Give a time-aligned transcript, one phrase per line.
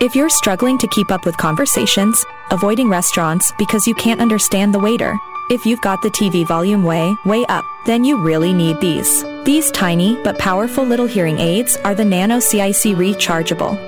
[0.00, 4.78] If you're struggling to keep up with conversations, avoiding restaurants because you can't understand the
[4.78, 5.18] waiter,
[5.50, 9.24] if you've got the TV volume way, way up, then you really need these.
[9.42, 13.87] These tiny but powerful little hearing aids are the Nano CIC Rechargeable,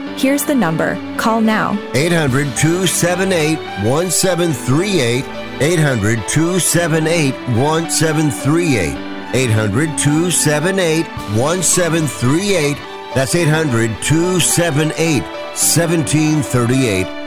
[0.17, 0.95] Here's the number.
[1.17, 1.71] Call now.
[1.93, 5.25] 800 278 1738.
[5.61, 9.35] 800 278 1738.
[9.35, 11.05] 800 278
[11.37, 12.77] 1738.
[13.15, 17.20] That's 800 278 1738.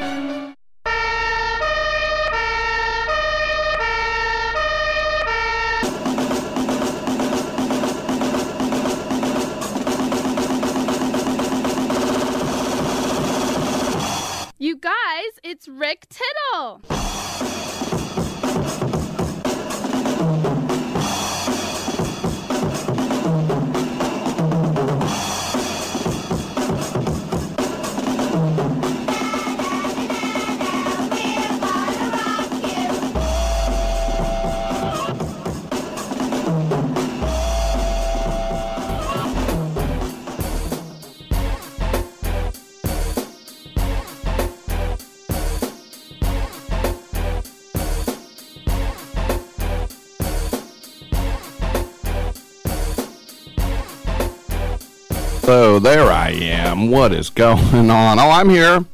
[56.74, 56.90] Am.
[56.90, 58.18] What is going on?
[58.18, 58.84] Oh, I'm here.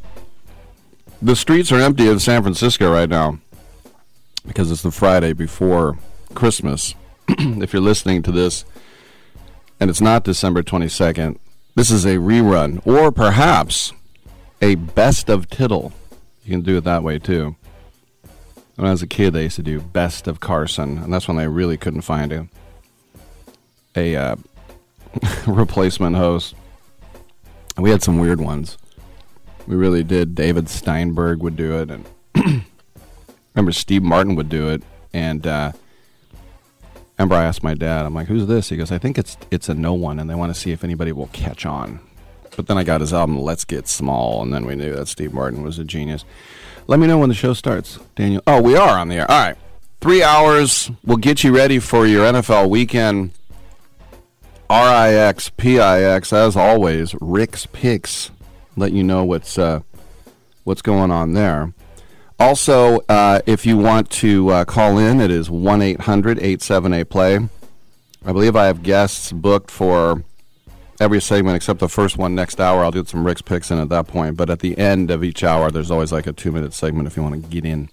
[1.23, 3.39] The streets are empty of San Francisco right now
[4.47, 5.99] because it's the Friday before
[6.35, 6.95] Christmas.
[7.29, 8.65] if you're listening to this
[9.79, 11.39] and it's not December 22nd,
[11.75, 13.93] this is a rerun or perhaps
[14.63, 15.93] a best of tittle.
[16.45, 17.57] You can do it that way too.
[18.77, 21.37] When I was a kid, they used to do best of Carson, and that's when
[21.37, 22.49] they really couldn't find a
[23.95, 24.37] a uh,
[25.47, 26.55] replacement host.
[27.81, 28.79] We had some weird ones.
[29.67, 30.35] We really did.
[30.35, 32.05] David Steinberg would do it, and
[33.55, 34.83] remember Steve Martin would do it.
[35.13, 35.73] And uh,
[37.19, 39.69] remember, I asked my dad, "I'm like, who's this?" He goes, "I think it's it's
[39.69, 42.01] a no one, and they want to see if anybody will catch on."
[42.57, 45.33] But then I got his album "Let's Get Small," and then we knew that Steve
[45.33, 46.25] Martin was a genius.
[46.87, 48.43] Let me know when the show starts, Daniel.
[48.47, 49.31] Oh, we are on the air.
[49.31, 49.57] All right,
[50.01, 50.91] three hours.
[51.05, 53.33] We'll get you ready for your NFL weekend.
[54.71, 58.31] R-I-X, P-I-X, as always, Rick's Picks.
[58.77, 59.81] Let you know what's uh,
[60.63, 61.75] what's going on there.
[62.39, 67.49] Also, uh, if you want to uh, call in, it is 1-800-878-PLAY.
[68.25, 70.23] I believe I have guests booked for
[71.01, 72.85] every segment except the first one next hour.
[72.85, 74.37] I'll do some Rick's Picks in at that point.
[74.37, 77.25] But at the end of each hour, there's always like a two-minute segment if you
[77.25, 77.89] want to get in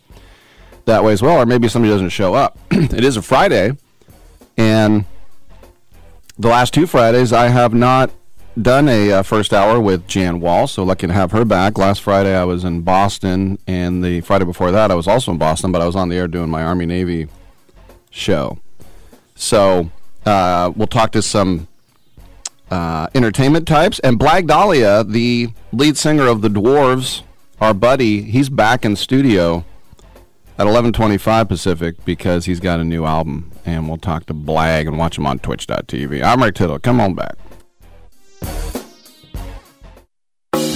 [0.85, 1.41] that way as well.
[1.41, 2.59] Or maybe somebody doesn't show up.
[2.71, 3.71] it is a Friday,
[4.57, 5.05] and
[6.39, 8.11] the last two Fridays, I have not
[8.59, 11.77] done a uh, first hour with Jan Wall, so lucky to have her back.
[11.77, 15.37] Last Friday, I was in Boston, and the Friday before that, I was also in
[15.37, 17.27] Boston, but I was on the air doing my Army Navy
[18.09, 18.59] show.
[19.35, 19.91] So
[20.25, 21.67] uh, we'll talk to some
[22.71, 23.99] uh, entertainment types.
[23.99, 27.21] And Blag Dahlia, the lead singer of the Dwarves,
[27.61, 29.65] our buddy, he's back in studio
[30.57, 34.97] at 11:25 Pacific because he's got a new album, and we'll talk to Blag and
[34.97, 36.23] watch him on Twitch.tv.
[36.23, 36.79] I'm Rick Tittle.
[36.79, 37.35] Come on back.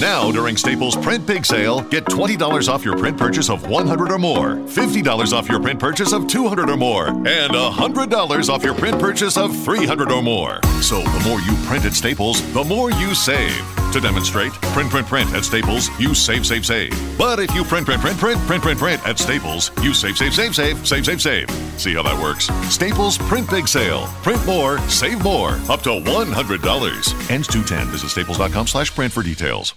[0.02, 4.18] Now, during Staples Print Big Sale, get $20 off your print purchase of 100 or
[4.18, 8.98] more, $50 off your print purchase of 200 or more, and $100 off your print
[8.98, 10.58] purchase of 300 or more.
[10.80, 13.56] So, the more you print at Staples, the more you save.
[13.92, 16.90] To demonstrate, print, print, print at Staples, you save, save, save.
[17.16, 20.34] But if you print, print, print, print, print, print, print at Staples, you save, save,
[20.34, 21.50] save, save, save, save, save.
[21.80, 22.46] See how that works?
[22.74, 24.08] Staples Print Big Sale.
[24.24, 25.50] Print more, save more.
[25.68, 27.30] Up to $100.
[27.30, 27.86] Ends 210.
[27.92, 29.76] Visit staples.com slash print for details.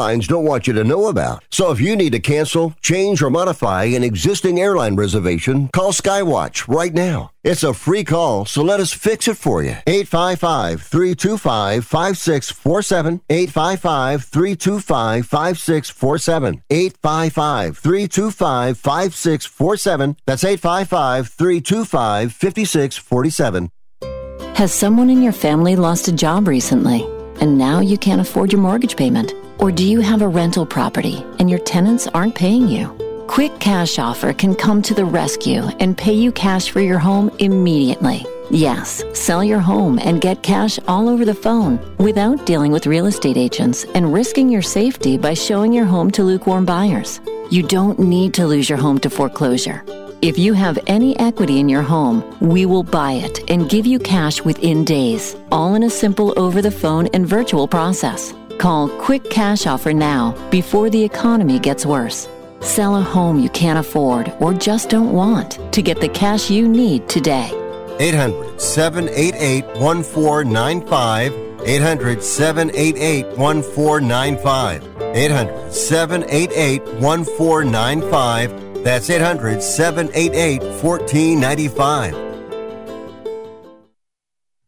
[0.00, 1.44] airlines don't want you to know about.
[1.50, 6.66] So if you need to cancel, change, or modify an existing airline reservation, call Skywatch
[6.68, 7.32] right now.
[7.44, 9.76] It's a free call, so let us fix it for you.
[9.86, 13.20] 855 325 5647.
[13.28, 16.62] 855 325 5647.
[16.70, 20.16] 855 325 5647.
[20.24, 23.70] That's 855 325 5647.
[24.54, 27.02] Has someone in your family lost a job recently
[27.40, 29.34] and now you can't afford your mortgage payment?
[29.60, 32.96] Or do you have a rental property and your tenants aren't paying you?
[33.28, 37.30] Quick Cash Offer can come to the rescue and pay you cash for your home
[37.40, 38.24] immediately.
[38.50, 43.04] Yes, sell your home and get cash all over the phone without dealing with real
[43.04, 47.20] estate agents and risking your safety by showing your home to lukewarm buyers.
[47.50, 49.84] You don't need to lose your home to foreclosure.
[50.22, 53.98] If you have any equity in your home, we will buy it and give you
[53.98, 58.32] cash within days, all in a simple over the phone and virtual process.
[58.60, 62.28] Call Quick Cash Offer now before the economy gets worse.
[62.60, 66.68] Sell a home you can't afford or just don't want to get the cash you
[66.68, 67.48] need today.
[67.98, 71.32] 800 788 1495.
[71.64, 74.84] 800 788 1495.
[75.16, 78.84] 800 788 1495.
[78.84, 82.14] That's 800 788 1495.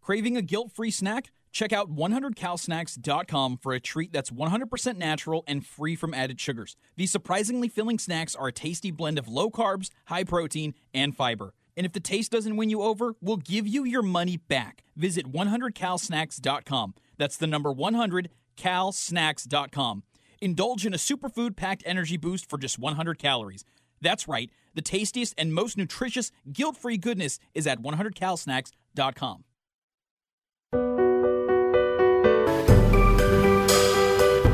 [0.01, 1.31] Craving a guilt free snack?
[1.53, 6.75] Check out 100calsnacks.com for a treat that's 100% natural and free from added sugars.
[6.97, 11.53] These surprisingly filling snacks are a tasty blend of low carbs, high protein, and fiber.
[11.77, 14.83] And if the taste doesn't win you over, we'll give you your money back.
[14.97, 16.95] Visit 100calsnacks.com.
[17.19, 20.03] That's the number 100calsnacks.com.
[20.41, 23.65] Indulge in a superfood packed energy boost for just 100 calories.
[24.01, 29.45] That's right, the tastiest and most nutritious guilt free goodness is at 100calsnacks.com.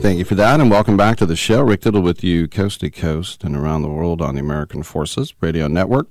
[0.00, 1.62] Thank you for that, and welcome back to the show.
[1.62, 5.34] Rick Tittle with you, coast to coast and around the world on the American Forces
[5.42, 6.08] Radio Network.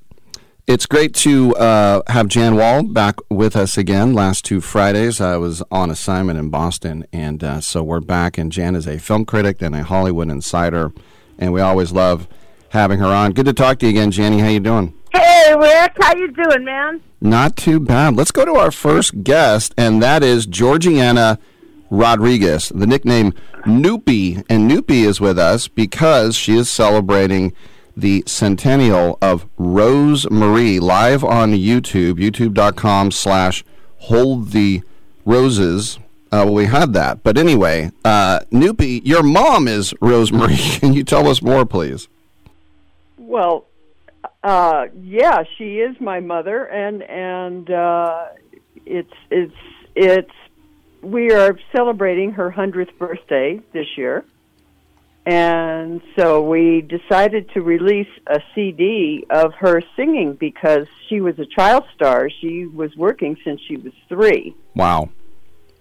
[0.68, 4.13] It's great to uh, have Jan Wall back with us again.
[4.13, 8.38] Last two Fridays, I was on assignment in Boston, and uh, so we're back.
[8.38, 10.91] And Jan is a film critic and a Hollywood insider,
[11.39, 12.27] and we always love
[12.69, 13.31] having her on.
[13.31, 14.39] Good to talk to you again, Janny.
[14.39, 14.94] How you doing?
[15.12, 15.97] Hey, Rick.
[16.00, 17.01] How you doing, man?
[17.19, 18.15] Not too bad.
[18.15, 21.39] Let's go to our first guest, and that is Georgiana
[21.89, 23.33] Rodriguez, the nickname
[23.65, 24.44] Noopy.
[24.50, 27.53] And Noopy is with us because she is celebrating
[27.95, 33.63] the centennial of Rose Marie live on YouTube, youtube.com slash
[33.97, 34.81] hold the
[35.25, 35.97] roses.
[36.31, 37.24] Uh, well, we had that.
[37.24, 40.57] But anyway, uh, Noopy, your mom is Rose Marie.
[40.80, 42.07] Can you tell us more, please?
[43.18, 43.65] Well,
[44.44, 48.27] uh, yeah, she is my mother, and and uh,
[48.86, 49.53] it's it's
[49.95, 50.31] it's
[51.01, 54.25] we are celebrating her hundredth birthday this year,
[55.25, 61.46] and so we decided to release a CD of her singing because she was a
[61.46, 62.29] child star.
[62.29, 64.56] She was working since she was three.
[64.75, 65.10] Wow.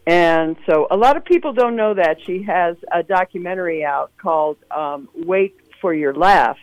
[0.06, 4.56] And so a lot of people don't know that she has a documentary out called
[4.70, 6.58] um, "Wait for Your Laugh,"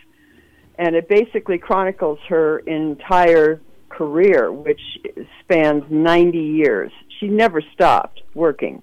[0.78, 4.80] and it basically chronicles her entire career, which
[5.40, 6.92] spans 90 years.
[7.18, 8.82] She never stopped working.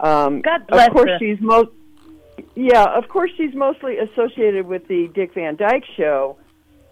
[0.00, 1.18] Um, God bless of course, her.
[1.18, 1.70] she's most
[2.54, 2.84] yeah.
[2.84, 6.36] Of course, she's mostly associated with the Dick Van Dyke Show,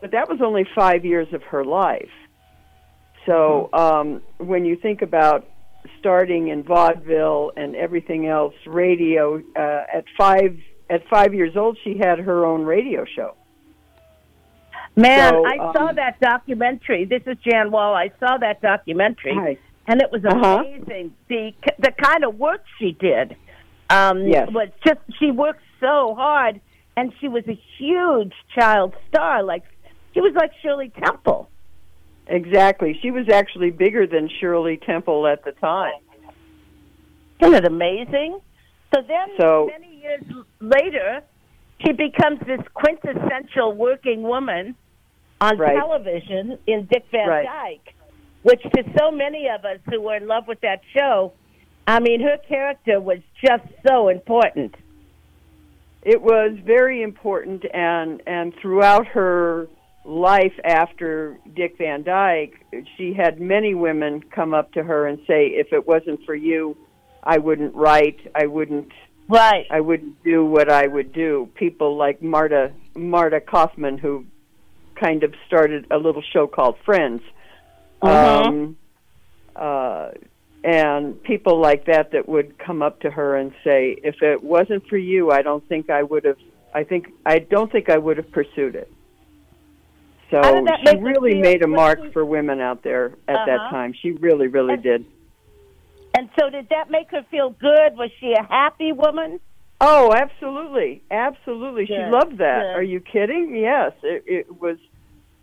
[0.00, 2.10] but that was only five years of her life.
[3.26, 5.46] So um, when you think about
[5.98, 10.58] starting in vaudeville and everything else, radio uh, at five
[10.90, 13.34] at five years old, she had her own radio show.
[14.96, 17.04] Man, So, I saw um, that documentary.
[17.04, 17.94] This is Jan Wall.
[17.94, 19.58] I saw that documentary, Hi.
[19.86, 20.64] And it was Uh-huh.
[20.66, 21.14] amazing.
[21.28, 23.36] The the kind of work she did.
[23.90, 24.50] Um, Yes.
[24.50, 26.60] was just she worked so hard,
[26.96, 29.42] and she was a huge child star.
[29.42, 29.62] Like
[30.14, 31.48] she was like Shirley Temple.
[32.26, 32.98] Exactly.
[33.02, 35.92] She was actually bigger than Shirley Temple at the time.
[37.40, 38.40] Isn't it amazing?
[38.94, 40.22] So then, So- many years
[40.60, 41.22] later,
[41.84, 44.74] she becomes this quintessential working woman
[45.40, 45.76] on Right.
[45.76, 47.44] television in Dick Van Right.
[47.44, 47.94] Dyke,
[48.44, 51.32] which to so many of us who were in love with that show,
[51.86, 54.74] I mean, her character was just so important.
[56.02, 59.68] It was very important, and and throughout her
[60.04, 62.54] life after Dick Van Dyke,
[62.96, 66.76] she had many women come up to her and say, "If it wasn't for you,
[67.22, 68.20] I wouldn't write.
[68.34, 68.92] I wouldn't.
[69.26, 69.66] Right.
[69.70, 74.26] I wouldn't do what I would do." People like Marta Marta Kauffman, who
[74.96, 77.22] kind of started a little show called Friends.
[78.02, 78.46] Mhm.
[78.46, 78.76] Um,
[79.56, 80.08] uh,
[80.62, 84.86] and people like that that would come up to her and say, "If it wasn't
[84.88, 86.38] for you, I don't think I would have.
[86.74, 88.90] I think I don't think I would have pursued it."
[90.30, 93.36] So How did that she really made a mark she- for women out there at
[93.36, 93.46] Uh-huh.
[93.46, 93.92] that time.
[93.92, 95.04] She really, really And- did.
[96.16, 97.96] And so, did that make her feel good?
[97.96, 99.40] Was she a happy woman?
[99.80, 101.86] Oh, absolutely, absolutely.
[101.86, 102.62] She loved that.
[102.62, 102.76] good.
[102.76, 103.54] Are you kidding?
[103.56, 104.78] Yes, it, it was.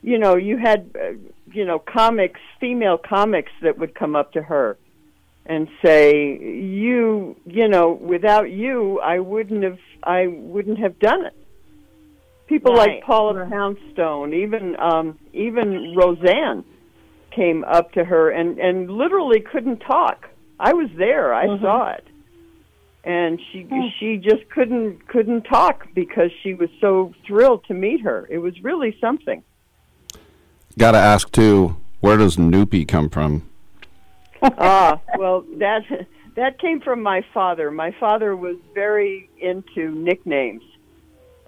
[0.04, 1.14] You know, you had, uh,
[1.52, 4.78] you know, comics, female comics that would come up to her
[5.46, 11.34] and say, "You, you know, without you, I wouldn't have, I wouldn't have done it."
[12.48, 12.96] People Right.
[12.96, 16.64] like Paula Poundstone, even, um, even Roseanne,
[17.32, 20.28] came up to her and and literally couldn't talk.
[20.60, 21.34] I was there.
[21.34, 21.62] I Mhm.
[21.62, 22.06] saw it
[23.04, 23.68] and she
[23.98, 28.28] she just couldn't couldn't talk because she was so thrilled to meet her.
[28.30, 29.44] It was really something.
[30.78, 33.48] Got to ask too, where does Noopy come from?
[34.42, 35.84] ah, well that
[36.36, 37.70] that came from my father.
[37.72, 40.64] My father was very into nicknames.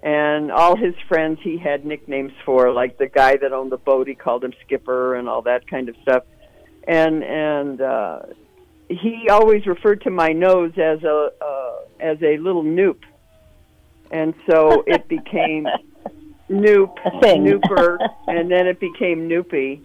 [0.02, 4.06] And all his friends he had nicknames for, like the guy that owned the boat,
[4.06, 6.24] he called him Skipper and all that kind of stuff.
[6.86, 8.20] And and uh
[8.88, 12.98] he always referred to my nose as a uh, as a little noop.
[14.10, 15.66] And so it became
[16.50, 17.44] Noop, A thing.
[17.44, 19.80] Nooper, and then it became Noopy.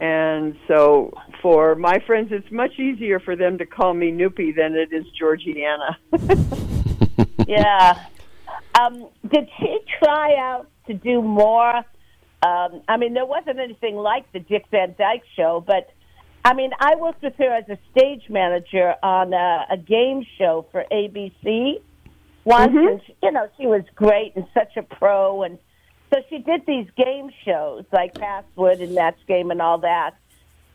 [0.00, 4.74] And so for my friends, it's much easier for them to call me Noopy than
[4.74, 5.96] it is Georgiana.
[7.48, 8.04] yeah.
[8.78, 11.76] Um, did she try out to do more?
[12.42, 15.90] Um, I mean, there wasn't anything like the Dick Van Dyke show, but
[16.44, 20.66] I mean, I worked with her as a stage manager on a, a game show
[20.70, 21.80] for ABC
[22.44, 22.90] once, Mhm.
[22.92, 25.58] and she, you know, she was great and such a pro, and
[26.12, 30.12] so she did these game shows like Password and Match Game and all that.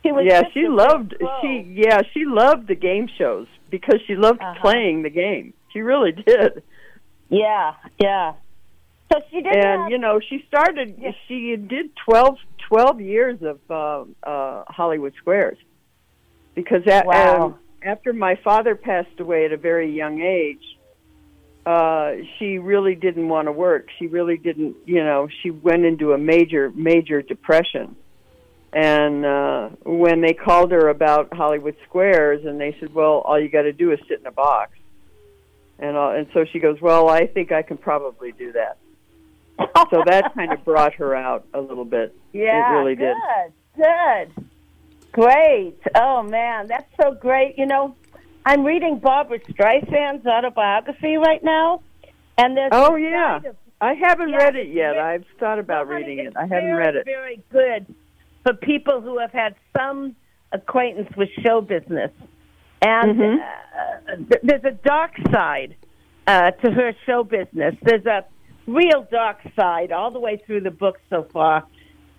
[0.03, 1.29] She was yeah, she loved pro.
[1.41, 4.59] she yeah, she loved the game shows because she loved Uh-huh.
[4.61, 5.53] playing the game.
[5.71, 6.63] She really did.
[7.29, 8.33] Yeah, yeah.
[9.11, 12.37] So she didn't and have, you know she started she did 12,
[12.69, 15.57] 12 years of uh, uh, hollywood squares
[16.55, 17.45] because a- Wow.
[17.47, 20.63] um, after my father passed away at a very young age
[21.65, 26.13] uh she really didn't want to work she really didn't you know she went into
[26.13, 27.95] a major major depression
[28.73, 33.49] and uh when they called her about hollywood squares and they said well all you
[33.49, 34.71] got to do is sit in a box
[35.77, 38.77] and uh, and so she goes well i think i can probably do that
[39.91, 42.15] so that kind of brought her out a little bit.
[42.33, 43.13] Yeah, it really good,
[43.75, 43.83] did.
[43.83, 44.45] good,
[45.11, 45.77] great.
[45.95, 47.57] Oh man, that's so great.
[47.57, 47.95] You know,
[48.45, 51.81] I'm reading Barbra Streisand's autobiography right now,
[52.37, 54.93] and there's Oh yeah, of- I haven't Yeah, read it yet.
[54.93, 56.33] very- I've thought about Well, reading it.
[56.35, 57.05] I haven't very, read it.
[57.05, 57.85] Very good
[58.43, 60.15] for people who have had some
[60.51, 62.11] acquaintance with show business,
[62.81, 63.39] and Mhm.
[63.41, 65.75] uh, th- there's a dark side
[66.27, 67.75] uh, to her show business.
[67.81, 68.23] There's a
[68.67, 71.63] real dark side all the way through the book so far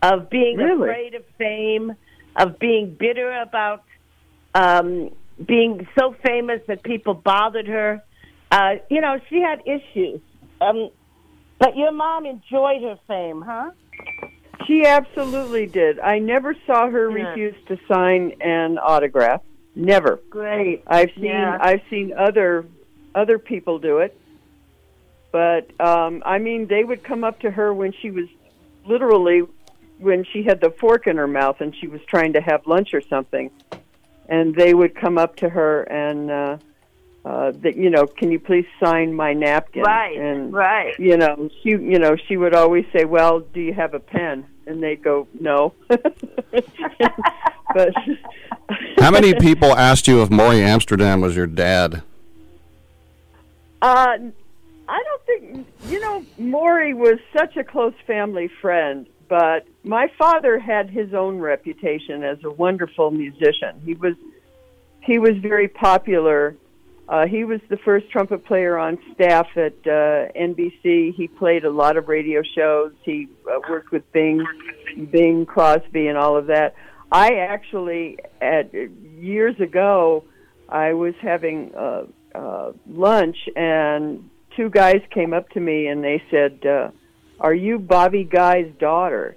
[0.02, 0.88] of being Really?
[0.90, 1.94] afraid of fame,
[2.36, 3.84] of being bitter about
[4.54, 5.10] um,
[5.44, 8.02] being so famous that people bothered her.
[8.50, 10.20] Uh, you know, she had issues.
[10.60, 10.90] Um,
[11.58, 13.70] but your mom enjoyed her fame, huh?
[14.66, 15.98] She absolutely did.
[15.98, 17.30] I never saw her Yeah.
[17.30, 19.42] refuse to sign an autograph.
[19.74, 20.20] Never.
[20.30, 20.82] Great.
[20.86, 21.58] I've seen Yeah.
[21.60, 22.66] I've seen other
[23.14, 24.16] other people do it.
[25.32, 28.26] But um I mean they would come up to her when she was
[28.86, 29.42] literally
[29.98, 32.92] when she had the fork in her mouth and she was trying to have lunch
[32.92, 33.50] or something
[34.32, 36.56] and they would come up to her and uh
[37.24, 40.98] uh that you know can you please sign my napkin Right, and right.
[40.98, 44.46] you know she you know she would always say well do you have a pen
[44.66, 46.16] and they'd go no but
[48.98, 52.02] How many people asked you if Morey Amsterdam was your dad?
[53.82, 54.16] Uh,
[54.88, 60.58] I don't think you know, Morey was such a close family friend, but my father
[60.58, 63.80] had his own reputation as a wonderful musician.
[63.82, 64.12] He was
[65.00, 66.54] he was very popular.
[67.08, 71.14] Uh, he was the first trumpet player on staff at uh, NBC.
[71.14, 72.92] He played a lot of radio shows.
[73.04, 74.44] He uh, worked with Bing,
[75.10, 76.74] Bing Crosby, and all of that.
[77.10, 80.24] I actually, at years ago,
[80.68, 86.22] I was having uh, uh, lunch, and two guys came up to me and they
[86.30, 86.90] said, uh,
[87.42, 89.37] "Are you Bobby Guy's daughter?"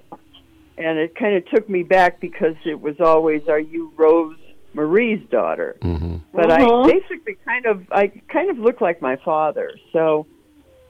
[0.77, 4.38] And it kind of took me back because it was always, "Are you Rose
[4.74, 6.15] Marie's daughter?" Mm-hmm.
[6.33, 6.85] But Mhm.
[6.88, 9.71] I basically kind of, I kind of look like my father.
[9.91, 10.25] So,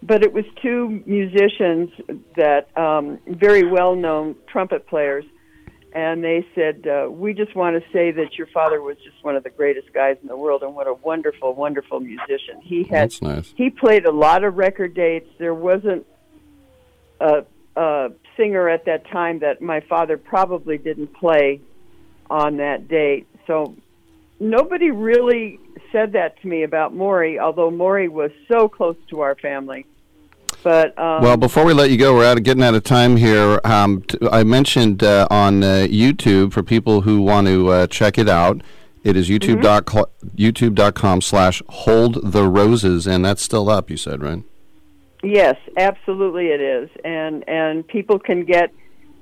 [0.03, 1.89] but it was two musicians
[2.36, 5.25] that um, very well known trumpet players
[5.95, 9.38] and they said, uh, "We just want to say that your father was just one
[9.38, 12.60] of the greatest guys in the world, and what a wonderful, wonderful musician.
[12.62, 13.53] He had That's nice.
[13.55, 15.29] he played a lot of record dates.
[15.39, 16.05] There wasn't
[17.19, 17.45] a,
[17.75, 21.62] a singer at that time that my father probably didn't play
[22.29, 23.27] on that date.
[23.48, 23.75] So
[24.39, 25.60] nobody really
[25.91, 29.86] said that to me about Morey, although Morey was so close to our family.
[30.63, 33.17] But um, Well, before we let you go, we're out of, getting out of time
[33.17, 33.62] here.
[33.63, 38.17] Um, t- I mentioned uh, on uh, YouTube for people who want to uh, check
[38.17, 38.62] it out.
[39.03, 39.51] It is Mm-hmm.
[39.51, 44.43] YouTube dot cl- youtube.com slash hold the roses, and that's still up, you said, right?
[45.25, 46.89] Yes, absolutely it is.
[47.03, 48.72] And and people can get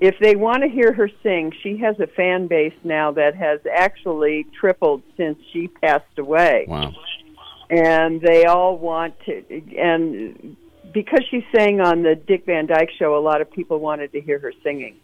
[0.00, 3.60] if they want to hear her sing, she has a fan base now that has
[3.72, 6.66] actually tripled since she passed away.
[6.68, 6.92] Wow.
[7.70, 10.56] And they all want to and
[10.92, 14.20] because she sang on the Dick Van Dyke show, a lot of people wanted to
[14.20, 14.96] hear her singing.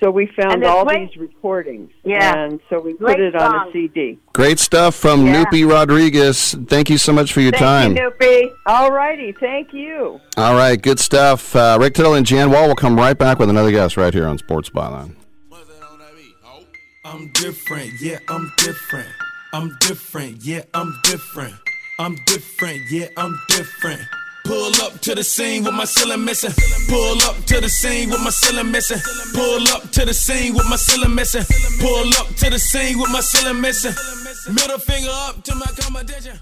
[0.00, 1.90] So we found all great- these recordings.
[2.04, 2.34] Yeah.
[2.44, 4.18] And so we Great put it on a CD.
[4.32, 5.44] Great stuff from Yeah.
[5.44, 6.56] Noopy Rodriguez.
[6.68, 7.94] Thank you so much for your time.
[7.94, 8.50] Thank you, Noopy.
[8.66, 10.18] All righty, thank you.
[10.38, 11.54] All right, good stuff.
[11.54, 14.26] Uh, Rick Tittle and Jan Wall will come right back with another guest right here
[14.26, 15.12] on Sports Byline.
[17.04, 19.08] I'm different, yeah, I'm different.
[19.52, 21.54] I'm different, yeah, I'm different.
[21.98, 24.00] I'm different, yeah, I'm different.
[24.50, 26.50] Pull up to the scene with my ceiling missing.
[26.88, 28.98] Pull up to the scene with my ceiling missing.
[29.32, 31.44] Pull up to the scene with my ceiling missing.
[31.78, 33.94] Pull up to the scene with my ceiling missing.
[34.52, 36.36] Middle finger up to my competition.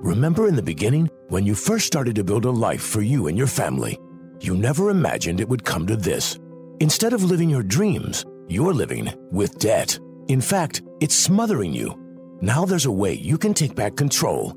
[0.00, 3.36] Remember in the beginning, when you first started to build a life for you and
[3.36, 3.98] your family,
[4.40, 6.38] you never imagined it would come to this.
[6.80, 9.98] Instead of living your dreams, you're living with debt.
[10.28, 12.02] In fact, it's smothering you.
[12.40, 14.56] Now there's a way you can take back control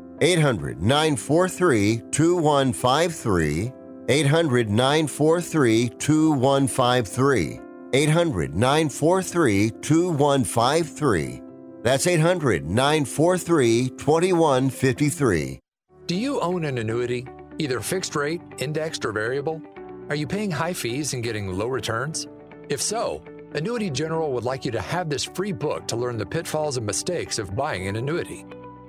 [0.21, 3.71] 800 943 2153.
[4.07, 7.61] 800 943 2153.
[7.93, 11.41] 800 943 2153.
[11.81, 15.59] That's 800 943 2153.
[16.05, 17.25] Do you own an annuity,
[17.57, 19.61] either fixed rate, indexed, or variable?
[20.09, 22.27] Are you paying high fees and getting low returns?
[22.69, 26.25] If so, Annuity General would like you to have this free book to learn the
[26.25, 28.45] pitfalls and mistakes of buying an annuity.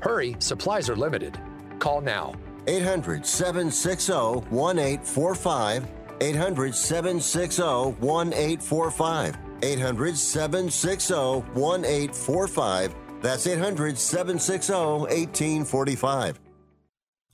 [0.00, 1.38] Hurry, supplies are limited.
[1.78, 2.34] Call now.
[2.66, 4.12] 800 760
[4.50, 5.86] 1845.
[6.20, 9.38] 800 760 1845.
[9.62, 12.94] 800 760 1845.
[13.20, 16.40] That's 800 760 1845.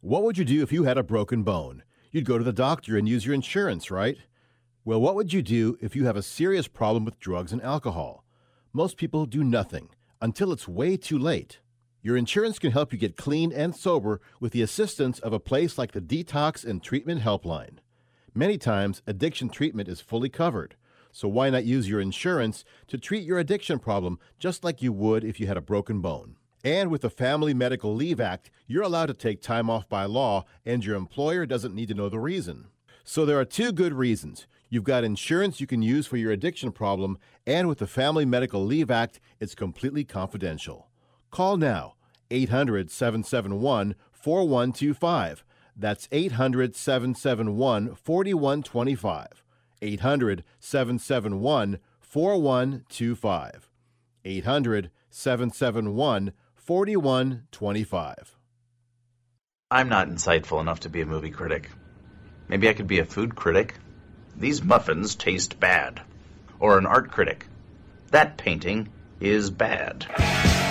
[0.01, 1.83] What would you do if you had a broken bone?
[2.13, 4.17] You'd go to the doctor and use your insurance, right?
[4.85, 8.25] Well, what would you do if you have a serious problem with drugs and alcohol?
[8.73, 9.89] Most people do nothing
[10.21, 11.61] until it's way too late.
[12.05, 15.79] Your insurance can help you get clean and sober with the assistance of a place
[15.79, 17.79] like the Detox and Treatment Helpline.
[18.35, 20.77] Many times, addiction treatment is fully covered,
[21.13, 25.25] so why not use your insurance to treat your addiction problem just like you would
[25.25, 26.37] if you had a broken bone?
[26.63, 30.45] And with the Family Medical Leave Act, you're allowed to take time off by law,
[30.67, 32.67] and your employer doesn't need to know the reason.
[33.03, 34.47] So there are two good reasons.
[34.69, 38.63] You've got insurance you can use for your addiction problem, and with the Family Medical
[38.63, 40.91] Leave Act, it's completely confidential.
[41.31, 41.94] Call now
[42.35, 45.45] 800 771 4125.
[45.77, 49.45] That's 800 771 4125.
[49.81, 53.71] 800 771 4125.
[54.25, 58.37] 800 771 4125.
[59.71, 61.71] I'm not insightful enough to be a movie critic.
[62.49, 63.77] Maybe I could be a food critic.
[64.37, 66.01] These muffins taste bad.
[66.59, 67.47] Or an art critic.
[68.11, 68.89] That painting
[69.21, 70.64] is bad.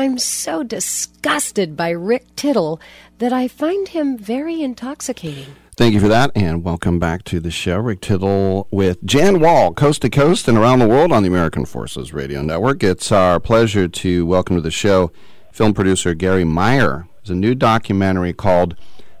[0.00, 2.80] I'm so disgusted by Rick Tittle
[3.18, 5.54] that I find him very intoxicating.
[5.76, 7.76] Thank you for that, and welcome back to the show.
[7.76, 11.66] Rick Tittle with Jan Wall, coast to coast and around the world on the American
[11.66, 12.82] Forces Radio Network.
[12.82, 15.12] It's our pleasure to welcome to the show
[15.52, 17.06] film producer Gary Meyer.
[17.16, 18.76] There's a new documentary called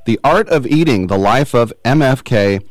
[0.06, 2.66] The Art of Eating The Life of MFK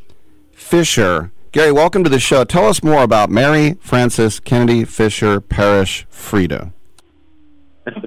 [0.52, 1.32] Fisher.
[1.52, 2.44] Gary, welcome to the show.
[2.44, 6.74] Tell us more about Mary Frances Kennedy Fisher Parrish Frida.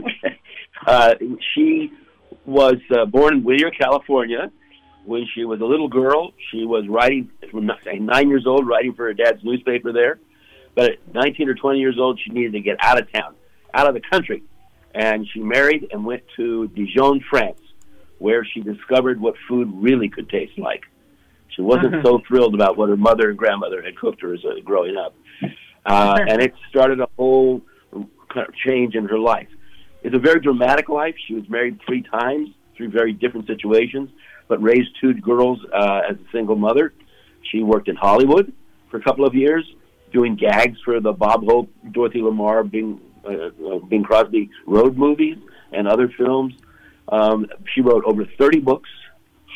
[0.84, 1.14] Uh,
[1.54, 1.92] she
[2.44, 4.50] was uh, born in Whittier, California.
[5.04, 9.14] When she was a little girl, she was writing nine years old, writing for her
[9.14, 10.18] dad's newspaper there.
[10.74, 13.34] But at 19 or 20 years old, she needed to get out of town,
[13.74, 14.42] out of the country,
[14.94, 17.60] and she married and went to Dijon, France,
[18.18, 20.84] where she discovered what food really could taste like.
[21.48, 24.62] She wasn't so thrilled about what her mother and grandmother had cooked her as a,
[24.62, 25.14] growing up,
[25.84, 27.60] uh, and it started a whole
[27.92, 29.48] kind of change in her life.
[30.02, 31.14] It's a very dramatic life.
[31.26, 34.10] She was married three times, three very different situations,
[34.48, 36.92] but raised two girls uh, as a single mother.
[37.50, 38.52] She worked in Hollywood
[38.90, 39.64] for a couple of years,
[40.12, 45.38] doing gags for the Bob Hope, Dorothy Lamour, Bing, uh, uh, Bing Crosby road movies
[45.72, 46.54] and other films.
[47.08, 48.90] Um, she wrote over 30 books,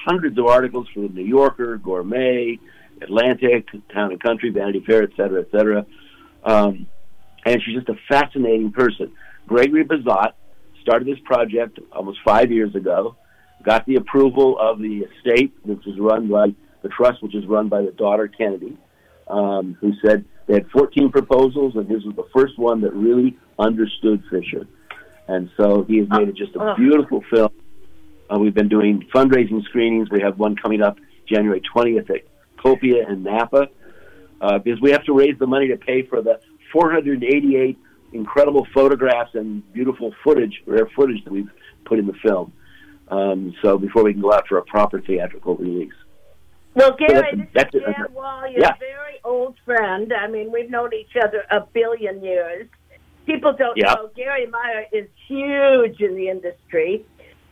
[0.07, 2.59] hundreds of articles for the New Yorker, Gourmet,
[3.03, 5.87] Atlantic, Town and Country, Vanity Fair, et cetera, et cetera.
[6.45, 6.87] Um,
[7.45, 9.13] and she's just a fascinating person.
[9.47, 10.33] Gregory Bazat
[10.83, 13.17] started this project almost five years ago,
[13.65, 17.69] got the approval of the estate, which is run by the trust, which is run
[17.69, 18.77] by the daughter Kennedy,
[19.29, 23.37] um, who said they had 14 proposals, and his was the first one that really
[23.59, 24.67] understood Fisher.
[25.29, 27.51] And so he has made it just a beautiful film.
[28.31, 30.09] Uh, we've been doing fundraising screenings.
[30.11, 32.23] We have one coming up January 20th at
[32.65, 33.69] Copia in Napa,
[34.41, 36.41] uh, because we have to raise the money to pay for the
[36.73, 37.79] 488
[38.13, 41.51] incredible photographs and beautiful footage, rare footage that we've
[41.85, 42.53] put in the film.
[43.09, 45.93] Um, so before we can go out for a proper theatrical release.
[46.75, 47.95] Well, So Gary, that's- this is.
[47.95, 48.47] Jan Wall.
[48.49, 48.75] You're Yeah.
[48.75, 50.13] a very old friend.
[50.13, 52.69] I mean, we've known each other a billion years.
[53.25, 57.05] People don't know Gary Meyer is huge in the industry.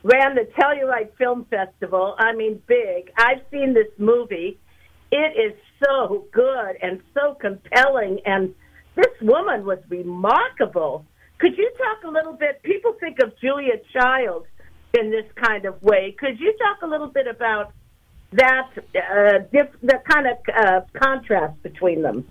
[0.02, 2.14] Ran the Telluride Film Festival.
[2.18, 3.10] I mean, big.
[3.16, 4.58] I've seen this movie.
[5.10, 8.54] It is so good and so compelling, and
[8.94, 11.04] this woman was remarkable.
[11.38, 12.62] Could you talk a little bit?
[12.62, 14.46] People think of Julia Child
[14.98, 16.14] in this kind of way.
[16.18, 17.72] Could you talk a little bit about
[18.32, 22.26] that uh, diff- the kind of uh, contrast between them?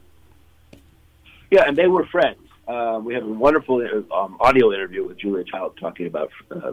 [1.52, 2.40] Yeah, and they were friends.
[2.68, 6.72] Uh, we have a wonderful um, audio interview with Julia Child talking about uh,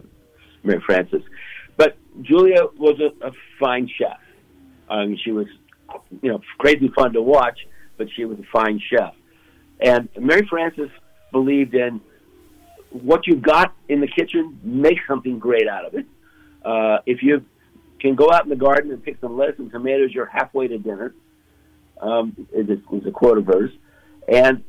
[0.62, 1.22] Mary Frances.
[1.76, 4.18] But Julia was a, a fine chef.
[5.24, 5.46] She was,
[6.22, 7.58] you know, crazy fun to watch,
[7.96, 9.14] but she was a fine chef.
[9.80, 10.90] And Mary Frances
[11.32, 12.00] believed in
[12.90, 16.06] what you've got in the kitchen, make something great out of it.
[16.64, 17.44] Uh, if you
[18.00, 20.78] can go out in the garden and pick some lettuce and tomatoes, you're halfway to
[20.78, 21.14] dinner.
[22.00, 23.70] Um, is, a, a quote of hers,
[24.26, 24.64] and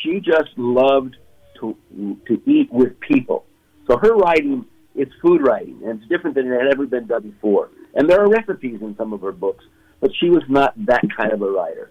[0.00, 1.14] she just loved
[1.60, 1.76] to
[2.26, 3.44] to eat with people.
[3.86, 7.22] So her writing is food writing, and it's different than it had ever been done
[7.22, 7.68] before.
[7.94, 9.64] And there are recipes in some of her books,
[10.00, 11.90] but she was not that kind of a writer.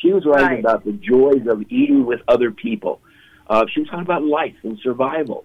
[0.00, 0.58] She was writing Right.
[0.60, 3.00] about the joys of eating with other people.
[3.48, 5.44] Uh, she was talking about life and survival,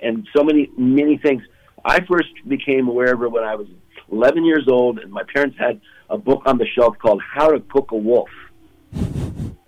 [0.00, 1.42] and so many many things.
[1.84, 3.66] I first became aware of her when I was
[4.10, 7.60] 11 years old, and my parents had a book on the shelf called How to
[7.60, 8.30] Cook a Wolf,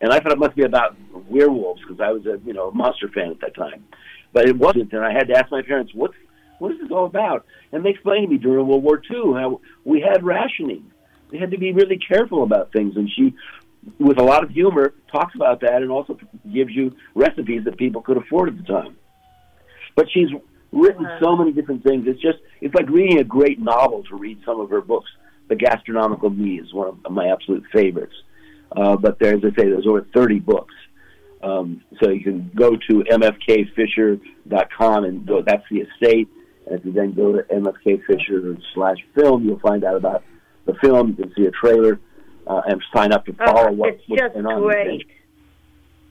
[0.01, 0.97] and I thought it must be about
[1.29, 3.85] werewolves because I was a you know a monster fan at that time,
[4.33, 4.93] but it wasn't.
[4.93, 6.15] And I had to ask my parents, "What's
[6.59, 7.45] what is this all about?
[7.73, 10.91] And they explained to me during World War II how we had rationing.
[11.31, 13.35] They had to be really careful about things, and she,
[13.99, 16.19] with a lot of humor, talks about that and also
[16.53, 18.97] gives you recipes that people could afford at the time.
[19.95, 20.29] But she's
[20.73, 22.07] written so many different things.
[22.07, 25.11] It's just it's like reading a great novel to read some of her books.
[25.49, 28.15] The Gastronomical Me is one of my absolute favorites.
[28.73, 30.75] Uh, but there, as I say, there's over 30 books.
[31.43, 35.43] Um, so you can go to mfkfisher.com and go.
[35.43, 36.29] That's the estate.
[36.67, 40.25] And if you then go to mfkfisher slash film, you'll find out about
[40.65, 41.11] the film.
[41.11, 42.01] You can see a trailer
[42.47, 44.63] uh, and sign up to follow Oh, what, it's what's just going on.
[44.63, 45.07] great.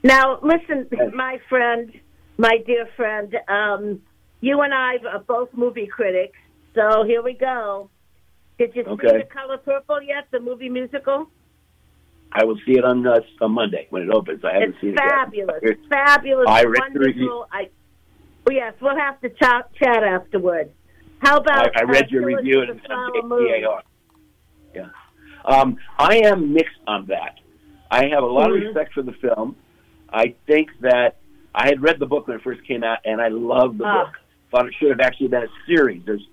[0.03, 1.91] Now, listen, my friend,
[2.37, 4.01] my dear friend, um,
[4.41, 6.37] you and I are both movie critics,
[6.75, 7.89] so here we go.
[8.57, 11.27] Did you see The Color Purple yet, the movie musical?
[12.31, 14.43] I will see it on uh, on Monday when it opens.
[14.43, 15.89] I haven't It's seen fabulous, it yet.
[15.89, 17.29] fabulous, I read the review.
[17.29, 17.47] wonderful.
[17.51, 17.69] I,
[18.47, 20.71] oh, yes, we'll have to chat, chat afterward.
[21.19, 23.63] How about I, I read your review and Flower Moon?
[23.63, 23.83] PAR.
[24.75, 24.89] Yeah.
[25.45, 27.39] Um, I am mixed on that.
[27.91, 29.55] I have a lot of respect for the film.
[30.11, 31.17] I think that
[31.53, 34.05] I had read the book when it first came out, and I loved the Ah.
[34.05, 34.13] book.
[34.51, 36.01] Thought it should have actually been a series.
[36.05, 36.25] There's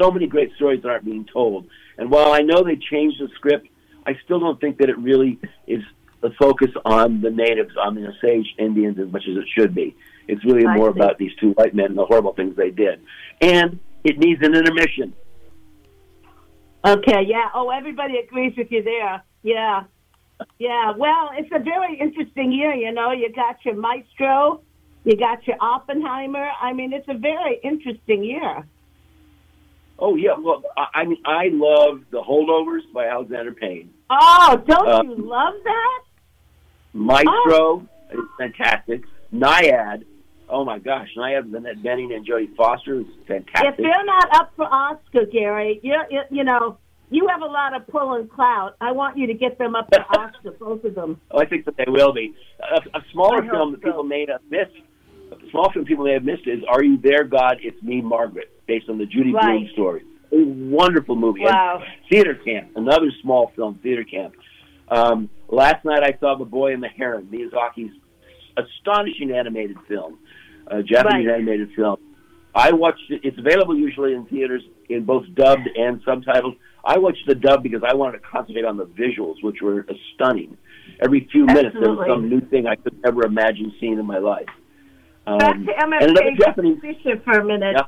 [0.00, 1.66] so many great stories that aren't being told.
[1.98, 3.68] And while I know they changed the script,
[4.06, 5.82] I still don't think that it really is
[6.20, 9.94] the focus on the natives, on the Osage Indians, as much as it should be.
[10.26, 10.98] It's really I more see.
[11.00, 13.00] about these two white men and the horrible things they did.
[13.40, 15.12] And it needs an intermission.
[16.84, 17.48] Okay, yeah.
[17.54, 19.22] Oh, everybody agrees with you there.
[19.42, 19.84] Yeah.
[20.58, 20.92] Yeah.
[20.96, 23.12] Well, it's a very interesting year, you know.
[23.12, 24.60] You got your Maestro,
[25.04, 26.50] you got your Oppenheimer.
[26.60, 28.64] I mean, it's a very interesting year.
[29.98, 33.90] Oh yeah, well, I, I mean, I love the Holdovers by Alexander Payne.
[34.10, 36.02] Oh, don't Uh, you love that?
[36.92, 39.04] Maestro is fantastic.
[39.32, 40.04] Nyad,
[40.48, 43.70] oh my gosh, Nyad with Annette Bening and Jodie Foster fantastic.
[43.70, 45.94] If they're not up for Oscar, Gary, you
[46.30, 46.78] you, know,
[47.10, 48.76] you have a lot of pull and clout.
[48.80, 51.20] I want you to get them up for Oscar, both of them.
[51.30, 52.34] Oh, I think that they will be.
[52.60, 53.88] A, a smaller I film that so.
[53.88, 54.76] people may have missed,
[55.32, 57.58] a small film people may have missed is Are You There, God?
[57.62, 59.60] It's Me, Margaret, based on the Judy Right.
[59.60, 60.02] Blume story.
[60.32, 61.42] A wonderful movie.
[61.42, 61.82] And Wow.
[62.10, 64.34] Theater Camp, another small film, Theater Camp.
[64.88, 67.94] Um, last night I saw The Boy and the Heron, Miyazaki's
[68.56, 70.18] astonishing animated film,
[70.70, 71.34] uh, Japanese Right.
[71.36, 71.98] animated film.
[72.54, 73.20] I watched it.
[73.24, 76.56] It's available usually in theaters in both dubbed and subtitled.
[76.84, 80.56] I watched the dub because I wanted to concentrate on the visuals, which were stunning.
[81.00, 84.18] Every few minutes there was some new thing I could never imagine seeing in my
[84.18, 84.46] life.
[85.26, 86.80] Um, Back to MFK Japanese.
[86.80, 87.74] Fisher for a minute.
[87.76, 87.86] Yeah.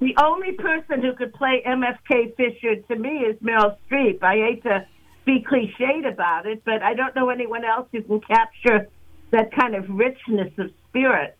[0.00, 4.22] The only person who could play MFK Fisher to me is Meryl Streep.
[4.22, 4.84] I hate to
[5.24, 8.88] be cliched about it, but I don't know anyone else who can capture
[9.32, 11.36] that kind of richness of spirit.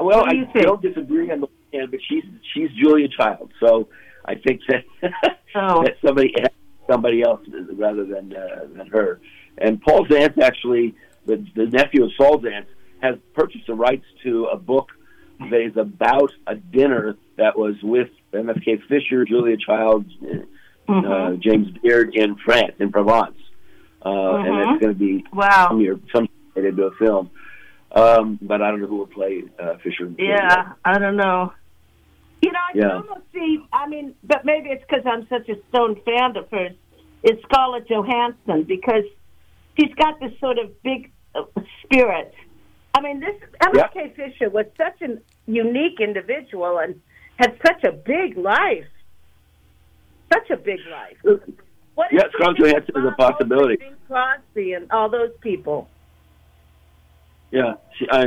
[0.00, 0.66] Well, do I think?
[0.66, 3.88] don't disagree on the one hand, but she's she's Julia Child, so
[4.24, 4.84] I think that
[5.56, 5.84] Oh.
[5.84, 6.34] that somebody
[6.90, 7.40] somebody else
[7.74, 9.20] rather than uh, than her.
[9.58, 10.94] And Paul Zaentz actually,
[11.26, 12.66] the the nephew of Saul Zaentz,
[13.00, 14.88] has purchased the rights to a book
[15.38, 20.26] that is about a dinner that was with MFK Fisher, Julia Child, uh,
[20.86, 21.10] Mm-hmm.
[21.10, 23.38] uh, James Beard in France, in Provence,
[24.04, 25.68] uh, and it's going to be Wow.
[25.70, 27.30] some year some made into a film.
[27.92, 30.10] Um, but I don't know who will play uh, Fisher.
[30.18, 31.52] Yeah, I don't know.
[32.42, 32.96] You know, I can Yeah.
[32.96, 33.64] almost see.
[33.72, 36.72] I mean, but maybe it's because I'm such a stone fan of hers.
[37.22, 39.04] Is Scarlett Johansson because
[39.78, 41.44] she's got this sort of big uh,
[41.82, 42.34] spirit.
[42.94, 47.00] I mean, this MFK Fisher was such a unique individual and
[47.36, 48.86] had such a big life.
[50.32, 51.40] Such a big life.
[51.94, 53.78] What she Scarlett do is a Bob Hope and possibility.
[54.08, 55.88] Crosby and all those people.
[57.50, 58.26] Yeah, she, uh,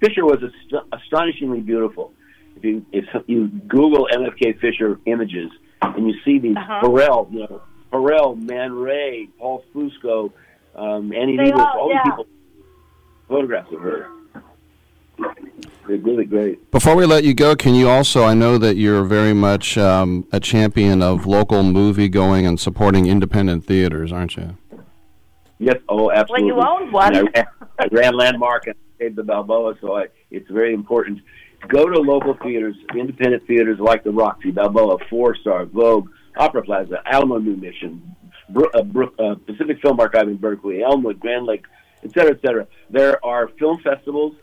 [0.00, 2.12] Fisher was ast- astonishingly beautiful.
[2.56, 5.50] If you if you Google MFK Fisher images
[5.82, 6.80] and you see these Uh-huh.
[6.82, 7.60] Pharrell, you know,
[7.92, 10.32] Pharrell, Man Ray, Paul Fusco,
[10.76, 12.02] um, Annie Leibovitz, all- all yeah.
[12.04, 12.26] these people
[13.28, 14.06] photographs of her.
[15.88, 16.70] They're really great.
[16.70, 18.22] Before we let you go, can you also?
[18.22, 23.06] I know that you're very much um, a champion of local movie going and supporting
[23.06, 24.58] independent theaters, aren't you?
[25.58, 26.52] Yes, oh, absolutely.
[26.52, 27.16] Well, you own one.
[27.16, 27.46] And I, ran,
[27.78, 31.20] I ran Landmark and saved the Balboa, so I, it's very important.
[31.68, 37.02] Go to local theaters, independent theaters like the Roxy, Balboa, Four Star, Globe, Opera Plaza,
[37.06, 38.14] Alamo New Mission,
[38.50, 41.64] Bro- uh, Bro- uh, Pacific Film Archive in Berkeley, Elmwood, Grand Lake,
[42.04, 42.66] et cetera, et cetera.
[42.90, 44.34] There are film festivals.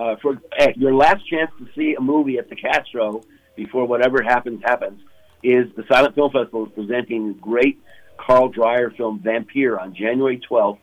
[0.00, 3.22] Uh, for eh, your last chance to see a movie at the Castro
[3.54, 4.98] before whatever happens happens
[5.42, 7.78] is the Silent Film Festival is presenting great
[8.16, 10.78] Carl Dreyer film Vampyr on January 12th.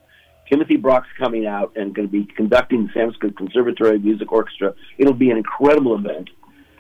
[0.48, 4.76] Timothy Brock's coming out and going to be conducting the Sanskrit Conservatory Music Orchestra.
[5.00, 6.30] It'll be an incredible event.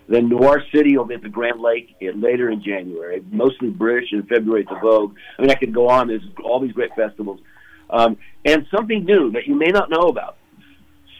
[0.07, 3.23] Then Noir City will be at the Grand Lake in, later in January.
[3.31, 5.15] Mostly British in February at the Vogue.
[5.39, 6.07] I mean, I could go on.
[6.07, 7.39] There's all these great festivals.
[7.89, 10.37] Um, and something new that you may not know about.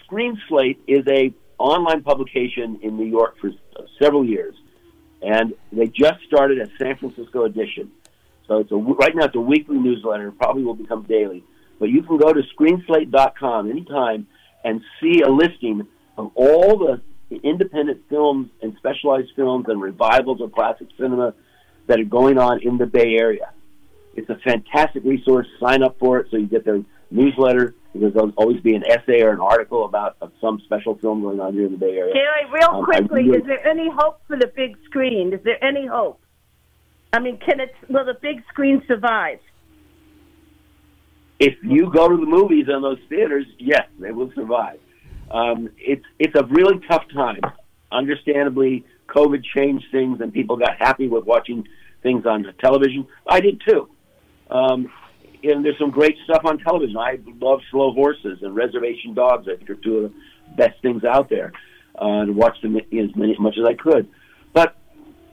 [0.07, 3.51] Screen Slate is a online publication in New York for
[4.01, 4.55] several years,
[5.21, 7.91] and they just started a San Francisco edition.
[8.47, 10.29] So it's a, right now it's a weekly newsletter.
[10.29, 11.43] It probably will become daily.
[11.77, 14.27] But you can go to screenslate.com anytime
[14.63, 15.85] and see a listing
[16.17, 17.01] of all the
[17.43, 21.33] independent films and specialized films and revivals of classic cinema
[21.87, 23.51] that are going on in the Bay Area.
[24.15, 25.47] It's a fantastic resource.
[25.59, 29.31] Sign up for it so you get their newsletter there'll always be an essay or
[29.31, 32.13] an article about some special film going on here in the Bay Area.
[32.13, 35.33] Gary, real Um, quickly, really- is there any hope for the big screen?
[35.33, 36.19] Is there any hope?
[37.13, 37.73] I mean, can it?
[37.89, 39.39] Will the big screen survive?
[41.39, 44.79] if you go to the movies in those theaters, yes, they will survive.
[45.29, 47.41] Um, it's it's a really tough time.
[47.91, 51.67] Understandably, COVID changed things, and people got happy with watching
[52.01, 53.07] things on the television.
[53.27, 53.87] I did too.
[54.49, 54.91] Um,
[55.43, 56.97] and there's some great stuff on television.
[56.97, 59.47] I love Slow Horses and Reservation Dogs.
[59.47, 60.17] I think are two of the
[60.55, 61.53] best things out there,
[62.01, 64.09] uh, and watched them as many as much as I could.
[64.53, 64.75] But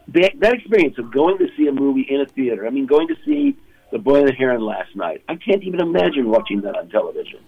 [0.09, 3.09] that, that experience of going to see a movie in a theater, I mean, going
[3.09, 3.57] to see
[3.90, 7.40] The Boy and the Heron last night, I can't even imagine watching that on television.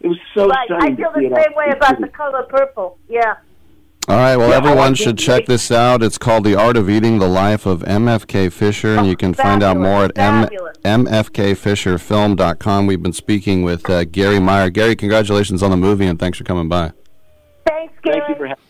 [0.00, 0.68] It was so right.
[0.70, 2.98] I feel the same way about the color purple.
[3.08, 3.36] Yeah.
[4.08, 4.36] All right.
[4.36, 5.24] Well, Yeah, everyone should it.
[5.24, 6.02] check this out.
[6.02, 9.62] It's called The Art of Eating: The Life of MFK Fisher, and you can find
[9.62, 10.76] out more at m- fabulous.
[10.84, 12.86] mfkfisherfilm.com.
[12.86, 14.70] We've been speaking with uh, Gary Meyer.
[14.70, 16.92] Gary, congratulations on the movie, and thanks for coming by.
[17.66, 18.18] Thanks, Gary.
[18.20, 18.64] Thank you for having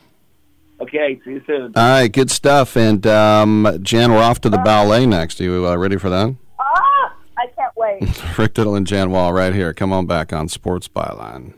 [0.81, 1.73] Okay, see you soon.
[1.77, 2.77] All right, good stuff.
[2.77, 5.41] And um, Jan, we're off to the ballet next.
[5.41, 6.35] Are you uh, ready for that?
[6.59, 8.23] Ah, I can't wait.
[8.39, 9.73] Rick Tittle and Jan Wall right here.
[9.73, 11.55] Come on back on Sports Byline.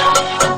[0.00, 0.57] I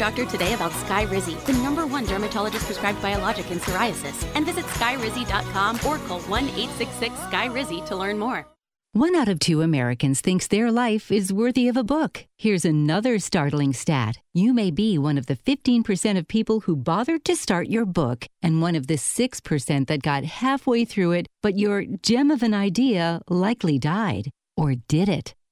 [0.00, 4.64] Doctor today about Sky Skyrizi, the number one dermatologist prescribed biologic in psoriasis, and visit
[4.64, 8.46] skyrizi.com or call 1 866 Skyrizi to learn more.
[8.92, 12.26] One out of two Americans thinks their life is worthy of a book.
[12.38, 14.16] Here's another startling stat.
[14.32, 18.26] You may be one of the 15% of people who bothered to start your book,
[18.42, 22.54] and one of the 6% that got halfway through it, but your gem of an
[22.54, 24.30] idea likely died.
[24.56, 25.34] Or did it?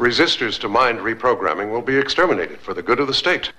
[0.00, 3.52] Resistors to mind reprogramming will be exterminated for the good of the state.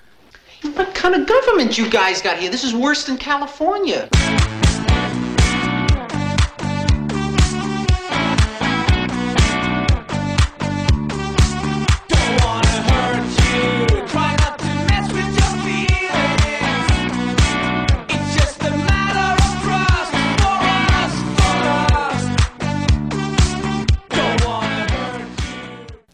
[0.74, 2.50] What kind of government you guys got here?
[2.50, 4.08] This is worse than California.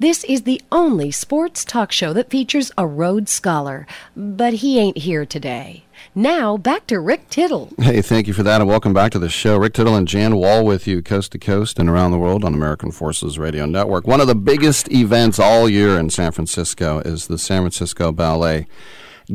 [0.00, 3.86] This is the only sports talk show that features a Rhodes Scholar,
[4.16, 5.84] but he ain't here today.
[6.14, 7.68] Now, back to Rick Tittle.
[7.78, 9.58] Hey, thank you for that, and welcome back to the show.
[9.58, 12.54] Rick Tittle and Jan Wall with you, coast to coast and around the world on
[12.54, 14.06] American Forces Radio Network.
[14.06, 18.66] One of the biggest events all year in San Francisco is the San Francisco Ballet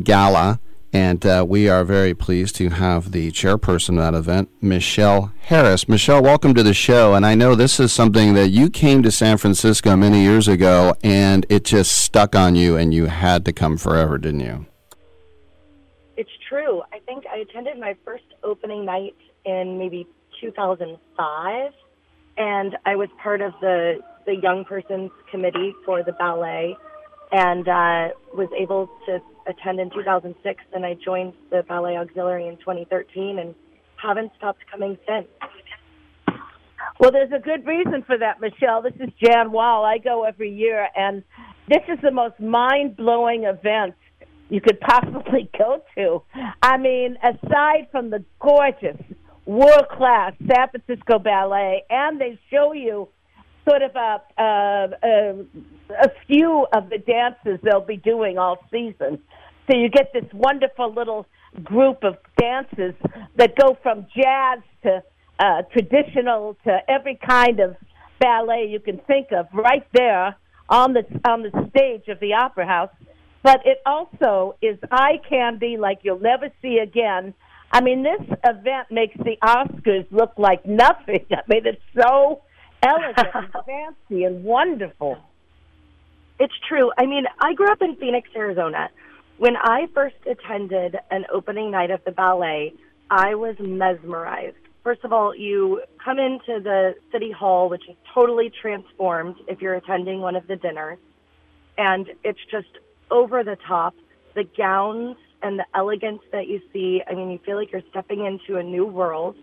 [0.01, 0.59] Gala,
[0.95, 5.89] and uh, we are very pleased to have the chairperson of that event, Michelle Harris.
[5.89, 7.15] Michelle, welcome to the show.
[7.15, 10.95] And I know this is something that you came to San Francisco many years ago,
[11.03, 14.67] and it just stuck on you, and you had to come forever, didn't you?
[16.15, 16.81] It's true.
[16.93, 20.07] I think I attended my first opening night in maybe
[20.39, 21.73] 2005,
[22.37, 26.77] and I was part of the the young persons committee for the ballet,
[27.33, 30.63] and uh, was able to attend in 2006.
[30.73, 33.55] And I joined the ballet auxiliary in 2013, and
[33.95, 35.27] haven't stopped coming since.
[36.99, 38.81] Well, there's a good reason for that, Michelle.
[38.81, 39.83] This is Jan Wall.
[39.83, 41.23] I go every year, and
[41.67, 43.95] this is the most mind blowing event
[44.49, 46.21] you could possibly go to.
[46.61, 48.97] I mean, aside from the gorgeous,
[49.45, 53.07] world class San Francisco Ballet, and they show you
[53.67, 55.45] sort of a, a,
[56.03, 59.19] a few of the dances they'll be doing all season.
[59.67, 61.25] So you get this wonderful little
[61.63, 62.93] group of dances
[63.37, 65.03] that go from jazz to
[65.39, 67.75] uh, traditional to every kind of
[68.19, 70.35] ballet you can think of right there
[70.69, 72.89] on the on the stage of the opera house
[73.43, 77.33] but it also is eye candy like you'll never see again
[77.73, 82.41] i mean this event makes the oscars look like nothing i mean it's so
[82.81, 85.17] elegant and fancy and wonderful
[86.39, 86.91] It's true.
[86.97, 88.89] I mean, I grew up in Phoenix, Arizona.
[89.37, 92.73] When I first attended an opening night of the ballet,
[93.09, 94.55] I was mesmerized.
[94.81, 99.75] First of all, you come into the city hall, which is totally transformed if you're
[99.75, 100.99] attending one of the dinners,
[101.77, 102.69] and it's just
[103.11, 103.93] over the top.
[104.35, 108.25] The gowns and the elegance that you see, I mean, you feel like you're stepping
[108.25, 109.35] into a new world.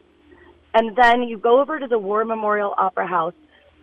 [0.74, 3.34] And then you go over to the War Memorial Opera House,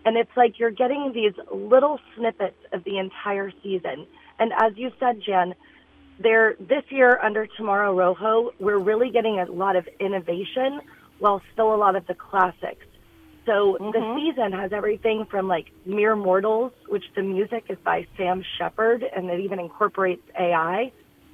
[0.05, 4.07] and it's like you're getting these little snippets of the entire season.
[4.39, 5.53] And as you said, Jen,
[6.20, 10.82] there this year under Tamara Rojo, we're really getting a lot of innovation
[11.20, 12.86] while still a lot of the classics.
[13.45, 14.20] So the mm-hmm.
[14.20, 19.30] season has everything from like Mere Mortals, which the music is by Sam Shepherd, and
[19.30, 20.91] it even incorporates AI.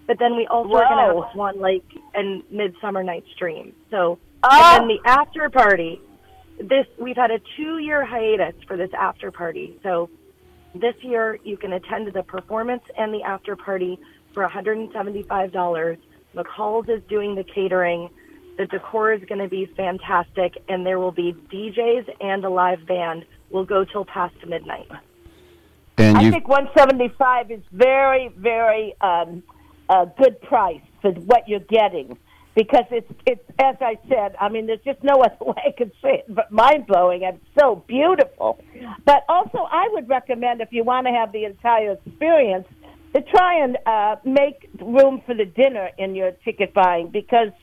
[0.07, 3.73] But then we also are going to have Swan Lake and Midsummer Night's Dream.
[3.89, 4.73] So Oh.
[4.75, 6.01] and then the after party.
[6.57, 9.77] This we've had a two-year hiatus for this after party.
[9.83, 10.09] So
[10.73, 13.99] this year you can attend the performance and the after party
[14.35, 15.97] for $175.
[16.35, 18.09] McCall's is doing the catering.
[18.57, 22.85] The decor is going to be fantastic, and there will be DJs and a live
[22.85, 23.25] band.
[23.49, 24.87] We'll go till past midnight.
[25.97, 29.41] And I think 175 is very, very um,
[29.89, 32.17] a good price for what you're getting
[32.53, 34.35] because it's it's as I said.
[34.39, 37.39] I mean, there's just no other way I could say it, but mind blowing and
[37.57, 38.61] so beautiful.
[39.05, 42.67] But also, I would recommend if you want to have the entire experience
[43.15, 47.53] to try and uh, make room for the dinner in your ticket buying because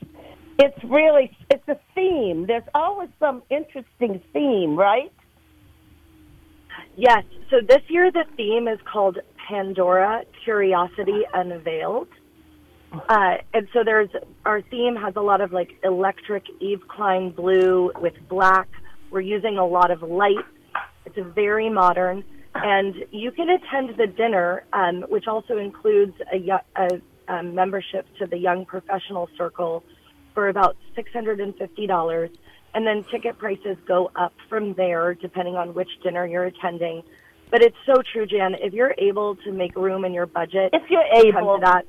[0.59, 2.47] it's really it's a theme.
[2.47, 5.13] There's always some interesting theme, right?
[6.97, 7.25] Yes.
[7.51, 12.09] So this year the theme is called Pandora Curiosity Unveiled.
[13.09, 14.11] Uh, and so there's
[14.45, 18.69] our theme has a lot of like electric Yves Klein blue with black.
[19.11, 20.45] We're using a lot of light.
[21.05, 22.25] It's a very modern,
[22.55, 27.01] and you can attend the dinner, um, which also includes a, a,
[27.33, 29.83] a membership to the Young Professional Circle
[30.35, 32.31] for about six hundred and fifty dollars,
[32.75, 37.03] and then ticket prices go up from there depending on which dinner you're attending.
[37.51, 38.55] But it's so true, Jan.
[38.61, 41.55] If you're able to make room in your budget, If you're to come able.
[41.57, 41.85] to that,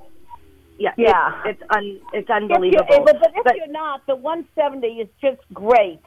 [0.78, 1.41] yeah, Yeah.
[1.45, 2.86] it's it's, un, it's If unbelievable.
[2.89, 6.01] you're able, but if you're not, the 170 is just great.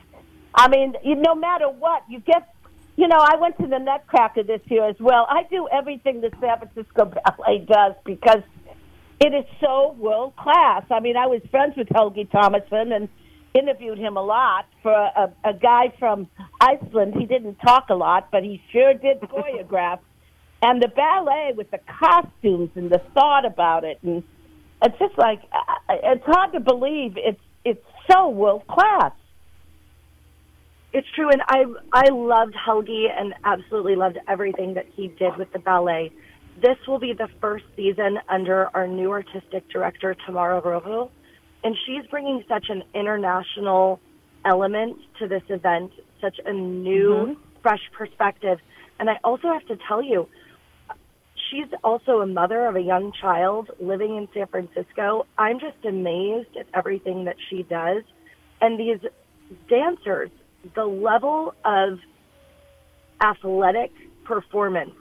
[0.55, 2.49] I mean, you, no matter what, you get.
[2.97, 5.27] You know, I went to the Nutcracker this year as well.
[5.29, 7.05] I do everything the San Francisco
[7.37, 8.43] Ballet does because
[9.21, 10.85] it is so world class.
[10.91, 13.09] I mean, I was friends with Helgi Tomasson and
[13.55, 16.29] interviewed him a lot for a, a guy from
[16.61, 17.15] Iceland.
[17.19, 20.01] He didn't talk a lot, but he sure did choreograph.
[20.63, 24.23] And the ballet with the costumes and the thought about it, and
[24.83, 25.41] it's just like
[25.91, 29.13] it's hard to believe it's it's so world class.
[30.93, 35.53] It's true, and I I loved Helgi and absolutely loved everything that he did with
[35.53, 36.13] the ballet.
[36.61, 41.11] This will be the first season under our new artistic director Tamara Rojo,
[41.65, 44.01] and she's bringing such an international
[44.45, 47.37] element to this event, such a new, Mhm.
[47.63, 48.59] fresh perspective.
[48.99, 50.29] And I also have to tell you,
[51.51, 55.27] she's also a mother of a young child living in San Francisco.
[55.37, 58.03] I'm just amazed at everything that she does.
[58.61, 59.01] And these
[59.69, 60.31] dancers,
[60.75, 61.99] the level of
[63.23, 63.93] athletic
[64.25, 64.93] performance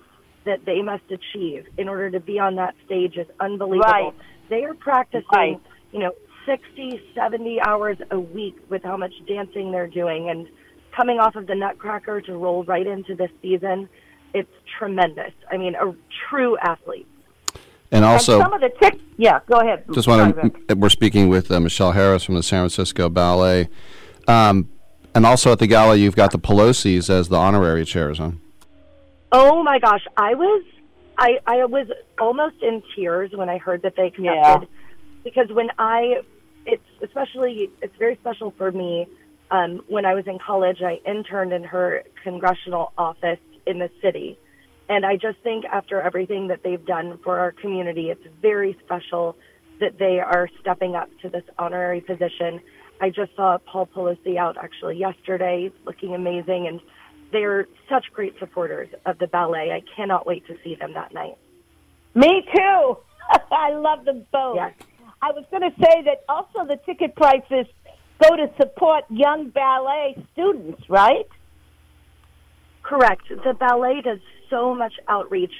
[0.46, 3.80] that they must achieve in order to be on that stage is unbelievable.
[3.92, 4.14] Right.
[4.50, 5.60] They are practicing, Right.
[5.92, 6.12] you know,
[6.46, 10.30] 60, 70 hours a week with how much dancing they're doing.
[10.30, 10.48] And
[10.96, 13.90] coming off of the Nutcracker to roll right into this season,
[14.36, 15.34] it's tremendous.
[15.52, 15.96] I mean, a
[16.30, 17.08] true athlete.
[17.92, 19.00] And also, and some of the tick.
[19.18, 19.86] Yeah, go ahead.
[19.94, 20.36] just want
[20.68, 23.70] to, we're speaking with uh, Michelle Harris from the San Francisco Ballet.
[24.28, 24.70] Um,
[25.16, 28.32] and also at the gala, you've got the Pelosi's as the honorary chairs, huh?
[29.32, 30.64] Oh my gosh, I was
[31.18, 31.88] I I was
[32.20, 34.58] almost in tears when I heard that they accepted Yeah.
[35.24, 36.22] because when I
[36.66, 39.08] it's especially it's very special for me
[39.52, 44.38] um when I was in college I interned in her congressional office in the city
[44.90, 49.36] and I just think after everything that they've done for our community it's very special
[49.80, 52.62] that they are stepping up to this honorary position.
[53.02, 56.80] I just saw Paul Pelosi out actually yesterday looking amazing and
[57.32, 59.72] they're such great supporters of the ballet.
[59.72, 61.38] I cannot wait to see them that night.
[62.14, 62.98] Me too.
[63.52, 64.60] I love them both.
[65.22, 67.66] I was going to say that also the ticket prices
[68.24, 71.28] go to support young ballet students, right?
[72.84, 73.24] Correct.
[73.30, 74.20] The ballet does
[74.50, 75.54] so much outreach.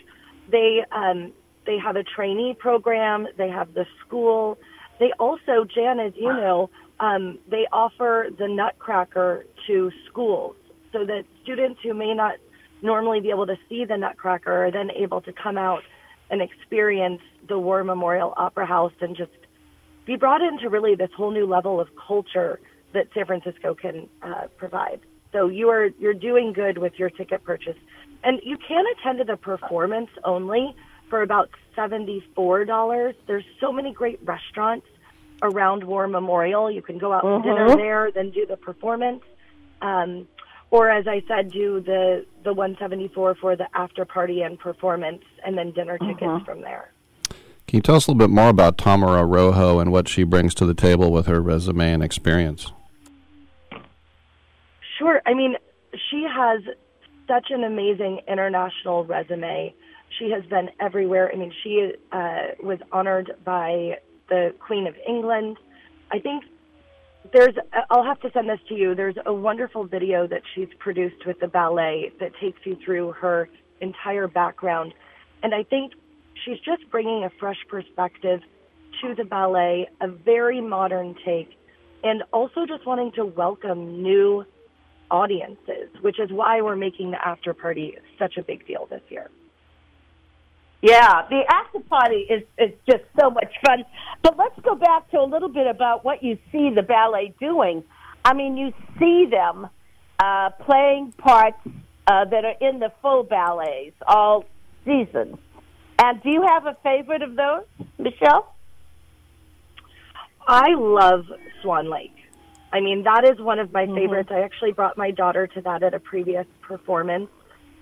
[0.52, 1.34] They um,
[1.66, 3.28] they have a trainee program.
[3.38, 4.60] They have the school.
[5.00, 6.70] They also, Jan, as you know,
[7.00, 10.56] um, they offer the Nutcracker to schools
[10.92, 12.36] so that students who may not
[12.82, 15.82] normally be able to see the Nutcracker are then able to come out
[16.30, 19.32] and experience the War Memorial Opera House and just
[20.06, 22.60] be brought into really this whole new level of culture
[22.94, 25.00] that San Francisco can uh, provide.
[25.32, 27.76] So you are you're doing good with your ticket purchase,
[28.24, 30.74] and you can attend to the performance only
[31.10, 33.16] for about seventy four dollars.
[33.28, 34.88] There's so many great restaurants
[35.42, 36.72] around War Memorial.
[36.72, 37.78] You can go out to dinner Mhm.
[37.78, 39.24] there, then do the performance,
[39.82, 40.28] um,
[40.72, 44.60] or as I said, do the the one seventy four for the after party and
[44.60, 46.46] performance, and then dinner tickets Mhm.
[46.46, 46.92] from there.
[47.68, 50.54] Can you tell us a little bit more about Tamara Rojo and what she brings
[50.56, 52.72] to the table with her resume and experience?
[54.98, 55.22] Sure.
[55.26, 55.58] I mean,
[56.10, 56.62] she has
[57.28, 59.74] such an amazing international resume.
[60.20, 61.32] She has been everywhere.
[61.34, 63.98] I mean, she uh, was honored by
[64.30, 65.58] the Queen of England.
[66.12, 66.44] I think
[67.34, 67.56] there's,
[67.90, 68.96] I'll have to send this to you.
[68.96, 73.50] There's a wonderful video that she's produced with the ballet that takes you through her
[73.82, 74.94] entire background.
[75.44, 75.94] And I think
[76.44, 78.42] she's just bringing a fresh perspective
[79.02, 81.58] to the ballet, a very modern take,
[82.04, 84.46] and also just wanting to welcome new
[85.12, 89.30] audiences, which is why we're making the after party such a big deal this year.
[90.86, 93.86] Yeah, the after party is is just so much fun.
[94.22, 97.84] But let's go back to a little bit about what you see the ballet doing.
[98.24, 99.68] I mean, you see them
[100.20, 101.58] uh, playing parts
[102.06, 104.46] uh, that are in the full ballets all
[104.86, 105.40] season.
[105.98, 107.66] And do you have a favorite of those,
[107.98, 108.54] Michelle?
[110.48, 111.26] I love
[111.64, 112.16] Swan Lake.
[112.72, 113.96] I mean, that is one of my Mhm.
[113.96, 114.30] favorites.
[114.32, 117.30] I actually brought my daughter to that at a previous performance.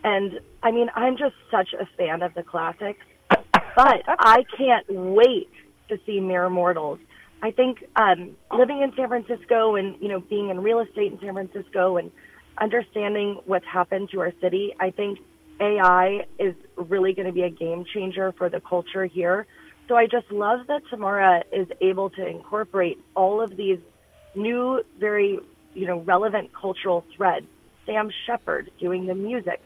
[0.03, 5.49] And I mean, I'm just such a fan of the classics, but I can't wait
[5.89, 6.99] to see Mere Mortals.
[7.41, 11.19] I think um, living in San Francisco and you know being in real estate in
[11.19, 12.11] San Francisco and
[12.57, 15.19] understanding what's happened to our city, I think
[15.59, 19.45] AI is really going to be a game changer for the culture here.
[19.87, 23.79] So I just love that Tamara is able to incorporate all of these
[24.35, 25.39] new, very
[25.73, 27.45] you know relevant cultural threads.
[27.85, 29.61] Sam Shepherd doing the music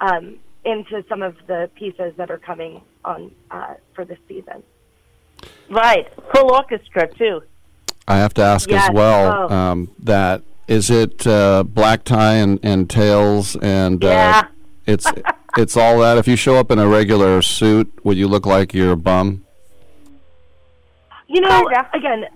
[0.00, 4.62] um, into some of the pieces that are coming on uh, for this season.
[5.70, 7.42] Right, full orchestra too.
[8.06, 8.88] I have to ask Yes.
[8.88, 9.54] as well Oh.
[9.54, 14.42] um, that is it uh, black tie and, and tails and uh, Yeah.
[14.86, 15.06] it's
[15.56, 16.18] it's all that.
[16.18, 19.44] If you show up in a regular suit, would you look like you're a bum?
[21.26, 22.26] You know, again,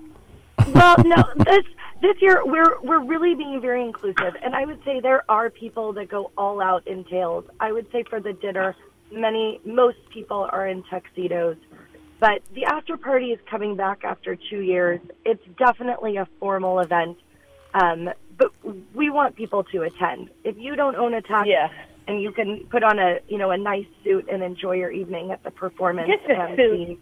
[0.74, 1.64] well, no, this
[2.03, 5.92] this year we're we're really being very inclusive, and I would say there are people
[5.94, 7.44] that go all out in tails.
[7.61, 8.74] I would say for the dinner,
[9.12, 11.57] many most people are in tuxedos,
[12.20, 15.00] but the after party is coming back after two years.
[15.24, 17.18] It's definitely a formal event,
[17.74, 18.50] um, but
[18.94, 20.28] we want people to attend.
[20.44, 21.68] If you don't own a tux, Yeah.
[22.09, 25.30] and you can put on a you know a nice suit and enjoy your evening
[25.30, 26.09] at the performance.
[26.09, 26.98] Just a and suit.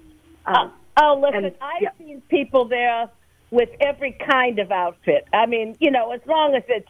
[0.47, 0.73] the, um,
[1.03, 1.91] Oh, listen, and- I've yeah.
[1.99, 3.09] seen people there
[3.51, 5.27] with every kind of outfit.
[5.33, 6.89] I mean, you know, as long as it's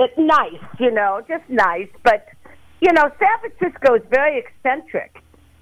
[0.00, 1.88] it's nice, you know, just nice.
[2.02, 2.28] But
[2.80, 5.16] you know, San Francisco is very eccentric,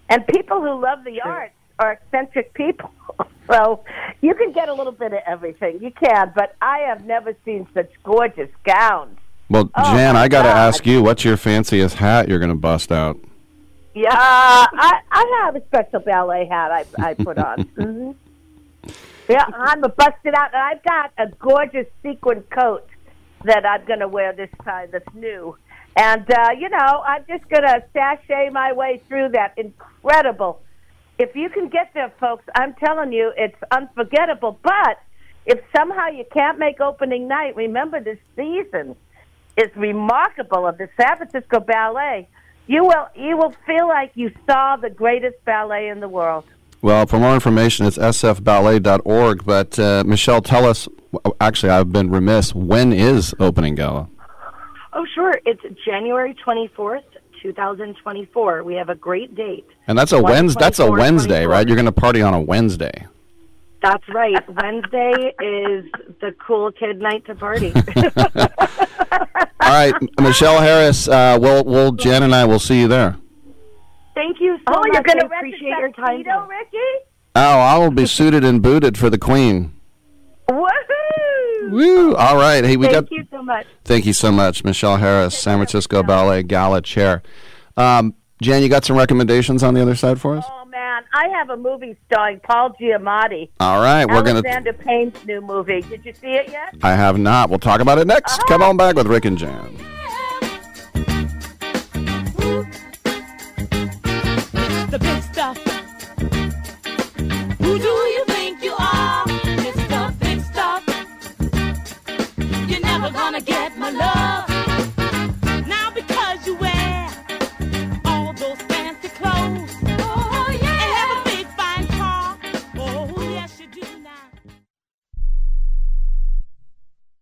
[0.09, 2.91] and people who love the arts are eccentric people.
[3.51, 3.85] So
[4.23, 5.81] you can get a little bit of everything.
[5.83, 9.19] You can, but I have never seen such gorgeous gowns.
[9.51, 12.57] Well, Oh, Jan, I got to ask you, what's your fanciest hat you're going to
[12.57, 13.19] bust out?
[13.95, 14.15] Yeah, uh,
[14.73, 17.63] I I have a special ballet hat I I put on.
[17.77, 18.13] hmm
[19.33, 22.87] Yeah, I'm busted out, I've got a gorgeous sequin coat
[23.45, 24.91] that I'm going to wear this time.
[24.93, 25.57] That's new,
[25.97, 30.61] and uh, you know I'm just going to sashay my way through that incredible.
[31.19, 34.59] If you can get there, folks, I'm telling you, it's unforgettable.
[34.63, 35.01] But
[35.47, 38.97] if somehow you can't make opening night, remember this season
[39.57, 42.29] is remarkable of the San Francisco Ballet.
[42.67, 46.45] You will you will feel like you saw the greatest ballet in the world.
[46.83, 49.45] Well, for more information, it's sfballet.org.
[49.45, 50.89] But uh, Michelle, tell us.
[51.41, 52.55] Actually, I've been remiss.
[52.55, 54.09] When is opening gala?
[54.93, 55.41] Oh, sure.
[55.47, 57.05] It's January 24th,
[57.41, 58.65] 2024.
[58.65, 59.67] We have a great date.
[59.87, 60.59] And that's a Wednesday.
[60.61, 61.53] That's a Wednesday, 24.
[61.53, 61.67] right?
[61.67, 63.07] You're going to party on a Wednesday.
[63.83, 64.37] That's right.
[64.49, 65.85] Wednesday is
[66.21, 67.73] the cool kid night to party.
[69.61, 71.09] All right, Michelle Harris.
[71.09, 73.17] Uh, we'll, we'll, Jen and I will see you there.
[74.15, 74.91] Thank you so oh, much.
[74.93, 76.25] you're going to I appreciate your time.
[76.25, 77.05] tuxedo, Ricky?
[77.35, 79.75] Oh, I will be suited and booted for the Queen.
[80.51, 81.71] Woohoo!
[81.71, 82.15] Woo!
[82.15, 82.63] All right.
[82.63, 83.13] Hey, we Thank got.
[83.13, 83.67] you so much.
[83.85, 87.23] Thank you so much, Michelle Harris, San Francisco Ballet Gala Chair.
[87.77, 90.45] Um, Jan, you got some recommendations on the other side for us?
[90.51, 93.51] Oh man, I have a movie starring Paul Giamatti.
[93.61, 94.41] All right, we're gonna.
[94.41, 95.81] Alexander Payne's new movie.
[95.83, 96.75] Did you see it yet?
[96.83, 97.49] I have not.
[97.49, 98.43] We'll talk about it next.
[98.49, 99.92] Come on back with Rick and Jan.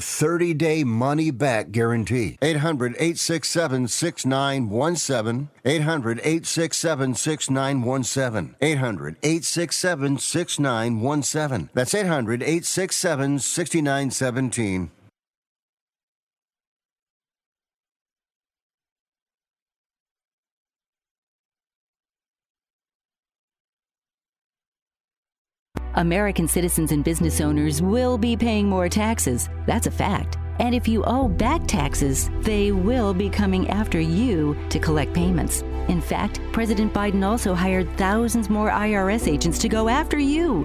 [0.00, 2.38] 30 day money back guarantee.
[2.42, 5.48] 800 867 6917.
[5.64, 8.56] 800 867 6917.
[8.60, 11.70] 800 867 6917.
[11.74, 14.90] That's 800 867 6917.
[25.94, 29.48] American citizens and business owners will be paying more taxes.
[29.66, 30.38] That's a fact.
[30.58, 35.62] And if you owe back taxes, they will be coming after you to collect payments.
[35.88, 40.64] In fact, President Biden also hired thousands more IRS agents to go after you.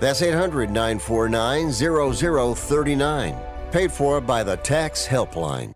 [0.00, 3.36] That's 800 949 0039.
[3.70, 5.75] Paid for by the Tax Helpline.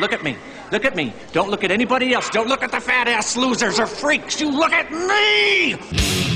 [0.00, 0.38] Look at me.
[0.70, 1.12] Look at me.
[1.32, 2.30] Don't look at anybody else.
[2.30, 4.40] Don't look at the fat ass losers or freaks.
[4.40, 6.31] You look at me!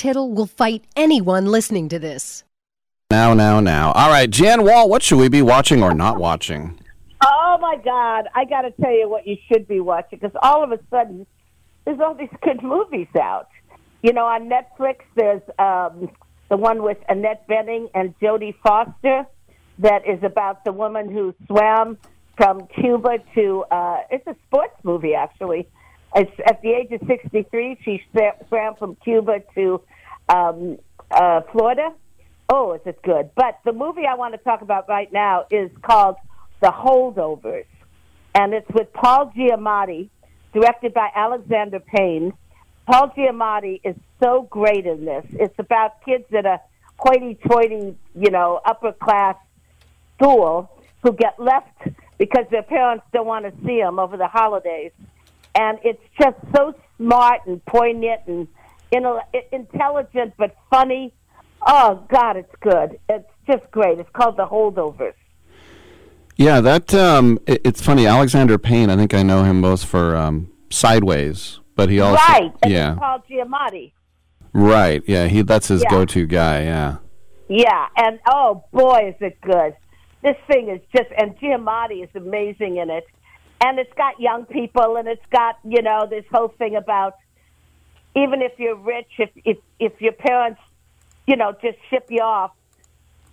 [0.00, 2.42] Tittle will fight anyone listening to this.
[3.10, 3.92] Now, now, now.
[3.92, 6.80] All right, Jan Wall, what should we be watching or not watching?
[7.22, 8.26] Oh my God!
[8.34, 11.26] I got to tell you what you should be watching because all of a sudden
[11.84, 13.48] there's all these good movies out.
[14.00, 16.08] You know, on Netflix there's um,
[16.48, 19.26] the one with Annette Bening and Jodie Foster
[19.80, 21.98] that is about the woman who swam
[22.38, 23.64] from Cuba to.
[23.70, 25.68] Uh, it's a sports movie actually.
[26.14, 27.78] At the age of 63.
[27.84, 29.80] She swa- swam from Cuba to
[30.28, 30.78] um,
[31.10, 31.92] uh, Florida.
[32.48, 33.30] Oh, is it good?
[33.36, 36.16] But the movie I want to talk about right now is called
[36.60, 37.66] The Holdovers,
[38.34, 40.08] and it's with Paul Giamatti,
[40.52, 42.32] directed by Alexander Payne.
[42.86, 45.24] Paul Giamatti is so great in this.
[45.30, 46.60] It's about kids at a
[46.98, 49.36] hoity-toity, you know, upper class
[50.16, 50.70] school
[51.02, 51.88] who get left
[52.18, 54.92] because their parents don't want to see them over the holidays,
[55.54, 58.48] and it's just so smart and poignant and
[58.92, 59.20] you know,
[59.52, 61.14] intelligent but funny.
[61.66, 62.98] Oh God, it's good.
[63.08, 63.98] It's just great.
[63.98, 65.14] It's called The Holdovers.
[66.36, 68.06] Yeah, that um, it, it's funny.
[68.06, 68.90] Alexander Payne.
[68.90, 72.50] I think I know him most for um, Sideways, but he also right.
[72.62, 73.92] And yeah, Paul Giamatti.
[74.52, 75.02] right.
[75.06, 75.90] Yeah, he that's his Yeah.
[75.90, 76.62] go-to guy.
[76.62, 76.96] Yeah.
[77.48, 79.74] Yeah, and oh boy, is it good!
[80.22, 83.04] This thing is just, and Giamatti is amazing in it,
[83.60, 87.14] and it's got young people, and it's got you know this whole thing about
[88.16, 90.60] even if you're rich, if if if your parents,
[91.26, 92.52] you know, just ship you off,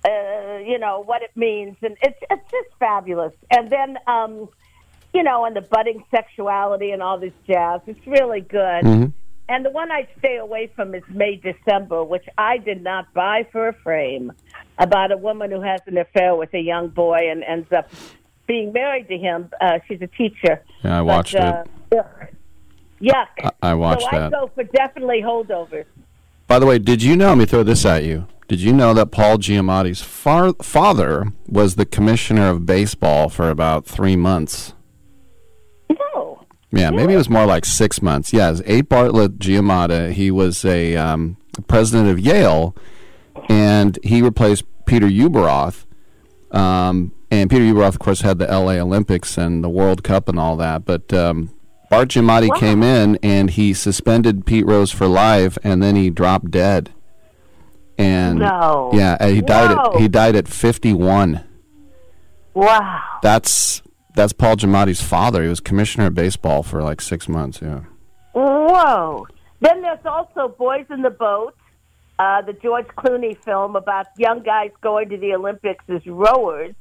[0.06, 3.34] uh, you know what it means, and it's it's just fabulous.
[3.52, 4.50] And then, um,
[5.14, 8.84] you know, and the budding sexuality and all this jazz, it's really good.
[8.84, 9.14] Mhm.
[9.50, 13.48] And the one I'd stay away from is May December, which I did not buy
[13.52, 14.34] for a frame,
[14.78, 17.90] about a woman who has an affair with a young boy and ends up
[18.48, 19.50] being married to him.
[19.62, 20.62] Uh, she's a teacher.
[20.84, 21.64] Yeah, I But, watched uh,
[23.02, 23.28] Yuck.
[23.44, 24.24] I- I watched so that.
[24.28, 25.86] I go for definitely holdovers.
[26.48, 27.30] By the way, did you know?
[27.30, 28.28] Let me throw this at you.
[28.48, 33.86] Did you know that Paul Giamatti's far, father was the commissioner of baseball for about
[33.86, 34.74] three months?
[35.90, 36.46] No.
[36.72, 38.32] Yeah, maybe it was more like six months.
[38.32, 38.82] Yes, A.
[38.82, 40.14] Bartlett Giamatti.
[40.14, 41.36] He was a um,
[41.68, 42.74] president of Yale,
[43.50, 45.86] and he replaced Peter Ueberroth.
[46.52, 48.80] Um, and Peter Ueberroth, of course, had the L.A.
[48.80, 50.86] Olympics and the World Cup and all that.
[50.86, 51.54] But um,
[51.90, 52.56] Bart Giamatti Wow.
[52.56, 56.92] came in and he suspended Pete Rose for life, and then he dropped dead.
[57.98, 58.92] And No.
[58.94, 59.72] yeah, and he died.
[59.78, 61.44] At, he died at fifty-one.
[62.54, 63.02] Wow.
[63.22, 63.82] That's
[64.16, 65.44] that's Paul Giamatti's father.
[65.44, 67.60] He was commissioner of baseball for like six months.
[67.62, 67.82] Yeah.
[68.34, 69.28] Whoa.
[69.62, 71.56] Then there's also Boys in the Boat,
[72.20, 76.76] uh, the George Clooney film about young guys going to the Olympics as rowers.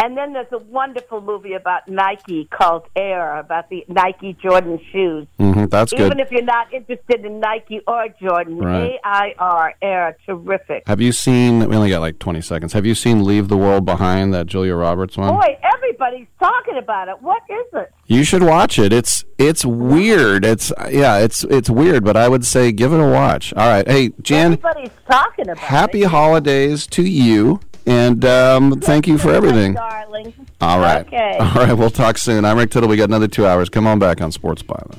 [0.00, 5.26] And then there's a wonderful movie about Nike called Air, about the Nike Jordan shoes.
[5.38, 6.20] hmm that's Even good.
[6.20, 8.92] if you're not interested in Nike or Jordan, Right.
[8.92, 10.84] A I R, Air, terrific.
[10.86, 11.68] Have you seen?
[11.68, 12.72] We only got like 20 seconds.
[12.74, 14.32] Have you seen "Leave the World Behind"?
[14.32, 15.34] That Julia Roberts one.
[15.34, 17.20] Boy, everybody's talking about it.
[17.20, 17.92] What is it?
[18.06, 18.92] You should watch it.
[18.92, 20.44] It's it's weird.
[20.44, 23.52] It's yeah, it's it's weird, but I would say give it a watch.
[23.54, 25.66] All right, hey Jan, Everybody's talking about it.
[25.66, 26.08] happy it.
[26.08, 29.74] holidays to you, and um, thank you for everything.
[29.74, 30.34] darling.
[30.60, 31.36] All right, Okay.
[31.40, 31.72] all right.
[31.72, 32.44] We'll talk soon.
[32.44, 32.88] I'm Rick Tittle.
[32.88, 33.68] We got another two hours.
[33.68, 34.98] Come on back on Sports Byline.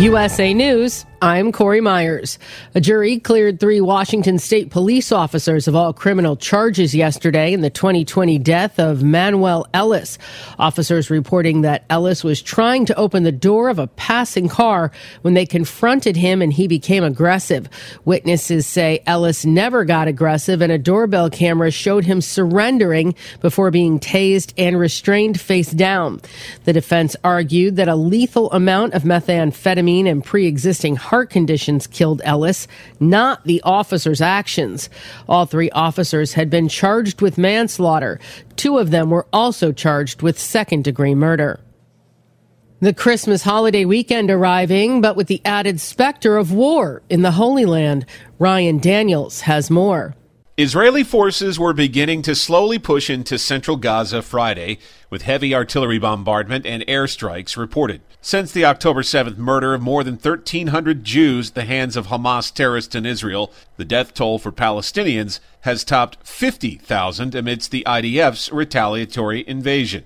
[0.00, 2.38] USA News, I'm Corey Myers.
[2.74, 7.68] A jury cleared three Washington state police officers of all criminal charges yesterday in the
[7.68, 10.16] 2020 death of Manuel Ellis.
[10.58, 15.34] Officers reporting that Ellis was trying to open the door of a passing car when
[15.34, 17.68] they confronted him and he became aggressive.
[18.06, 24.00] Witnesses say Ellis never got aggressive and a doorbell camera showed him surrendering before being
[24.00, 26.22] tased and restrained face down.
[26.64, 32.68] The defense argued that a lethal amount of methamphetamine and pre-existing heart conditions killed Ellis,
[33.00, 34.88] not the officer's actions.
[35.28, 38.20] All three officers had been charged with manslaughter.
[38.54, 41.58] Two of them were also charged with second degree murder.
[42.78, 47.66] The Christmas holiday weekend arriving, but with the added specter of war in the Holy
[47.66, 48.06] Land.
[48.38, 50.14] Ryan Daniels has more.
[50.60, 54.76] Israeli forces were beginning to slowly push into central Gaza Friday,
[55.08, 58.02] with heavy artillery bombardment and airstrikes reported.
[58.20, 62.52] Since the October 7th murder of more than 1,300 Jews at the hands of Hamas
[62.52, 69.48] terrorists in Israel, the death toll for Palestinians has topped 50,000 amidst the IDF's retaliatory
[69.48, 70.04] invasion.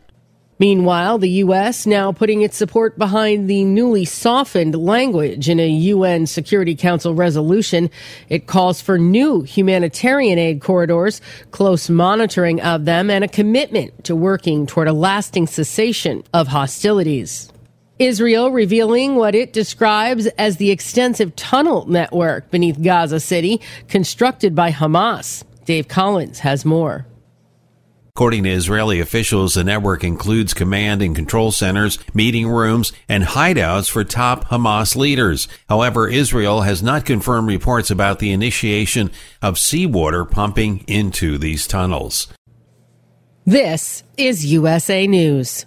[0.59, 1.85] Meanwhile, the U.S.
[1.85, 7.91] now putting its support behind the newly softened language in a UN Security Council resolution.
[8.29, 14.15] It calls for new humanitarian aid corridors, close monitoring of them, and a commitment to
[14.15, 17.51] working toward a lasting cessation of hostilities.
[17.99, 24.71] Israel revealing what it describes as the extensive tunnel network beneath Gaza City constructed by
[24.73, 25.45] Hamas.
[25.65, 27.07] Dave Collins has more.
[28.17, 33.91] According to Israeli officials, the network includes command and control centers, meeting rooms, and hideouts
[33.91, 35.49] for top Hamas leaders.
[35.69, 39.11] However, Israel has not confirmed reports about the initiation
[39.43, 42.29] of seawater pumping into these tunnels.
[43.45, 45.67] This is USA News.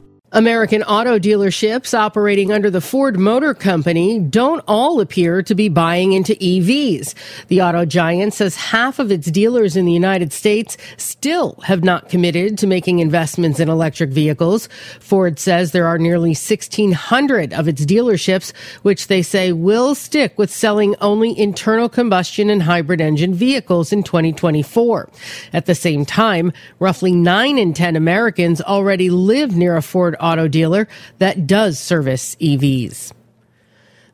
[0.33, 6.13] American auto dealerships operating under the Ford Motor Company don't all appear to be buying
[6.13, 7.13] into EVs.
[7.49, 12.07] The auto giant says half of its dealers in the United States still have not
[12.07, 14.69] committed to making investments in electric vehicles.
[15.01, 20.49] Ford says there are nearly 1,600 of its dealerships, which they say will stick with
[20.49, 25.09] selling only internal combustion and hybrid engine vehicles in 2024.
[25.51, 30.47] At the same time, roughly 9 in 10 Americans already live near a Ford auto
[30.47, 33.13] dealer that does service EVs.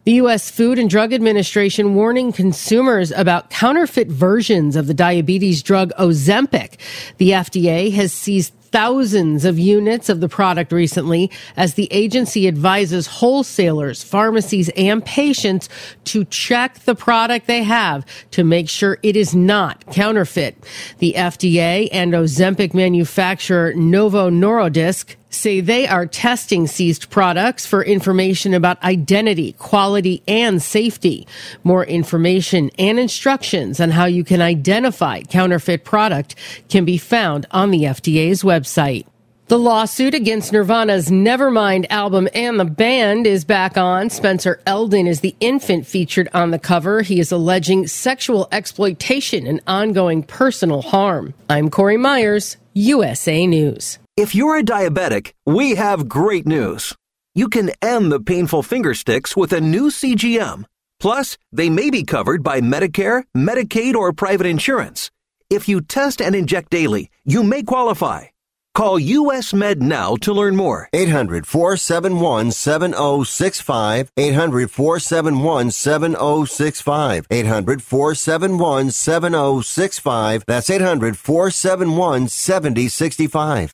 [0.08, 0.50] The U.S.
[0.50, 6.78] Food and Drug Administration warning consumers about counterfeit versions of the diabetes drug Ozempic.
[7.18, 13.08] The FDA has seized thousands of units of the product recently as the agency advises
[13.08, 15.68] wholesalers, pharmacies, and patients
[16.06, 20.56] to check the product they have to make sure it is not counterfeit.
[21.00, 28.54] The FDA and Ozempic manufacturer Novo Nordisk say they are testing seized products for information
[28.54, 31.28] about identity, quality, and safety.
[31.64, 36.36] More information and instructions on how you can identify counterfeit product
[36.70, 39.06] can be found on the FDA's website.
[39.48, 44.10] The lawsuit against Nirvana's Nevermind album and the band is back on.
[44.10, 47.02] Spencer Elden is the infant featured on the cover.
[47.02, 51.34] He is alleging sexual exploitation and ongoing personal harm.
[51.50, 54.00] I'm Corey Myers, USA News.
[54.18, 56.96] If you're a diabetic, we have great news.
[57.36, 60.66] You can end the painful finger sticks with a new CGM.
[61.00, 65.12] Plus, they may be covered by Medicare, Medicaid, or private insurance.
[65.52, 68.30] If you test and inject daily, you may qualify.
[68.74, 70.90] Call US Med now to learn more.
[70.94, 74.12] 800 471 7065.
[74.18, 77.28] 800 471 7065.
[77.30, 80.44] 800 471 7065.
[80.48, 83.74] That's 800 471 7065.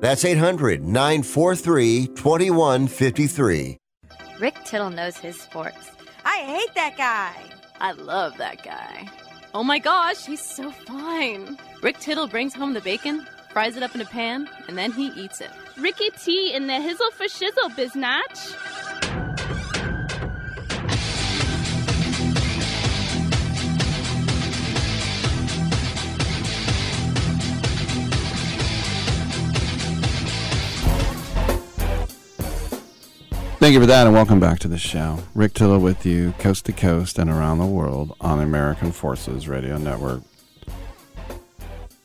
[0.00, 3.76] That's 800 943 2153.
[4.40, 5.90] Rick Tittle knows his sports.
[6.24, 7.34] I hate that guy.
[7.80, 9.10] I love that guy.
[9.52, 11.58] Oh my gosh, he's so fine.
[11.82, 15.08] Rick Tittle brings home the bacon, fries it up in a pan, and then he
[15.08, 15.50] eats it.
[15.76, 18.89] Ricky T in the hizzle for shizzle, biznatch.
[33.60, 35.18] Thank you for that, and welcome back to the show.
[35.34, 39.48] Rick Tittle with you, coast to coast and around the world on the American Forces
[39.48, 40.22] Radio Network.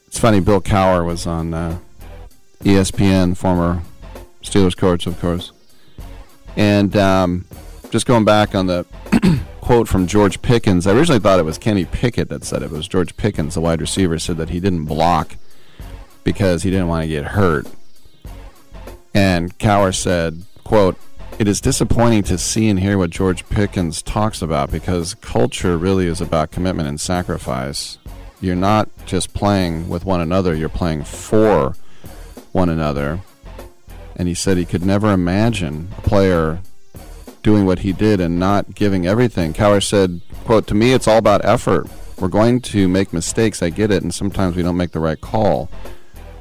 [0.05, 1.77] It's funny, Bill Cowher was on uh,
[2.59, 3.83] ESPN, former
[4.43, 5.53] Steelers coach, of course.
[6.57, 7.45] And um,
[7.89, 8.85] just going back on the
[9.61, 12.65] quote from George Pickens, I originally thought it was Kenny Pickett that said it.
[12.65, 15.37] It was George Pickens, the wide receiver, said that he didn't block
[16.25, 17.65] because he didn't want to get hurt.
[19.13, 20.97] And Cowher said, quote,
[21.37, 26.07] it is disappointing to see and hear what George Pickens talks about because culture really
[26.07, 27.97] is about commitment and sacrifice.
[28.39, 31.75] You're not just playing with one another, you're playing for
[32.53, 33.19] one another.
[34.15, 36.61] And he said he could never imagine a player
[37.43, 39.51] doing what he did and not giving everything.
[39.53, 41.87] Cowher said, quote, To me it's all about effort.
[42.17, 45.19] We're going to make mistakes, I get it, and sometimes we don't make the right
[45.19, 45.69] call.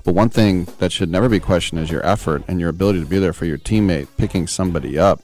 [0.05, 3.07] But one thing that should never be questioned is your effort and your ability to
[3.07, 5.22] be there for your teammate, picking somebody up.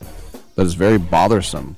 [0.56, 1.76] That is very bothersome.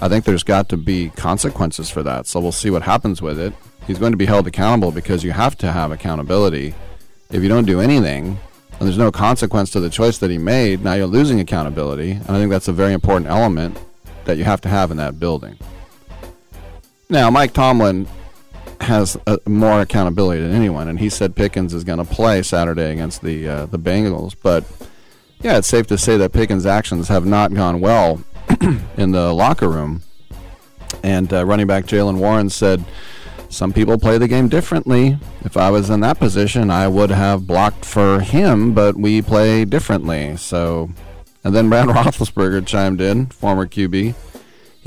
[0.00, 2.26] I think there's got to be consequences for that.
[2.26, 3.54] So we'll see what happens with it.
[3.86, 6.74] He's going to be held accountable because you have to have accountability.
[7.30, 8.38] If you don't do anything
[8.78, 12.12] and there's no consequence to the choice that he made, now you're losing accountability.
[12.12, 13.78] And I think that's a very important element
[14.26, 15.58] that you have to have in that building.
[17.08, 18.06] Now, Mike Tomlin
[18.80, 22.92] has uh, more accountability than anyone, and he said Pickens is going to play Saturday
[22.92, 24.34] against the uh, the Bengals.
[24.42, 24.64] But
[25.40, 28.22] yeah, it's safe to say that Pickens' actions have not gone well
[28.96, 30.02] in the locker room.
[31.02, 32.84] And uh, running back Jaylen Warren said,
[33.48, 35.18] "Some people play the game differently.
[35.44, 39.64] If I was in that position, I would have blocked for him, but we play
[39.64, 40.90] differently." So,
[41.44, 44.14] and then Brad Roethlisberger chimed in, former QB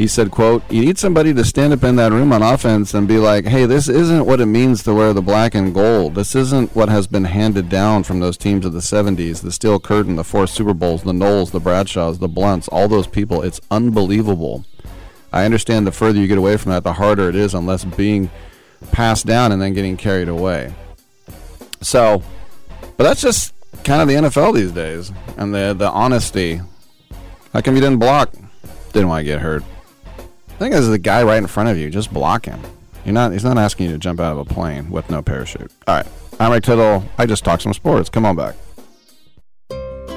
[0.01, 3.07] he said quote you need somebody to stand up in that room on offense and
[3.07, 6.33] be like hey this isn't what it means to wear the black and gold this
[6.33, 10.15] isn't what has been handed down from those teams of the 70s the steel curtain
[10.15, 14.65] the four super bowls the Nolls the bradshaws the Blounts all those people it's unbelievable
[15.31, 18.31] i understand the further you get away from that the harder it is unless being
[18.91, 20.73] passed down and then getting carried away
[21.81, 22.21] So,
[22.97, 26.61] but that's just kind of the NFL these days, and the the honesty.
[27.53, 28.31] How come you didn't block?
[28.93, 29.63] Didn't want to get hurt.
[30.61, 31.89] I think this is the guy right in front of you.
[31.89, 32.61] Just block him.
[33.03, 33.31] You're not.
[33.31, 35.71] He's not asking you to jump out of a plane with no parachute.
[35.87, 36.05] All right.
[36.39, 37.03] I'm Rick Tittle.
[37.17, 38.09] I just talked some sports.
[38.11, 38.55] Come on back.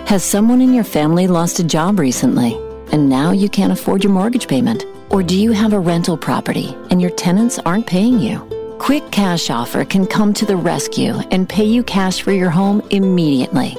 [0.07, 2.57] Has someone in your family lost a job recently
[2.93, 4.85] and now you can't afford your mortgage payment?
[5.09, 8.41] Or do you have a rental property and your tenants aren't paying you?
[8.79, 12.87] Quick Cash Offer can come to the rescue and pay you cash for your home
[12.91, 13.79] immediately.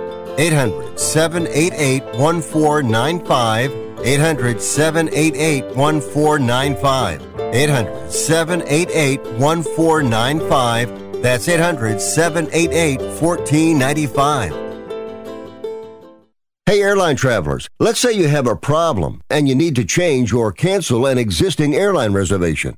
[0.37, 3.71] 800 788 1495.
[4.03, 7.21] 800 788 1495.
[7.53, 11.21] 800 788 1495.
[11.21, 14.61] That's 800 788 1495.
[16.67, 20.53] Hey, airline travelers, let's say you have a problem and you need to change or
[20.53, 22.77] cancel an existing airline reservation.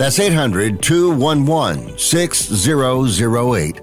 [0.00, 3.80] That's 800 211 6008.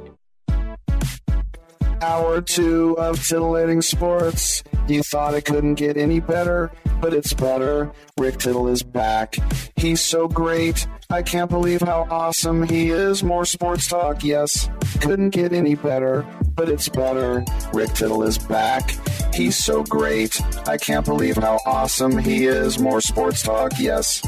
[2.02, 4.64] Hour two of titillating sports.
[4.88, 7.92] You thought it couldn't get any better, but it's better.
[8.18, 9.36] Rick Tittle is back.
[9.76, 10.88] He's so great.
[11.12, 13.24] I can't believe how awesome he is.
[13.24, 14.72] More sports talk, yes.
[15.02, 17.46] Couldn't get any better, but it's better.
[17.74, 18.96] Rick Tittle is back.
[19.36, 20.42] He's so great.
[20.68, 22.80] I can't believe how awesome he is.
[22.80, 24.24] More sports talk, yes.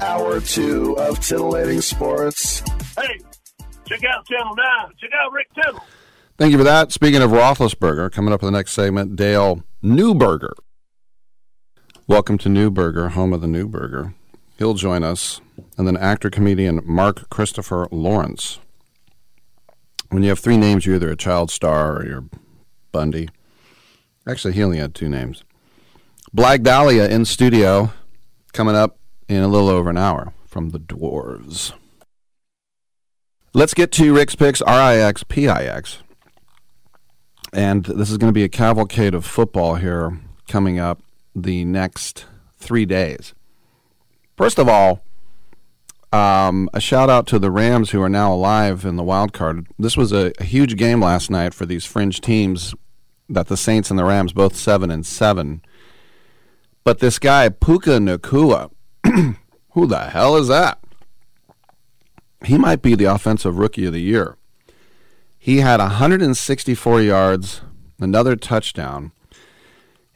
[0.00, 2.60] Hour two of titillating sports.
[2.96, 3.18] Hey,
[3.86, 4.92] check out Channel 9.
[5.00, 5.80] Check out Rick Tittle.
[6.38, 6.92] Thank you for that.
[6.92, 10.52] Speaking of Roethlisberger, coming up in the next segment, Dale Neuburger.
[12.06, 14.14] Welcome to Newberger, home of the Newberger.
[14.58, 15.40] He'll join us.
[15.76, 18.58] And then actor comedian Mark Christopher Lawrence.
[20.10, 22.24] When you have three names, you're either a child star or you're
[22.90, 23.28] Bundy.
[24.26, 25.44] Actually, he only had two names.
[26.36, 27.92] Blag Dahlia in studio,
[28.52, 28.98] coming up
[29.36, 31.72] in a little over an hour from the Dwarves.
[33.54, 35.98] Let's get to Rick's Picks, R I X P I X.
[37.52, 40.18] And this is going to be a cavalcade of football here
[40.48, 41.02] coming up
[41.34, 42.24] the next
[42.56, 43.34] three days.
[44.36, 45.02] First of all,
[46.12, 49.66] um, a shout out to the Rams who are now alive in the wild card.
[49.78, 52.74] This was a, a huge game last night for these fringe teams
[53.28, 55.62] that the Saints and the Rams both seven and seven.
[56.84, 58.70] But this guy Puka Nacua,
[59.70, 60.78] who the hell is that?
[62.44, 64.36] He might be the offensive rookie of the year.
[65.38, 67.62] He had 164 yards,
[68.00, 69.12] another touchdown.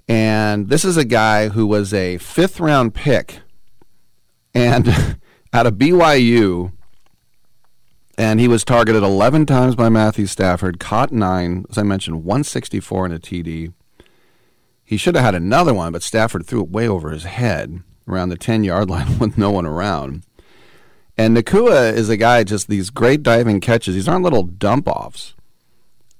[0.09, 3.41] And this is a guy who was a fifth round pick
[4.55, 5.19] and
[5.53, 6.73] out of BYU
[8.17, 13.07] And he was targeted 11 times by Matthew Stafford, caught nine, as I mentioned, 164
[13.07, 13.73] in a TD.
[14.85, 18.29] He should have had another one, but Stafford threw it way over his head around
[18.29, 20.23] the 10 yard line with no one around.
[21.19, 23.95] And Nacua is a guy, just these great diving catches.
[23.95, 25.35] These aren't little dump offs.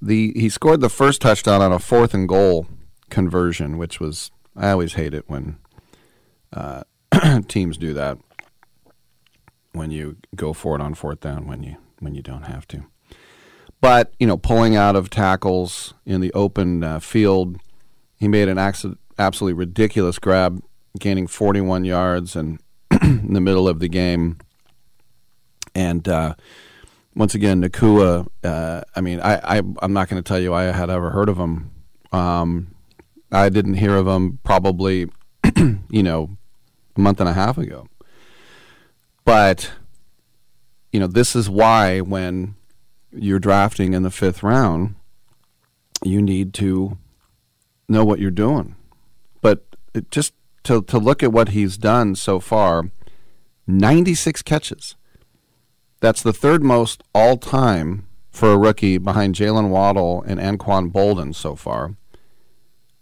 [0.01, 2.67] The, he scored the first touchdown on a fourth and goal
[3.11, 5.59] conversion, which was, I always hate it when
[6.53, 6.85] uh,
[7.49, 8.19] teams do that
[9.77, 12.85] when you go for it on fourth down when you when you don't have to.
[13.81, 17.59] But you know, pulling out of tackles in the open uh, field,
[18.17, 20.63] he made an absolutely ridiculous grab,
[20.97, 22.59] gaining 41 yards, and
[23.03, 24.39] in the middle of the game.
[25.75, 26.35] And uh,
[27.15, 28.27] once again, Nacua.
[28.43, 31.29] Uh, I mean, I, I am not going to tell you I had ever heard
[31.29, 31.71] of him.
[32.13, 32.75] Um,
[33.33, 35.11] I didn't hear of him probably,
[35.91, 36.37] you know,
[36.97, 37.89] a month and a half ago.
[39.25, 39.73] But
[40.93, 42.55] you know, this is why when
[43.13, 44.95] you're drafting in the fifth round,
[46.03, 46.97] you need to
[47.89, 48.77] know what you're doing.
[49.43, 49.65] But
[49.95, 50.33] it just
[50.67, 52.91] to to look at what he's done so far,
[53.67, 54.97] 96 catches.
[56.01, 61.35] That's the third most all time for a rookie behind Jaylen Waddle and Anquan Boldin
[61.35, 61.97] so far.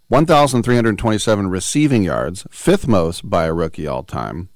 [0.08, 4.48] 1,327 receiving yards, fifth most by a rookie all time.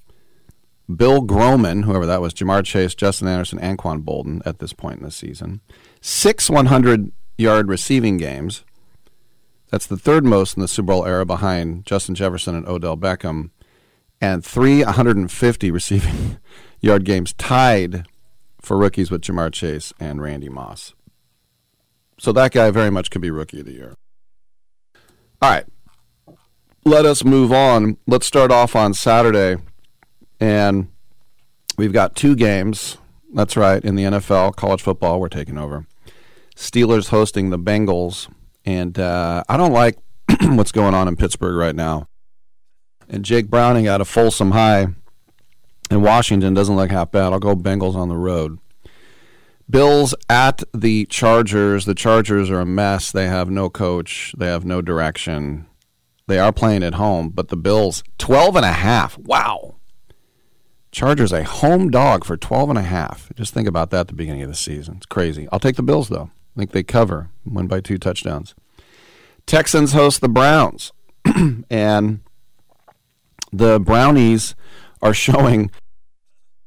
[0.94, 5.04] Bill Groman, whoever that was, Ja'Marr Chase, Justin Anderson, Anquan Boldin at this point in
[5.04, 5.60] the season.
[6.00, 8.64] Six 100 yard receiving games.
[9.70, 13.50] That's the third most in the Super Bowl era behind Justin Jefferson and Odell Beckham.
[14.20, 16.38] And three 150 receiving
[16.80, 18.06] yard games tied
[18.60, 20.94] for rookies with Ja'Marr Chase and Randy Moss.
[22.18, 23.94] So that guy very much could be rookie of the year.
[25.40, 25.64] All right.
[26.84, 27.96] Let us move on.
[28.06, 29.56] Let's start off on Saturday
[30.40, 30.88] and
[31.76, 32.96] we've got two games.
[33.32, 33.84] That's right.
[33.84, 35.86] In the NFL, college football, we're taking over.
[36.56, 38.28] Steelers hosting the Bengals.
[38.68, 39.96] And uh, I don't like
[40.42, 42.06] what's going on in Pittsburgh right now.
[43.08, 44.88] And Jake Browning out of Folsom High
[45.90, 47.32] in Washington doesn't look half bad.
[47.32, 48.58] I'll go Bengals on the road.
[49.70, 51.86] Bills at the Chargers.
[51.86, 53.10] The Chargers are a mess.
[53.10, 54.34] They have no coach.
[54.36, 55.66] They have no direction.
[56.26, 59.16] They are playing at home, but the Bills 12 and a half.
[59.16, 59.76] Wow.
[60.92, 63.32] Chargers a home dog for 12 and a half.
[63.34, 64.96] Just think about that at the beginning of the season.
[64.98, 65.48] It's crazy.
[65.50, 66.30] I'll take the Bills though.
[66.58, 68.56] I think they cover, win by two touchdowns.
[69.46, 70.90] Texans host the Browns.
[71.70, 72.18] and
[73.52, 74.56] the Brownies
[75.00, 75.70] are showing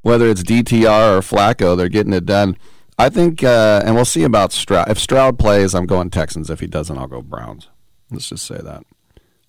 [0.02, 2.56] whether it's DTR or Flacco, they're getting it done.
[2.98, 4.90] I think, uh, and we'll see about Stroud.
[4.90, 6.50] If Stroud plays, I'm going Texans.
[6.50, 7.68] If he doesn't, I'll go Browns.
[8.10, 8.86] Let's just say that.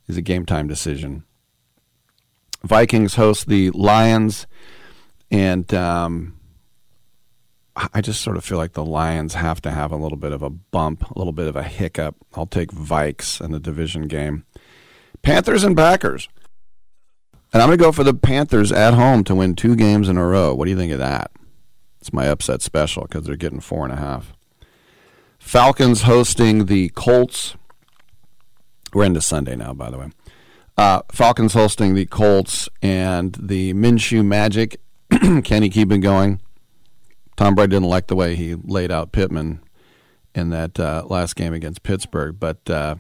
[0.09, 1.23] It's a game time decision.
[2.65, 4.49] Vikings host the Lions,
[5.31, 6.35] and um,
[7.75, 10.43] I just sort of feel like the Lions have to have a little bit of
[10.43, 12.17] a bump, a little bit of a hiccup.
[12.35, 14.45] I'll take Vikes in the division game.
[15.23, 16.29] Panthers and Packers.
[17.53, 20.19] And I'm going to go for the Panthers at home to win two games in
[20.19, 20.55] a row.
[20.55, 21.31] What do you think of that?
[22.01, 24.33] It's my upset special because they're getting four and a half.
[25.39, 27.57] Falcons hosting the Colts.
[28.93, 30.11] We're into Sunday now, by the way.
[30.77, 34.81] Uh, Falcons hosting the Colts and the Minshew Magic.
[35.11, 36.41] Can he keep it going?
[37.37, 39.61] Tom Brady didn't like the way he laid out Pittman
[40.35, 42.97] in that uh, last game against Pittsburgh, but uh,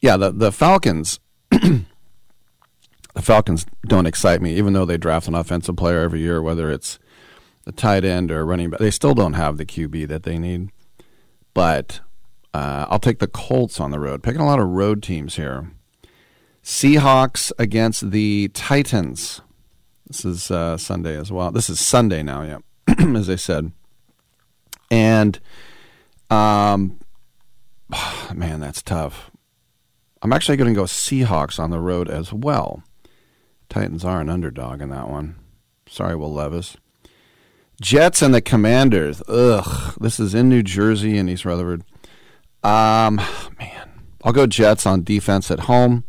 [0.00, 1.20] yeah, the the Falcons.
[1.50, 1.84] the
[3.22, 6.98] Falcons don't excite me, even though they draft an offensive player every year, whether it's
[7.66, 8.80] a tight end or running back.
[8.80, 10.70] They still don't have the QB that they need.
[11.54, 12.00] But
[12.54, 14.22] uh, I'll take the Colts on the road.
[14.22, 15.72] Picking a lot of road teams here.
[16.62, 19.42] Seahawks against the Titans.
[20.06, 21.50] This is uh, Sunday as well.
[21.50, 22.58] This is Sunday now, yeah,
[23.16, 23.72] as I said.
[24.90, 25.38] And,
[26.30, 26.98] um,
[28.34, 29.30] man, that's tough.
[30.22, 32.82] I'm actually going to go Seahawks on the road as well.
[33.68, 35.36] Titans are an underdog in that one.
[35.86, 36.76] Sorry, Will Levis.
[37.80, 39.22] Jets and the Commanders.
[39.28, 41.84] Ugh, this is in New Jersey in East Rutherford.
[42.64, 43.16] Um,
[43.58, 43.88] man,
[44.24, 46.04] I'll go Jets on defense at home.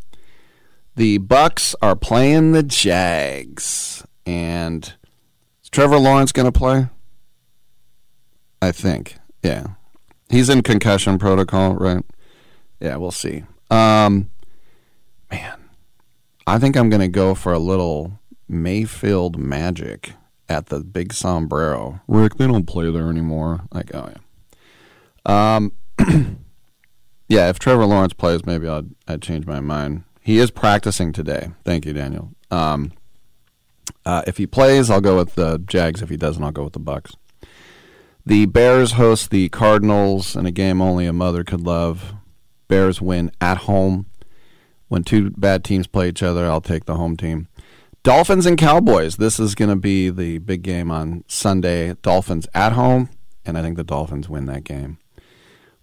[0.96, 4.94] The Bucks are playing the Jags, and
[5.72, 6.88] Trevor Lawrence going to play?
[8.62, 9.68] I think, yeah.
[10.30, 12.04] He's in concussion protocol, right?
[12.80, 13.44] Yeah, we'll see.
[13.70, 14.30] Um,
[15.32, 15.58] man,
[16.46, 20.14] I think I'm going to go for a little Mayfield magic
[20.48, 22.02] at the big sombrero.
[22.08, 23.62] Rick, they don't play there anymore.
[23.72, 25.56] Like, oh yeah.
[25.56, 25.74] Um,
[27.30, 27.50] yeah.
[27.50, 30.04] If Trevor Lawrence plays, maybe I'd I'd change my mind.
[30.22, 31.50] He is practicing today.
[31.64, 32.32] Thank you, Daniel.
[32.50, 32.92] Um,
[34.10, 36.02] uh, if he plays, I'll go with the Jags.
[36.02, 37.16] If he doesn't, I'll go with the Bucks.
[38.26, 42.16] The Bears host the Cardinals in a game only a mother could love.
[42.68, 44.08] Bears win at home.
[44.88, 47.50] When two bad teams play each other, I'll take the home team.
[48.02, 49.18] Dolphins and Cowboys.
[49.18, 51.94] This is going to be the big game on Sunday.
[52.02, 53.10] Dolphins at home,
[53.46, 54.98] and I think the Dolphins win that game.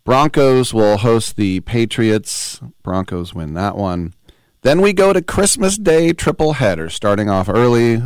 [0.03, 2.61] Broncos will host the Patriots.
[2.83, 4.15] Broncos win that one.
[4.63, 8.03] Then we go to Christmas Day triple header, starting off early,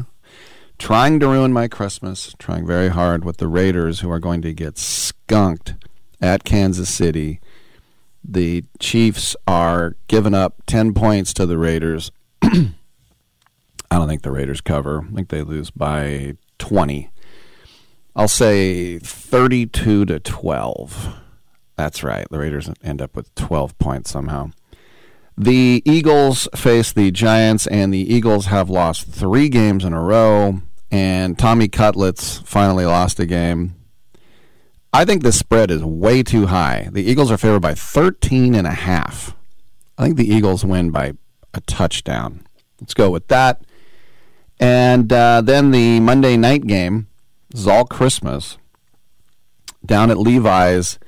[0.80, 4.54] trying to ruin my Christmas, trying very hard with the Raiders, who are going to
[4.54, 5.74] get skunked
[6.20, 7.38] at Kansas City.
[8.24, 12.10] The Chiefs are giving up 10 points to the Raiders.
[12.42, 12.72] I
[13.90, 15.06] don't think the Raiders cover.
[15.08, 17.10] I think they lose by 20.
[18.16, 21.14] I'll say 32 to 12.
[21.76, 22.26] That's right.
[22.30, 24.50] The Raiders end up with 12 points somehow.
[25.36, 30.60] The Eagles face the Giants, and the Eagles have lost three games in a row.
[30.90, 33.76] And Tommy Cutlets finally lost a game.
[34.92, 36.88] I think the spread is way too high.
[36.90, 39.36] The Eagles are favored by 13 and a half.
[39.96, 41.12] I think the Eagles win by
[41.54, 42.44] a touchdown.
[42.80, 43.62] Let's go with that.
[44.58, 47.06] And uh, then the Monday night game
[47.50, 48.58] this is all Christmas
[49.84, 50.98] down at Levi's.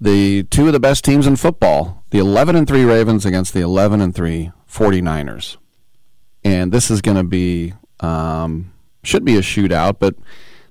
[0.00, 3.60] The two of the best teams in football, the 11 and 3 Ravens against the
[3.60, 5.56] 11 and 3 49ers.
[6.44, 8.72] And this is going to be um,
[9.02, 10.14] should be a shootout, but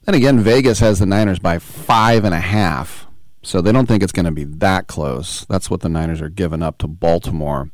[0.06, 3.08] then again, Vegas has the Niners by five and a half,
[3.44, 5.46] so they don't think it's going to be that close.
[5.50, 7.72] That's what the Niners are giving up to Baltimore.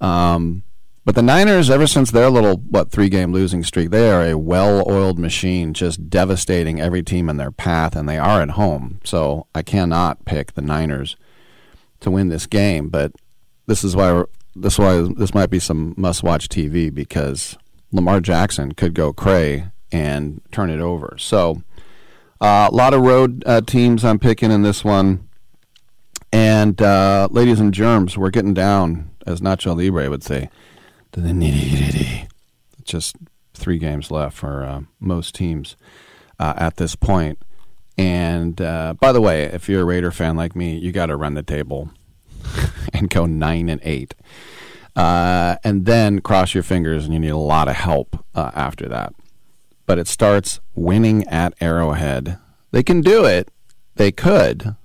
[0.00, 0.62] Um,
[1.04, 4.38] but the Niners, ever since their little what three game losing streak, they are a
[4.38, 9.00] well oiled machine, just devastating every team in their path, and they are at home.
[9.04, 11.16] So I cannot pick the Niners
[12.00, 12.88] to win this game.
[12.88, 13.12] But
[13.66, 14.24] this is why
[14.54, 17.56] this is why this might be some must watch TV because
[17.92, 21.16] Lamar Jackson could go cray and turn it over.
[21.18, 21.62] So
[22.40, 25.28] uh, a lot of road uh, teams I'm picking in this one.
[26.32, 30.48] And uh, ladies and germs, we're getting down, as Nacho Libre would say,
[31.12, 32.28] to the nitty gritty.
[32.84, 33.16] Just
[33.52, 35.76] three games left for uh, most teams
[36.38, 37.38] uh, at this point.
[37.98, 41.16] And uh, by the way, if you're a Raider fan like me, you got to
[41.16, 41.90] run the table
[42.94, 44.14] and go nine and eight,
[44.96, 48.88] uh, and then cross your fingers, and you need a lot of help uh, after
[48.88, 49.14] that.
[49.86, 52.38] But it starts winning at Arrowhead.
[52.70, 53.50] They can do it.
[53.96, 54.76] They could.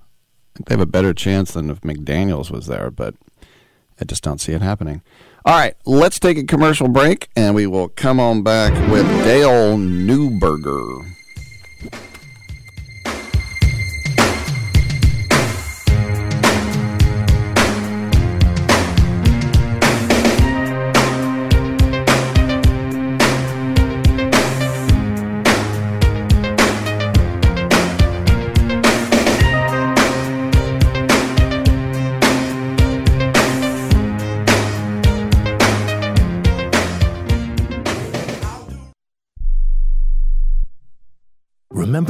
[0.66, 3.16] They have a better chance than if McDaniel's was there, but
[4.02, 5.02] I just don't see it happening.
[5.46, 9.78] All right, let's take a commercial break, and we will come on back with Dale
[9.78, 11.17] Neuburger.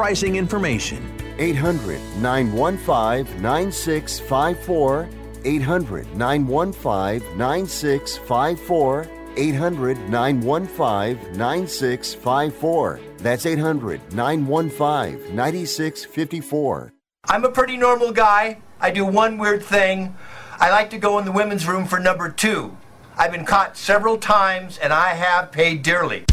[0.00, 0.98] pricing information.
[1.38, 5.08] 800 915 9654.
[5.44, 9.06] 800 915 9654.
[9.36, 13.00] 800 915 9654.
[13.18, 16.92] That's 800 915 9654.
[17.26, 18.62] I'm a pretty normal guy.
[18.80, 20.16] I do one weird thing.
[20.58, 22.74] I like to go in the women's room for number two.
[23.18, 26.24] I've been caught several times and I have paid dearly.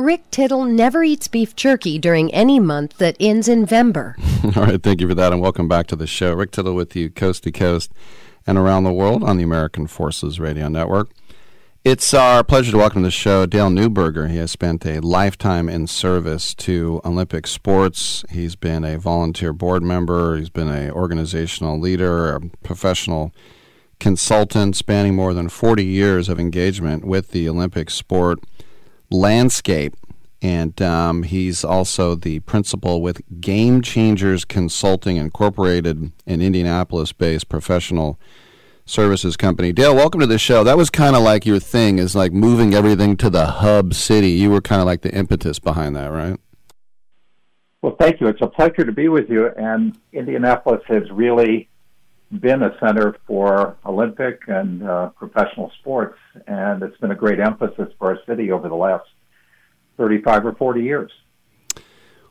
[0.00, 4.14] Rick Tittle never eats beef jerky during any month that ends in Vember.
[4.56, 6.32] All right, thank you for that, and welcome back to the show.
[6.32, 7.92] Rick Tittle with you, coast to coast
[8.46, 11.10] and around the world on the American Forces Radio Network.
[11.84, 14.30] It's our pleasure to welcome to the show Dale Neuburger.
[14.30, 18.24] He has spent a lifetime in service to Olympic sports.
[18.30, 20.38] He's been a volunteer board member.
[20.38, 23.34] He's been an organizational leader, a professional
[23.98, 28.40] consultant, spanning more than 40 years of engagement with the Olympic sport
[29.10, 29.96] landscape.
[30.42, 38.18] And um, he's also the principal with Game Changers Consulting Incorporated, an Indianapolis based professional
[38.86, 39.72] services company.
[39.72, 40.64] Dale, welcome to the show.
[40.64, 44.30] That was kind of like your thing, is like moving everything to the hub city.
[44.30, 46.38] You were kind of like the impetus behind that, right?
[47.82, 48.26] Well, thank you.
[48.26, 49.48] It's a pleasure to be with you.
[49.56, 51.69] And Indianapolis has really
[52.38, 57.88] been a center for Olympic and uh, professional sports, and it's been a great emphasis
[57.98, 59.06] for our city over the last
[59.96, 61.10] 35 or 40 years.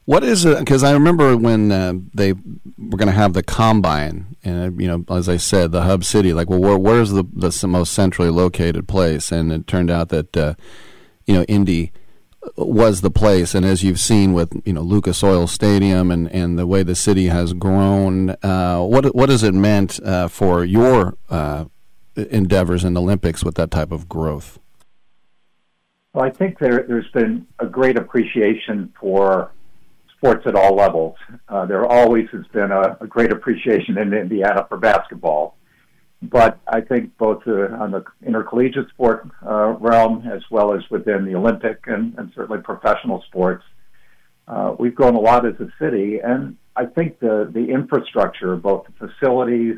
[0.06, 0.58] What is it?
[0.60, 5.06] Because I remember when uh, they were going to have the combine, and you know,
[5.16, 6.34] as I said, the hub city.
[6.34, 9.32] Like, well, where, where's the the most centrally located place?
[9.32, 10.56] And it turned out that uh,
[11.28, 11.92] you know, Indy
[12.56, 13.54] was the place.
[13.54, 16.96] And as you've seen with you know Lucas Oil Stadium and, and the way the
[16.96, 21.66] city has grown, uh, what what has it meant uh, for your uh,
[22.16, 24.60] endeavors in the Olympics with that type of growth?
[26.14, 29.52] Well, I think there, there's been a great appreciation for
[30.18, 31.16] sports at all levels.
[31.48, 35.56] Uh, there always has been a, a great appreciation in Indiana for basketball.
[36.22, 41.26] But I think both uh, on the intercollegiate sport uh, realm as well as within
[41.26, 43.64] the Olympic and, and certainly professional sports,
[44.48, 46.20] uh, we've grown a lot as a city.
[46.20, 49.78] And I think the, the infrastructure, both the facilities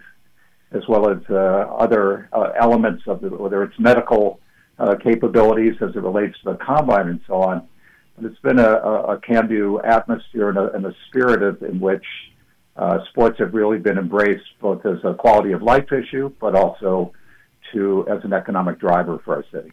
[0.72, 4.40] as well as uh, other uh, elements of the, whether it's medical
[4.80, 7.68] uh, capabilities as it relates to the combine and so on,
[8.16, 12.06] but it's been a, a, a atmosphere and a, and a spirit of, in which
[12.82, 17.14] uh, sports have really been embraced both as a quality of life issue, but also
[17.72, 19.72] to as an economic driver for our city.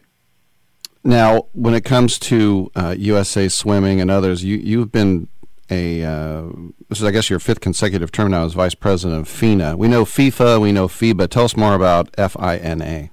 [1.03, 5.27] Now, when it comes to uh, USA Swimming and others, you you've been
[5.71, 6.43] a uh,
[6.87, 9.75] this is I guess your fifth consecutive term now as vice president of FINA.
[9.75, 11.29] We know FIFA, we know FIBA.
[11.29, 13.09] Tell us more about FINA.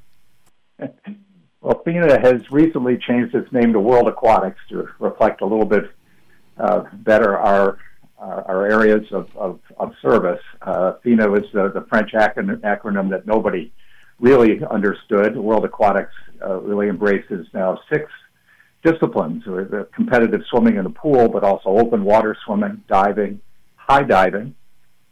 [1.63, 5.91] Well, FINA has recently changed its name to World Aquatics to reflect a little bit
[6.59, 7.79] uh, better our
[8.19, 10.41] our, our areas of, of, of service.
[10.63, 13.73] Uh, FINA is the, the French acronym, that nobody
[14.19, 15.37] really understood.
[15.37, 18.11] World Aquatics uh, really embraces now six
[18.83, 23.41] disciplines, or the competitive swimming in the pool, but also open water swimming, diving,
[23.75, 24.55] high diving,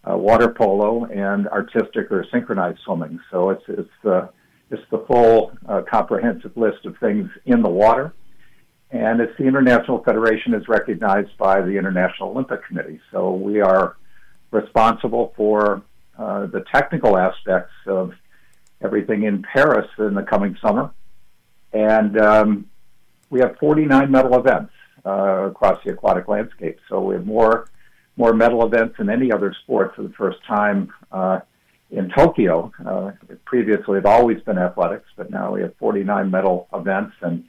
[0.09, 3.19] uh, water polo, and artistic or synchronized swimming.
[3.31, 4.29] So it's it's the
[4.71, 8.15] it's the full uh, comprehensive list of things in the water,
[8.95, 13.01] and it's the International Federation is recognized by the International Olympic Committee.
[13.11, 13.97] So we are
[14.53, 15.83] responsible for
[16.16, 18.12] uh, the technical aspects of
[18.81, 20.93] everything in Paris in the coming summer,
[21.73, 22.71] and um,
[23.31, 24.73] we have 49 medal events
[25.05, 26.79] uh, across the aquatic landscape.
[26.89, 27.69] So we have more
[28.16, 31.41] more medal events than any other sport for the first time uh,
[31.91, 32.71] in Tokyo.
[32.87, 33.11] Uh,
[33.45, 37.45] previously, it always been athletics, but now we have 49 medal events and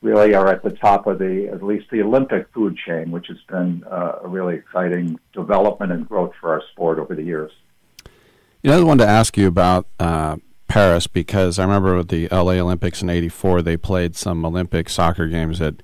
[0.00, 3.38] really are at the top of the at least the Olympic food chain, which has
[3.48, 7.50] been uh, a really exciting development and growth for our sport over the years.
[8.62, 10.36] You know, I wanted to ask you about uh,
[10.68, 15.26] Paris because I remember with the LA Olympics in '84, they played some Olympic soccer
[15.26, 15.82] games at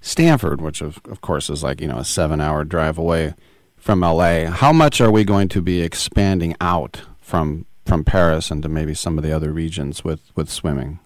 [0.00, 3.34] Stanford, which of, of course is like you know a seven-hour drive away
[3.76, 4.46] from LA.
[4.46, 9.18] How much are we going to be expanding out from from Paris into maybe some
[9.18, 11.00] of the other regions with with swimming?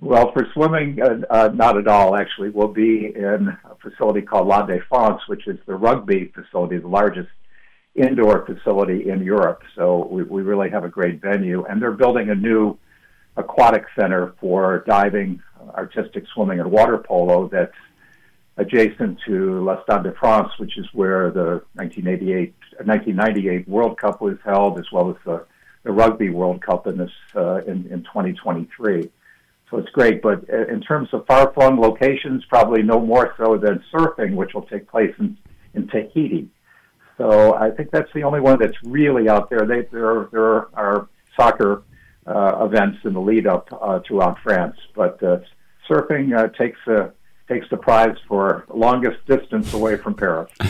[0.00, 2.16] Well, for swimming, uh, uh, not at all.
[2.16, 6.88] Actually, we'll be in a facility called La Défense, which is the rugby facility, the
[6.88, 7.28] largest
[7.94, 9.62] indoor facility in Europe.
[9.76, 12.76] So we, we really have a great venue, and they're building a new
[13.36, 15.40] aquatic center for diving,
[15.74, 17.76] artistic swimming, and water polo that's
[18.56, 22.54] adjacent to La Stade de France, which is where the 1988,
[22.84, 25.44] 1998 World Cup was held, as well as the,
[25.84, 29.10] the Rugby World Cup in this uh, in, in 2023.
[29.70, 33.82] So it's great, but uh, in terms of far-flung locations, probably no more so than
[33.92, 35.36] surfing, which will take place in,
[35.74, 36.48] in Tahiti.
[37.18, 39.66] So I think that's the only one that's really out there.
[39.66, 41.82] They, there, there are soccer
[42.26, 45.38] uh, events in the lead up uh, throughout France, but uh,
[45.88, 47.10] surfing uh, takes uh,
[47.48, 50.50] takes the prize for longest distance away from Paris.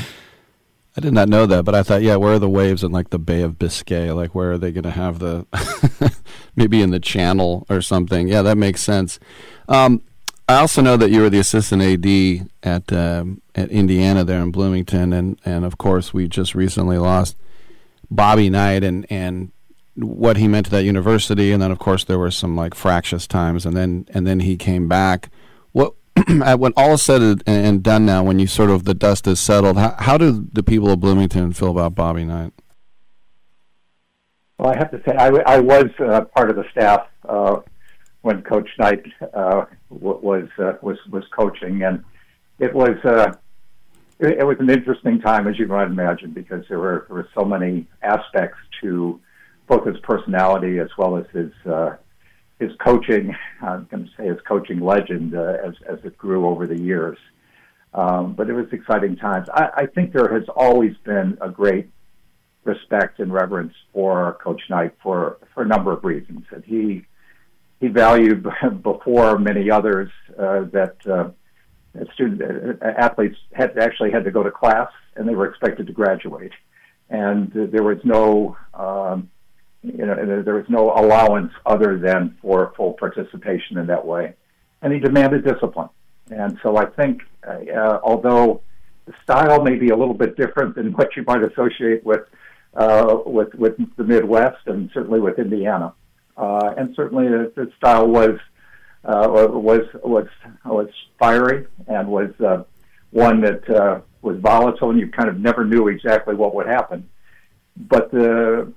[0.98, 3.10] I did not know that, but I thought, yeah, where are the waves in like
[3.10, 4.10] the Bay of Biscay?
[4.12, 5.46] Like, where are they going to have the
[6.56, 8.28] maybe in the Channel or something?
[8.28, 9.20] Yeah, that makes sense.
[9.68, 10.02] Um,
[10.48, 14.50] I also know that you were the assistant AD at um, at Indiana there in
[14.50, 17.36] Bloomington, and and of course we just recently lost
[18.10, 19.50] Bobby Knight and and
[19.96, 23.26] what he meant to that university, and then of course there were some like fractious
[23.26, 25.30] times, and then and then he came back.
[25.72, 25.94] What
[26.28, 29.76] when all is said and done now, when you sort of the dust is settled,
[29.76, 32.52] how, how do the people of Bloomington feel about Bobby Knight?
[34.58, 37.56] Well, I have to say, I, I was uh, part of the staff uh,
[38.22, 39.04] when Coach Knight
[39.34, 42.02] uh, was uh, was was coaching, and
[42.58, 43.32] it was uh,
[44.18, 47.28] it, it was an interesting time, as you might imagine, because there were there were
[47.34, 49.20] so many aspects to
[49.66, 51.96] both his personality as well as his uh,
[52.58, 56.78] his coaching, I'm going to say his coaching legend as, as it grew over the
[56.78, 57.18] years.
[57.92, 59.48] Um, but it was exciting times.
[59.52, 61.90] I, I think there has always been a great
[62.66, 66.44] respect and reverence for Coach Knight for, for a number of reasons.
[66.50, 67.04] That he
[67.80, 68.46] he valued
[68.82, 71.30] before many others uh, that uh,
[72.14, 75.92] student uh, athletes had actually had to go to class and they were expected to
[75.92, 76.52] graduate,
[77.10, 79.30] and there was no um,
[79.94, 84.34] you know, there was no allowance other than for full participation in that way.
[84.82, 85.88] And he demanded discipline.
[86.30, 88.62] And so I think, uh, although
[89.06, 92.22] the style may be a little bit different than what you might associate with
[92.76, 95.94] uh, with with the Midwest and certainly with Indiana,
[96.36, 98.38] uh, and certainly the, the style was
[99.04, 100.26] uh, was was
[100.64, 100.88] was
[101.18, 102.64] fiery and was uh,
[103.10, 107.08] one that uh, was volatile, and you kind of never knew exactly what would happen.
[107.76, 108.72] But the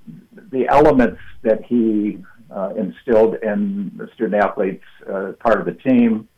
[0.50, 2.18] the elements that he
[2.50, 6.28] uh, instilled in the student athletes, uh, part of the team,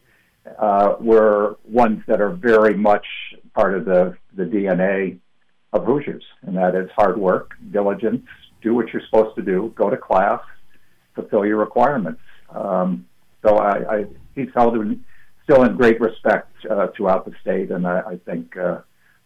[0.59, 3.06] uh, were ones that are very much
[3.55, 5.18] part of the the DNA
[5.73, 8.27] of Hoosiers, and that is hard work, diligence,
[8.61, 10.40] do what you're supposed to do, go to class,
[11.15, 12.20] fulfill your requirements.
[12.51, 13.07] Um,
[13.44, 15.05] so I, I, he's held in,
[15.44, 18.78] still in great respect uh, throughout the state, and I, I think uh,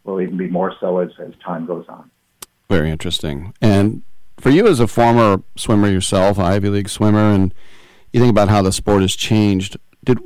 [0.04, 2.10] will even be more so as, as time goes on.
[2.70, 3.52] Very interesting.
[3.60, 4.02] And
[4.38, 7.52] for you as a former swimmer yourself, Ivy League swimmer, and
[8.12, 9.76] you think about how the sport has changed.
[10.04, 10.18] Did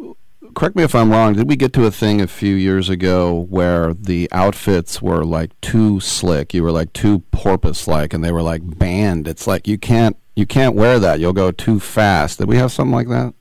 [0.54, 1.34] correct me if I'm wrong?
[1.34, 5.58] Did we get to a thing a few years ago where the outfits were like
[5.60, 6.54] too slick?
[6.54, 9.26] You were like too porpoise-like, and they were like banned.
[9.26, 11.20] It's like you can't you can't wear that.
[11.20, 12.38] You'll go too fast.
[12.38, 13.34] Did we have something like that?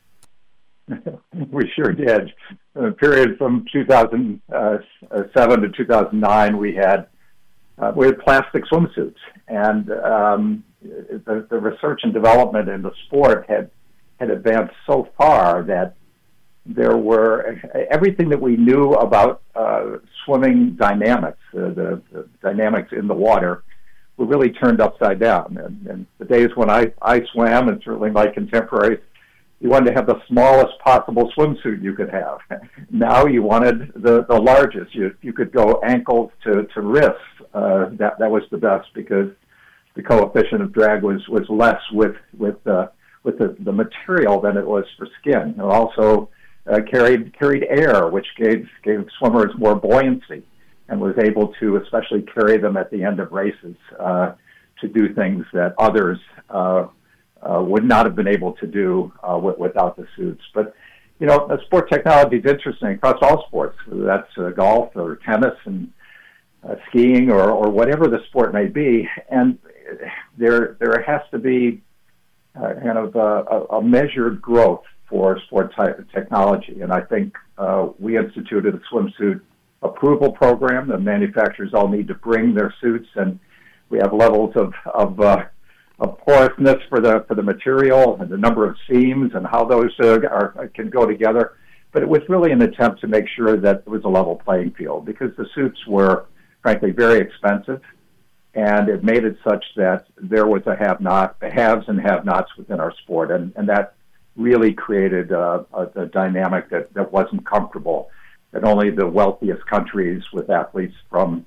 [1.51, 2.33] we sure did.
[2.73, 7.07] The period from 2007 to 2009, we had
[7.77, 9.15] uh, we had plastic swimsuits,
[9.47, 13.69] and um, the, the research and development in the sport had
[14.19, 15.95] had advanced so far that
[16.65, 17.59] there were
[17.89, 23.63] everything that we knew about uh, swimming dynamics, uh, the, the dynamics in the water,
[24.17, 25.57] were really turned upside down.
[25.57, 28.99] And, and the days when I, I swam, and certainly my contemporaries,
[29.61, 32.39] you wanted to have the smallest possible swimsuit you could have.
[32.91, 34.93] now you wanted the, the largest.
[34.93, 37.17] You, you could go ankles to, to wrists.
[37.53, 39.29] Uh, that, that was the best because
[39.95, 42.87] the coefficient of drag was, was less with, with, uh,
[43.23, 45.55] with the, the material than it was for skin.
[45.57, 46.29] It also
[46.69, 50.43] uh, carried, carried air, which gave, gave swimmers more buoyancy
[50.89, 54.33] and was able to especially carry them at the end of races uh,
[54.81, 56.19] to do things that others
[56.49, 56.87] uh,
[57.41, 60.41] uh, would not have been able to do uh, w- without the suits.
[60.53, 60.73] But
[61.19, 65.55] you know, sport technology is interesting across all sports, whether that's uh, golf or tennis
[65.65, 65.91] and
[66.89, 69.07] skiing or, or whatever the sport may be.
[69.29, 69.59] And
[70.37, 71.81] there there has to be
[72.55, 76.81] kind of a, a measured growth for sport type technology.
[76.81, 79.41] And I think uh, we instituted a swimsuit
[79.81, 80.87] approval program.
[80.87, 83.39] The manufacturers all need to bring their suits, and
[83.89, 85.45] we have levels of of, uh,
[85.99, 89.91] of porousness for the for the material and the number of seams and how those
[90.01, 91.53] uh, are, can go together.
[91.91, 94.71] But it was really an attempt to make sure that it was a level playing
[94.71, 96.27] field because the suits were,
[96.61, 97.81] frankly, very expensive,
[98.53, 102.79] and it made it such that there was a have-not, the haves and have-nots within
[102.79, 103.95] our sport, and and that
[104.39, 108.09] really created uh, a, a dynamic that that wasn't comfortable
[108.51, 111.45] that only the wealthiest countries with athletes from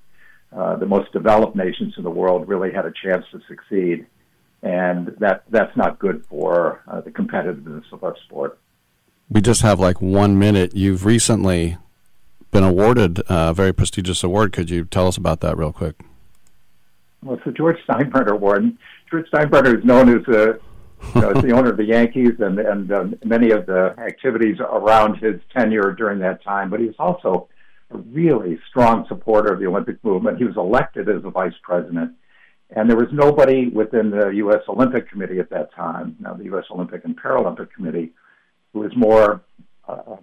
[0.57, 4.07] uh, the most developed nations in the world really had a chance to succeed.
[4.63, 8.59] And that, that's not good for uh, the competitiveness of our sport.
[9.29, 10.77] We just have like one minute.
[10.77, 11.79] You've recently
[12.53, 14.53] been awarded a very prestigious award.
[14.53, 15.97] Could you tell us about that real quick?
[17.23, 18.77] Well, it's the George Steinbrenner Award.
[19.11, 20.61] George Steinbrenner is known as a
[21.15, 25.17] know, as the owner of the Yankees and and um, many of the activities around
[25.17, 26.71] his tenure during that time.
[26.71, 27.49] But he was also
[27.91, 30.39] a really strong supporter of the Olympic movement.
[30.39, 32.13] He was elected as a vice president,
[32.71, 34.63] and there was nobody within the U.S.
[34.69, 36.65] Olympic Committee at that time, now the U.S.
[36.71, 38.13] Olympic and Paralympic Committee,
[38.73, 39.43] who was more
[39.87, 40.17] uh,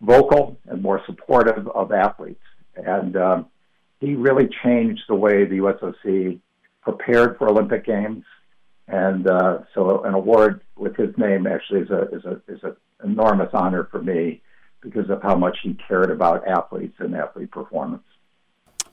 [0.00, 2.42] vocal and more supportive of athletes.
[2.76, 3.46] And um,
[4.00, 6.40] he really changed the way the USOC
[6.82, 8.24] prepared for Olympic Games
[8.92, 12.76] and uh, so an award with his name actually is a is a is an
[13.02, 14.42] enormous honor for me
[14.82, 18.02] because of how much he cared about athletes and athlete performance.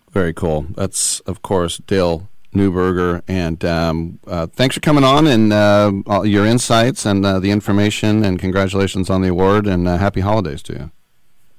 [0.09, 0.67] Very cool.
[0.71, 6.45] That's of course Dale Neuburger, and um, uh, thanks for coming on and uh, your
[6.45, 8.23] insights and uh, the information.
[8.23, 10.91] And congratulations on the award, and uh, happy holidays to you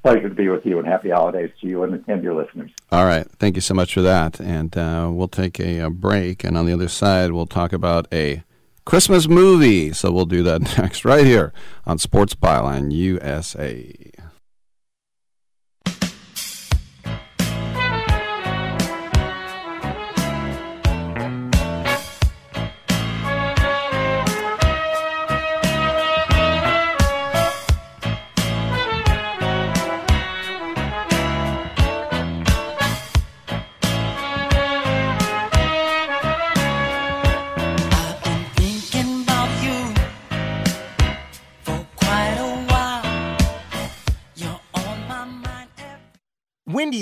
[0.02, 2.70] pleasure to be with you and happy holidays to you and, and your listeners.
[2.90, 3.26] All right.
[3.38, 4.40] Thank you so much for that.
[4.40, 6.44] And uh, we'll take a, a, break.
[6.44, 8.42] And on the other side, we'll talk about a
[8.84, 9.92] Christmas movie.
[9.92, 11.52] So we'll do that next, right here
[11.86, 13.94] on Sports Byline USA.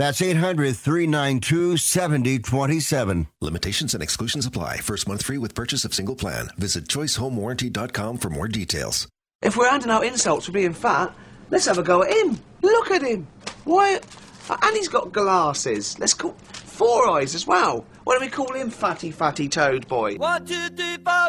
[0.00, 3.26] That's 800 392 7027.
[3.42, 4.78] Limitations and exclusions apply.
[4.78, 6.48] First month free with purchase of single plan.
[6.56, 9.06] Visit choicehomewarranty.com for more details.
[9.42, 11.14] If we're handing out insults for being fat,
[11.50, 12.38] let's have a go at him.
[12.62, 13.26] Look at him.
[13.64, 14.00] Why?
[14.48, 15.98] And he's got glasses.
[15.98, 17.84] Let's call four eyes as well.
[18.04, 20.16] Why don't we call him Fatty Fatty Toad Boy?
[20.16, 21.28] One, two, three, four.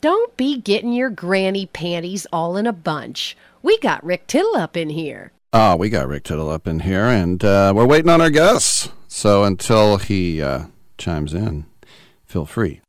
[0.00, 3.36] Don't be getting your granny panties all in a bunch.
[3.62, 5.32] We got Rick Tittle up in here.
[5.52, 8.88] Oh, we got Rick Tittle up in here, and uh, we're waiting on our guests.
[9.08, 10.66] So until he uh,
[10.96, 11.66] chimes in,
[12.24, 12.80] feel free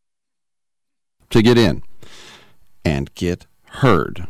[1.31, 1.83] to get in
[2.85, 4.27] and get heard.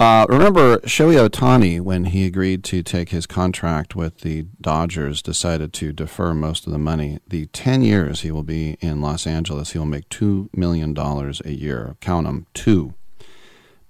[0.00, 5.72] Uh, remember, Shohei Ohtani, when he agreed to take his contract with the Dodgers, decided
[5.74, 7.20] to defer most of the money.
[7.28, 11.50] The 10 years he will be in Los Angeles, he will make $2 million a
[11.50, 11.96] year.
[12.00, 12.94] Count them, $2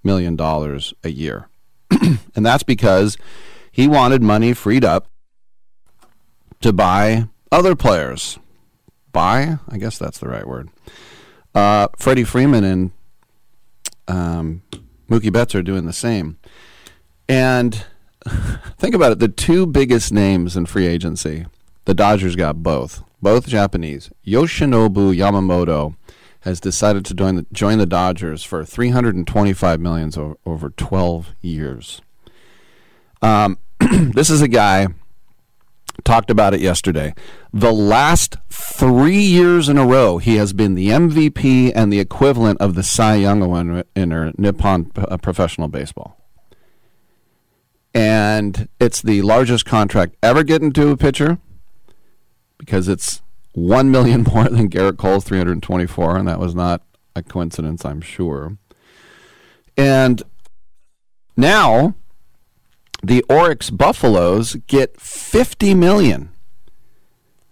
[0.03, 1.49] million a year.
[2.35, 3.17] and that's because
[3.71, 5.07] he wanted money freed up
[6.61, 8.37] to buy other players.
[9.11, 9.57] Buy?
[9.67, 10.69] I guess that's the right word.
[11.55, 12.91] Uh, Freddie Freeman and
[14.07, 14.61] um,
[15.09, 16.37] Mookie Betts are doing the same.
[17.27, 17.85] And
[18.77, 21.45] think about it the two biggest names in free agency,
[21.85, 24.09] the Dodgers got both, both Japanese.
[24.25, 25.95] Yoshinobu Yamamoto
[26.41, 32.01] has decided to join the, join the Dodgers for 325 million over, over 12 years.
[33.21, 34.87] Um, this is a guy
[36.05, 37.13] talked about it yesterday.
[37.51, 42.61] The last three years in a row, he has been the MVP and the equivalent
[42.61, 46.17] of the Cy Young winner in Nippon uh, Professional Baseball.
[47.93, 51.39] And it's the largest contract ever given to a pitcher
[52.57, 53.21] because it's
[53.53, 56.83] one million more than Gerrit Cole's 324, and that was not
[57.15, 58.57] a coincidence, I'm sure.
[59.77, 60.21] And
[61.35, 61.95] now
[63.07, 66.29] the Orix Buffaloes get 50 million.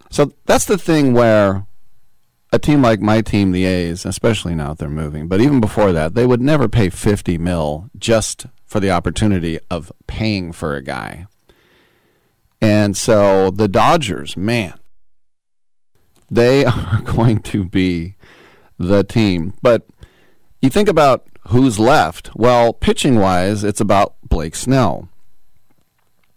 [0.09, 1.65] So that's the thing where
[2.51, 5.91] a team like my team, the A's, especially now that they're moving, but even before
[5.91, 10.83] that, they would never pay 50 mil just for the opportunity of paying for a
[10.83, 11.27] guy.
[12.61, 14.75] And so the Dodgers, man,
[16.29, 18.15] they are going to be
[18.77, 19.53] the team.
[19.61, 19.87] But
[20.61, 22.35] you think about who's left.
[22.35, 25.09] Well, pitching wise, it's about Blake Snell.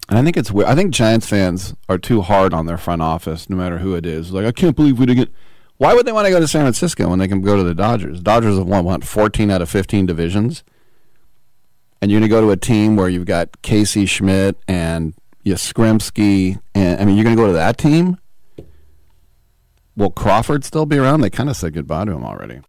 [0.08, 0.68] And I think it's weird.
[0.68, 4.06] I think Giants fans are too hard on their front office, no matter who it
[4.06, 4.32] is.
[4.32, 5.34] Like, I can't believe we didn't get.
[5.78, 7.74] Why would they want to go to San Francisco when they can go to the
[7.74, 8.20] Dodgers?
[8.20, 10.64] Dodgers have won, what, 14 out of 15 divisions?
[12.00, 15.14] And you're going to go to a team where you've got Casey Schmitt and
[15.44, 16.60] Yastrzemski.
[16.74, 18.16] And, I mean, you're going to go to that team?
[19.96, 21.22] Will Crawford still be around?
[21.22, 22.60] They kind of said goodbye to him already.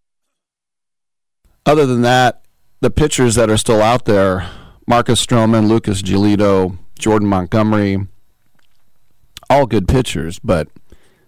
[1.65, 2.45] Other than that,
[2.79, 4.49] the pitchers that are still out there
[4.87, 8.07] Marcus Stroman, Lucas Giolito, Jordan Montgomery,
[9.49, 10.67] all good pitchers, but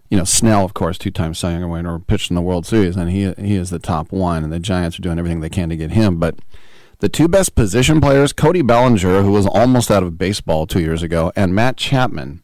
[0.09, 3.09] you know Snell, of course, two-time Cy Young winner, pitched in the World Series, and
[3.09, 5.77] he he is the top one, and the Giants are doing everything they can to
[5.77, 6.17] get him.
[6.17, 6.39] But
[6.99, 11.01] the two best position players, Cody Bellinger, who was almost out of baseball two years
[11.01, 12.43] ago, and Matt Chapman,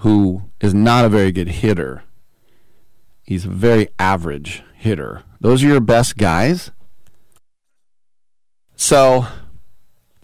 [0.00, 2.02] who is not a very good hitter.
[3.24, 5.22] He's a very average hitter.
[5.40, 6.70] Those are your best guys.
[8.76, 9.26] So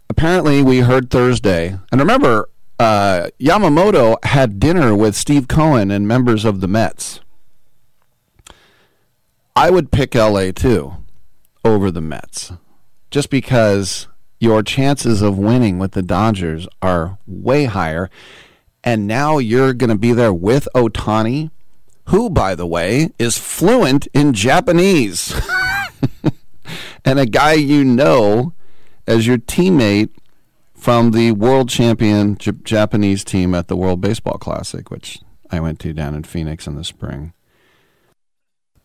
[0.08, 2.48] apparently, we heard Thursday, and remember,
[2.78, 7.20] uh, Yamamoto had dinner with Steve Cohen and members of the Mets.
[9.56, 10.94] I would pick LA too
[11.64, 12.52] over the Mets
[13.10, 14.06] just because
[14.40, 18.08] your chances of winning with the Dodgers are way higher.
[18.84, 21.50] And now you're going to be there with Ohtani,
[22.06, 25.34] who, by the way, is fluent in Japanese.
[27.04, 28.54] and a guy you know
[29.08, 30.10] as your teammate
[30.74, 35.20] from the world champion J- Japanese team at the World Baseball Classic, which
[35.50, 37.32] I went to down in Phoenix in the spring.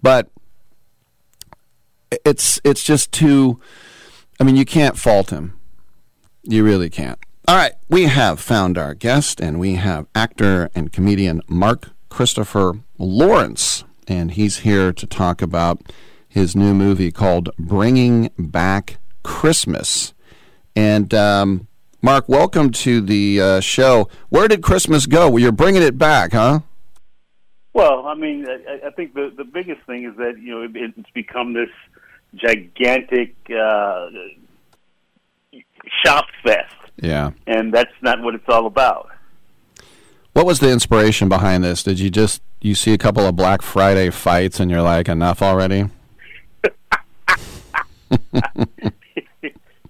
[0.02, 0.30] But
[2.26, 3.60] it's it's just too
[4.40, 5.60] I mean you can't fault him.
[6.44, 7.20] You really can't.
[7.48, 12.80] All right, we have found our guest and we have actor and comedian Mark Christopher
[12.98, 15.82] Lawrence and he's here to talk about
[16.28, 20.14] his new movie called Bringing Back Christmas.
[20.76, 21.68] And um,
[22.02, 24.10] Mark, welcome to the uh, show.
[24.30, 25.30] Where did Christmas go?
[25.30, 26.60] Well, you're bringing it back, huh?
[27.74, 30.72] Well, I mean, I, I think the the biggest thing is that you know it,
[30.76, 31.70] it's become this
[32.36, 34.10] gigantic uh,
[36.04, 37.32] shop fest, Yeah.
[37.48, 39.10] and that's not what it's all about.
[40.34, 41.84] What was the inspiration behind this?
[41.84, 45.42] Did you just you see a couple of Black Friday fights and you're like enough
[45.42, 45.90] already?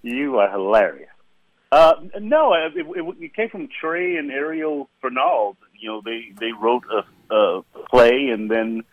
[0.03, 1.09] You are hilarious.
[1.71, 5.57] Uh, no, it, it, it came from Trey and Ariel Fernald.
[5.79, 8.83] You know, they they wrote a, a play and then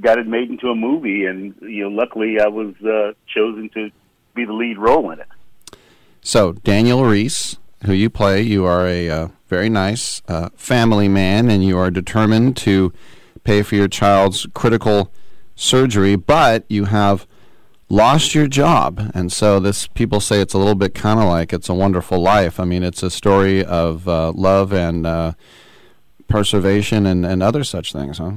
[0.00, 3.90] got it made into a movie, and you know, luckily I was uh, chosen to
[4.34, 5.28] be the lead role in it.
[6.22, 11.50] So Daniel Reese, who you play, you are a uh, very nice uh, family man,
[11.50, 12.92] and you are determined to
[13.44, 15.12] pay for your child's critical
[15.54, 17.26] surgery, but you have
[17.92, 21.52] lost your job, and so this people say it's a little bit kind of like
[21.52, 22.58] it's a wonderful life.
[22.58, 25.32] I mean, it's a story of uh, love and uh,
[26.26, 28.32] preservation and, and other such things, huh?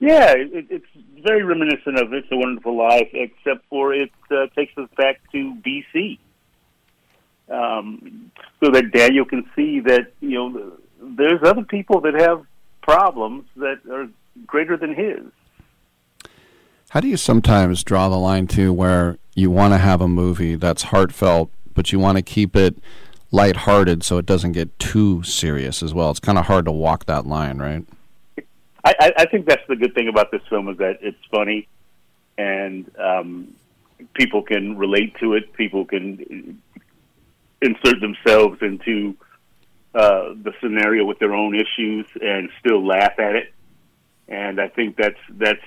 [0.00, 0.86] Yeah, it, it's
[1.22, 5.54] very reminiscent of It's a Wonderful Life, except for it uh, takes us back to
[5.64, 6.18] BC.
[7.48, 8.32] Um,
[8.62, 12.44] so that Daniel can see that, you know, there's other people that have
[12.82, 14.08] problems that are
[14.46, 15.22] greater than his.
[16.90, 20.56] How do you sometimes draw the line to where you want to have a movie
[20.56, 22.78] that's heartfelt, but you want to keep it
[23.30, 26.10] lighthearted so it doesn't get too serious as well?
[26.10, 27.86] It's kind of hard to walk that line, right?
[28.84, 31.68] I, I, think that's the good thing about this film is that it's funny,
[32.36, 33.54] and um,
[34.14, 35.52] people can relate to it.
[35.52, 36.60] People can
[37.62, 39.14] insert themselves into
[39.94, 43.52] uh, the scenario with their own issues and still laugh at it.
[44.26, 45.62] And I think that's that's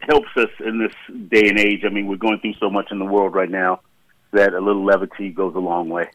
[0.00, 0.94] helps us in this
[1.28, 1.82] day and age.
[1.84, 3.80] I mean, we're going through so much in the world right now
[4.32, 6.10] that a little levity goes a long way.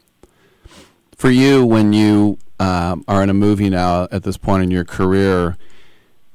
[1.16, 4.84] For you, when you um, are in a movie now at this point in your
[4.84, 5.56] career,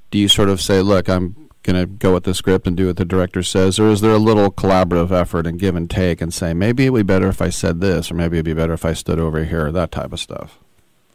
[0.09, 2.87] do you sort of say, "Look, I'm going to go with the script and do
[2.87, 6.21] what the director says," or is there a little collaborative effort and give and take
[6.21, 8.73] and say, "Maybe it'd be better if I said this," or maybe it'd be better
[8.73, 10.57] if I stood over here, or that type of stuff?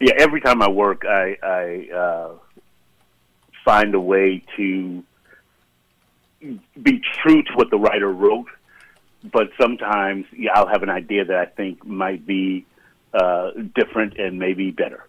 [0.01, 2.29] Yeah, every time I work, I, I uh,
[3.65, 5.03] find a way to
[6.81, 8.47] be true to what the writer wrote,
[9.33, 12.67] but sometimes yeah, I'll have an idea that I think might be
[13.13, 15.07] uh, different and maybe better.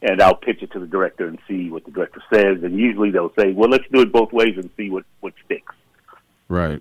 [0.00, 2.62] And I'll pitch it to the director and see what the director says.
[2.62, 5.74] And usually they'll say, "Well, let's do it both ways and see what what sticks."
[6.48, 6.80] Right.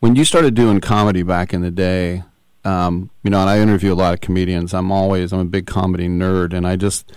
[0.00, 2.24] When you started doing comedy back in the day,
[2.64, 4.72] um, you know, and I interview a lot of comedians.
[4.72, 7.12] I'm always I'm a big comedy nerd, and I just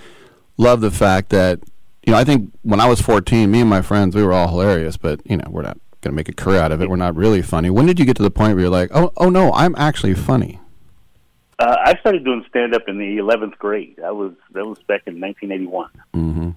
[0.57, 1.60] love the fact that
[2.06, 4.48] you know I think when I was 14, me and my friends we were all
[4.48, 6.90] hilarious, but you know we're not going to make a career out of it.
[6.90, 7.70] We're not really funny.
[7.70, 10.14] When did you get to the point where you're like, oh, oh no, I'm actually
[10.14, 10.60] funny?
[11.58, 14.00] Uh, I started doing stand up in the 11th grade.
[14.04, 15.90] I was that was back in 1981.
[16.14, 16.50] Mm-hmm.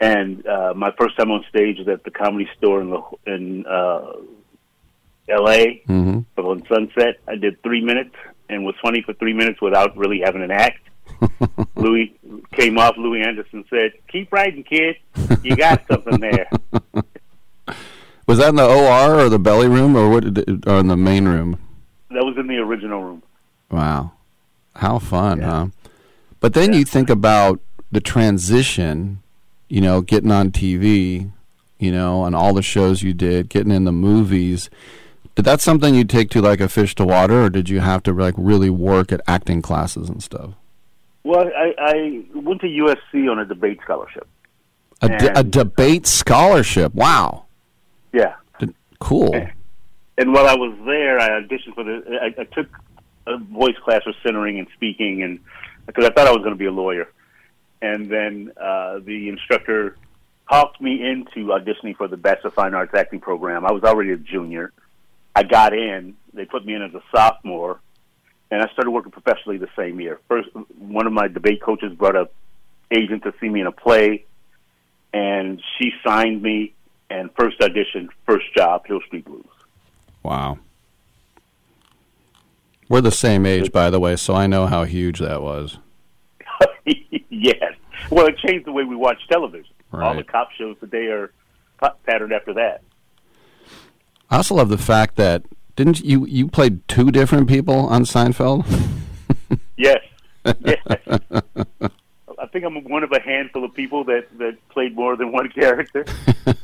[0.00, 3.66] and uh, my first time on stage was at the Comedy Store in the in
[3.66, 4.12] uh,
[5.28, 5.82] L.A.
[5.88, 6.40] Mm-hmm.
[6.40, 7.20] on Sunset.
[7.26, 8.14] I did three minutes
[8.48, 10.89] and was funny for three minutes without really having an act.
[11.76, 12.14] Louis
[12.52, 12.96] came off.
[12.96, 14.96] Louie Anderson said, "Keep writing, kid.
[15.42, 16.48] You got something there."
[18.26, 20.24] Was that in the OR or the belly room or what?
[20.24, 21.58] Or in the main room?
[22.10, 23.22] That was in the original room.
[23.70, 24.12] Wow,
[24.76, 25.66] how fun, huh?
[26.38, 27.60] But then you think about
[27.90, 29.20] the transition,
[29.68, 31.30] you know, getting on TV,
[31.78, 34.70] you know, and all the shows you did, getting in the movies.
[35.34, 38.02] Did that something you take to like a fish to water, or did you have
[38.04, 40.50] to like really work at acting classes and stuff?
[41.22, 44.26] Well, I, I went to USC on a debate scholarship.
[45.02, 46.94] A, de- a debate scholarship.
[46.94, 47.44] Wow.
[48.12, 48.34] Yeah.
[48.98, 49.34] Cool.
[50.18, 52.18] And while I was there, I auditioned for the.
[52.20, 52.68] I, I took
[53.26, 55.40] a voice class for centering and speaking, and
[55.86, 57.08] because I thought I was going to be a lawyer,
[57.80, 59.96] and then uh, the instructor
[60.50, 63.64] talked me into auditioning for the Bachelor of Fine Arts acting program.
[63.64, 64.72] I was already a junior.
[65.34, 66.16] I got in.
[66.34, 67.80] They put me in as a sophomore,
[68.50, 70.20] and I started working professionally the same year.
[70.28, 70.48] First,
[70.78, 72.28] one of my debate coaches brought a
[72.90, 74.24] agent to see me in a play,
[75.12, 76.74] and she signed me.
[77.12, 79.44] And first audition, first job, Hill Street Blues.
[80.22, 80.58] Wow.
[82.88, 85.78] We're the same age, by the way, so I know how huge that was.
[87.28, 87.74] yes.
[88.10, 89.72] Well, it changed the way we watch television.
[89.92, 91.32] All the cop shows today are
[92.06, 92.82] patterned after that.
[94.30, 95.42] I also love the fact that
[95.76, 98.66] didn't you you played two different people on Seinfeld?
[99.76, 99.98] Yes.
[100.44, 100.76] yes.
[100.90, 105.48] I think I'm one of a handful of people that, that played more than one
[105.48, 106.04] character.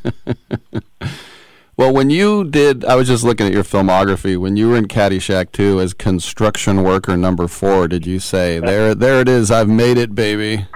[1.78, 4.38] Well, when you did, I was just looking at your filmography.
[4.38, 8.94] When you were in Caddyshack 2 as construction worker number four, did you say, "There,
[8.94, 10.66] there it is, I've made it, baby"?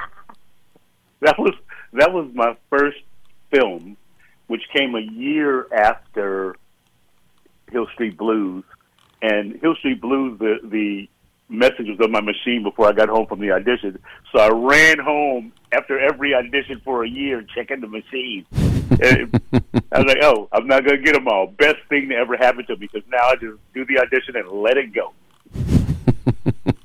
[1.20, 1.54] That was
[1.94, 2.98] that was my first
[3.50, 3.96] film,
[4.48, 6.56] which came a year after
[7.70, 8.64] Hill Street Blues.
[9.22, 11.08] And Hill Street Blues, the the
[11.48, 13.98] message was on my machine before I got home from the audition.
[14.32, 18.46] So I ran home after every audition for a year, checking the machine.
[19.02, 19.40] And
[19.92, 22.66] I was like, "Oh, I'm not gonna get them all." Best thing to ever happen
[22.66, 25.12] to me because now I just do the audition and let it go.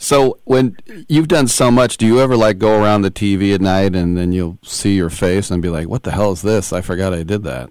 [0.00, 0.76] So when
[1.08, 4.16] you've done so much, do you ever like go around the TV at night and
[4.16, 6.72] then you'll see your face and be like, "What the hell is this?
[6.72, 7.70] I forgot I did that."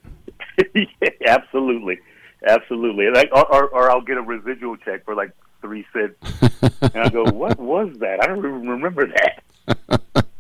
[0.75, 1.99] yeah, absolutely,
[2.45, 3.07] absolutely.
[3.07, 5.31] And I, or, or, or I'll get a residual check for like
[5.61, 6.15] three cents,
[6.81, 8.21] and I go, "What was that?
[8.23, 10.25] I don't even remember that."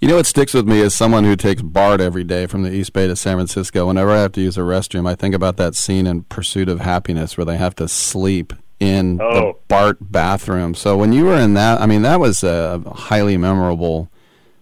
[0.00, 2.70] You know what sticks with me is someone who takes BART every day from the
[2.70, 3.86] East Bay to San Francisco.
[3.86, 6.80] Whenever I have to use a restroom, I think about that scene in Pursuit of
[6.80, 9.58] Happiness where they have to sleep in the Oh.
[9.66, 10.74] BART bathroom.
[10.74, 14.10] So when you were in that, I mean, that was a highly memorable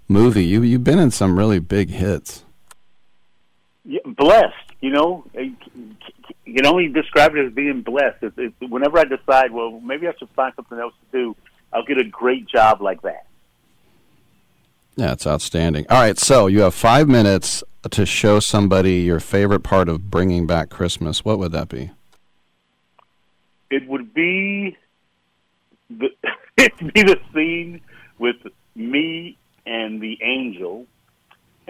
[0.07, 0.45] movie.
[0.45, 2.45] You you've been in some really big hits.
[3.85, 5.25] Blessed, you know.
[5.35, 8.23] You can only describe it as being blessed.
[8.23, 11.37] It's, it's, whenever I decide, well, maybe I should find something else to do,
[11.73, 13.27] I'll get a great job like that.
[14.97, 15.87] Yeah, it's outstanding.
[15.89, 20.47] All right, so you have five minutes to show somebody your favorite part of bringing
[20.47, 21.25] back Christmas.
[21.25, 21.91] What would that be?
[23.71, 24.77] It would be
[25.89, 26.09] the
[26.57, 27.81] it'd be the scene
[28.19, 28.37] with
[28.75, 29.37] me
[29.67, 30.87] and the angel,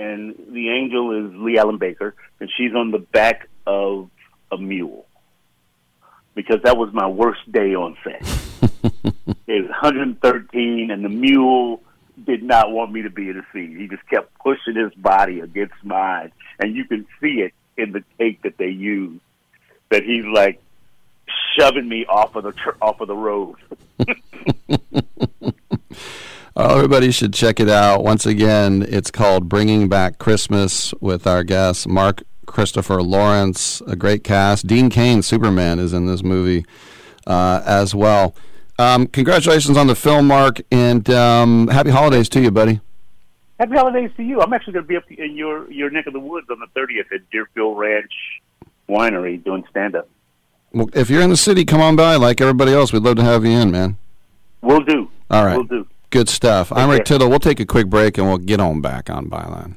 [0.03, 4.11] and the angel is Lee Allen Baker, and she's on the back of
[4.51, 5.07] a mule
[6.35, 8.21] because that was my worst day on set.
[9.47, 11.83] it was 113, and the mule
[12.25, 13.77] did not want me to be in the scene.
[13.79, 18.03] He just kept pushing his body against mine, and you can see it in the
[18.19, 19.21] take that they use.
[19.91, 20.61] That he's like
[21.57, 23.57] shoving me off of the tr- off of the road.
[26.55, 28.05] Oh, everybody should check it out.
[28.05, 34.23] Once again, it's called Bringing Back Christmas with our guest, Mark Christopher Lawrence, a great
[34.23, 34.67] cast.
[34.67, 36.67] Dean Cain, Superman, is in this movie
[37.27, 38.35] uh, as well.
[38.79, 42.81] Um, congratulations on the film, Mark, and um, happy holidays to you, buddy.
[43.59, 44.43] Happy holidays to you.
[44.43, 46.67] I'm actually going to be up in your your neck of the woods on the
[46.79, 48.13] 30th at Deerfield Ranch
[48.91, 50.07] Winery doing stand up.
[50.73, 52.93] Well, if you're in the city, come on by like everybody else.
[52.93, 53.97] We'd love to have you in, man.
[54.61, 55.09] We'll do.
[55.31, 55.57] All right.
[55.57, 55.87] We'll do.
[56.13, 56.71] Good stuff.
[56.71, 57.31] I'm Rick Tittle.
[57.31, 59.77] We'll take a quick break and we'll get on back on Byline.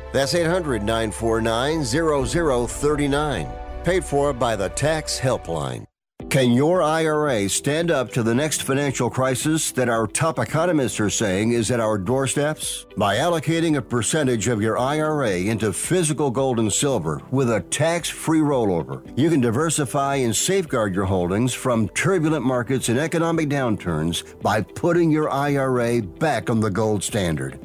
[0.11, 3.47] That's 800 949 0039.
[3.83, 5.85] Paid for by the Tax Helpline.
[6.31, 11.09] Can your IRA stand up to the next financial crisis that our top economists are
[11.09, 12.85] saying is at our doorsteps?
[12.95, 18.07] By allocating a percentage of your IRA into physical gold and silver with a tax
[18.07, 24.39] free rollover, you can diversify and safeguard your holdings from turbulent markets and economic downturns
[24.41, 27.59] by putting your IRA back on the gold standard.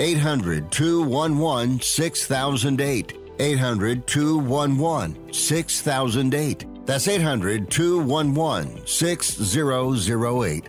[0.00, 3.18] 800 211 6008.
[3.38, 6.86] 800 211 6008.
[6.86, 10.68] That's 800 211 6008.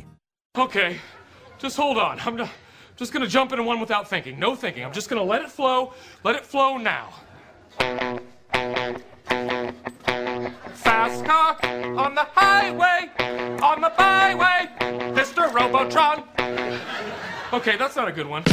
[0.57, 0.97] Okay,
[1.59, 2.19] just hold on.
[2.19, 2.49] I'm not,
[2.97, 4.37] just gonna jump into one without thinking.
[4.37, 4.83] No thinking.
[4.83, 5.93] I'm just gonna let it flow.
[6.25, 7.13] Let it flow now.
[10.73, 11.57] Fast car
[11.97, 13.09] on the highway,
[13.61, 14.69] on the byway,
[15.15, 15.49] Mr.
[15.53, 16.23] Robotron.
[17.53, 18.43] Okay, that's not a good one.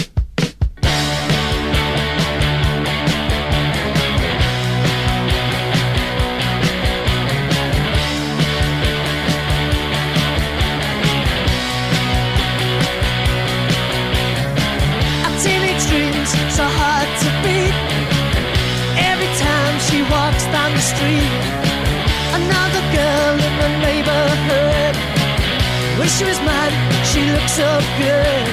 [16.59, 17.77] So hard to beat.
[18.99, 21.35] Every time she walks down the street,
[22.35, 24.95] another girl in the neighborhood.
[26.01, 26.75] Wish she was mine,
[27.11, 27.71] she looks so
[28.03, 28.47] good.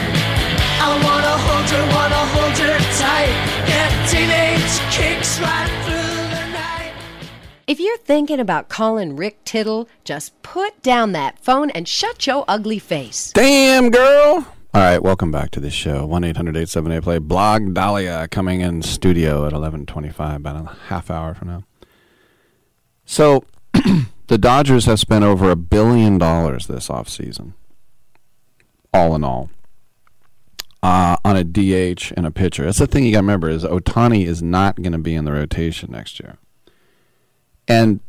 [0.85, 3.35] I wanna hold her, wanna hold her tight.
[3.71, 6.93] Get teenage kicks right through the night.
[7.65, 12.45] If you're thinking about calling Rick Tittle, just put down that phone and shut your
[12.47, 13.31] ugly face.
[13.33, 14.54] Damn, girl.
[14.75, 16.05] All right, welcome back to the show.
[16.05, 17.17] 1 800 878 play.
[17.17, 21.63] Blag Dahlia coming in studio at 1125, about a half hour from now.
[23.05, 23.45] So,
[24.27, 27.53] the Dodgers have spent over a billion dollars this offseason,
[28.93, 29.49] all in all,
[30.83, 32.65] uh, on a DH and a pitcher.
[32.65, 35.23] That's the thing you got to remember is Ohtani is not going to be in
[35.23, 36.37] the rotation next year.
[37.65, 38.01] And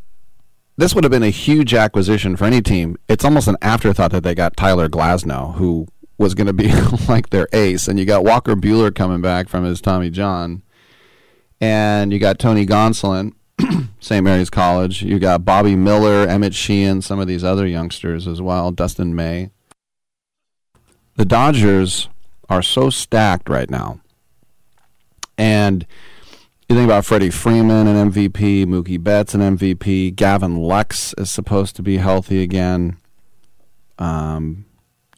[0.77, 2.97] this would have been a huge acquisition for any team.
[3.09, 5.87] It's almost an afterthought that they got Tyler Glasnow, who
[6.19, 6.73] was going to be
[7.09, 10.63] like their ace, and you got Walker Buehler coming back from his Tommy John,
[11.61, 13.33] and you got Tony Gonsolin,
[14.01, 14.25] St.
[14.25, 15.03] Mary's College.
[15.03, 19.51] You got Bobby Miller, Emmett Sheehan, some of these other youngsters as well, Dustin May.
[21.17, 22.09] The Dodgers
[22.49, 24.01] are so stacked right now,
[25.37, 25.87] and
[26.69, 31.77] you think about Freddie Freeman, an MVP, Mookie Betts, an MVP, Gavin Lux is supposed
[31.77, 32.97] to be healthy again.
[34.01, 34.67] Um,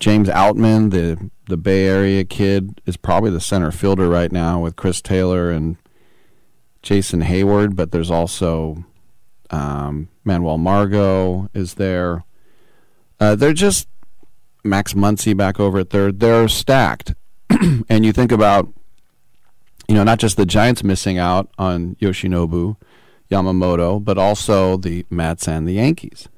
[0.00, 4.76] James Outman, the the Bay Area kid, is probably the center fielder right now with
[4.76, 5.76] Chris Taylor and
[6.82, 7.74] Jason Heyward.
[7.74, 8.84] But there's also
[9.50, 12.24] um, Manuel Margot is there.
[13.18, 13.88] Uh, they're just
[14.62, 16.20] Max Muncy back over at third.
[16.20, 17.14] They're stacked,
[17.88, 18.68] and you think about
[19.88, 22.76] you know not just the Giants missing out on Yoshinobu.
[23.30, 26.28] Yamamoto, but also the Mets and the Yankees.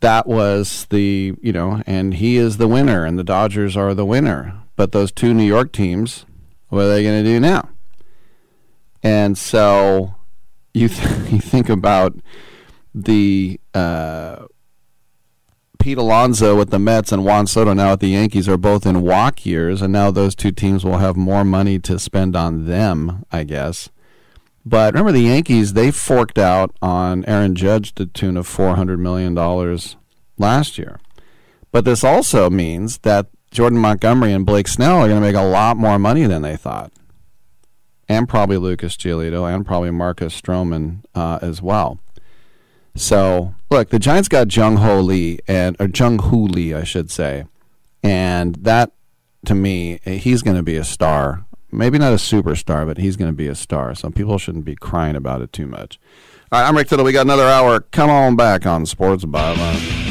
[0.00, 4.04] That was the, you know, and he is the winner, and the Dodgers are the
[4.04, 4.62] winner.
[4.76, 6.24] But those two New York teams,
[6.68, 7.68] what are they going to do now?
[9.02, 10.14] And so
[10.72, 12.14] you, th- you think about
[12.94, 14.46] the uh,
[15.78, 19.02] Pete Alonso with the Mets and Juan Soto now at the Yankees are both in
[19.02, 23.24] walk years, and now those two teams will have more money to spend on them,
[23.30, 23.88] I guess.
[24.68, 28.76] But remember, the Yankees they forked out on Aaron Judge to the tune of four
[28.76, 29.96] hundred million dollars
[30.36, 31.00] last year.
[31.72, 35.40] But this also means that Jordan Montgomery and Blake Snell are going to make a
[35.40, 36.92] lot more money than they thought,
[38.10, 41.98] and probably Lucas Giolito and probably Marcus Stroman uh, as well.
[42.94, 47.10] So look, the Giants got Jung Ho Lee and or Jung Hoo Lee, I should
[47.10, 47.46] say,
[48.02, 48.92] and that
[49.46, 51.46] to me, he's going to be a star.
[51.70, 53.94] Maybe not a superstar, but he's going to be a star.
[53.94, 55.98] So people shouldn't be crying about it too much.
[56.50, 57.04] All right, I'm Rick Tittle.
[57.04, 57.80] We got another hour.
[57.80, 60.07] Come on back on Sports Byline.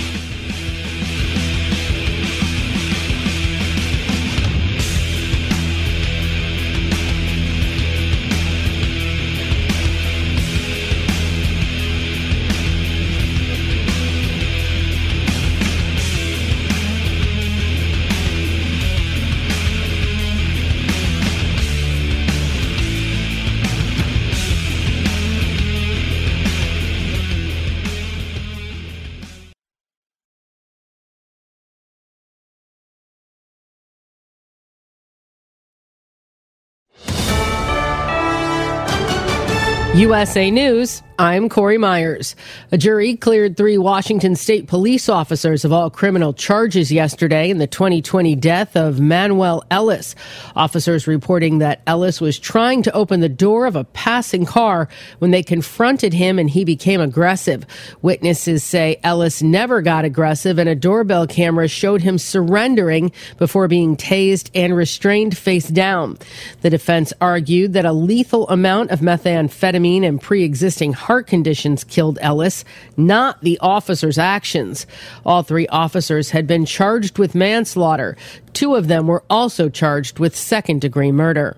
[39.97, 42.35] USA News, I'm Corey Myers.
[42.71, 47.65] A jury cleared three Washington state police officers of all criminal charges yesterday in the
[47.65, 50.13] 2020 death of Manuel Ellis.
[50.55, 55.31] Officers reporting that Ellis was trying to open the door of a passing car when
[55.31, 57.65] they confronted him and he became aggressive.
[58.03, 63.97] Witnesses say Ellis never got aggressive and a doorbell camera showed him surrendering before being
[63.97, 66.19] tased and restrained face down.
[66.61, 72.65] The defense argued that a lethal amount of methamphetamine and pre-existing heart conditions killed Ellis,
[72.97, 74.85] not the officer's actions.
[75.25, 78.17] All three officers had been charged with manslaughter.
[78.51, 81.55] Two of them were also charged with second degree murder.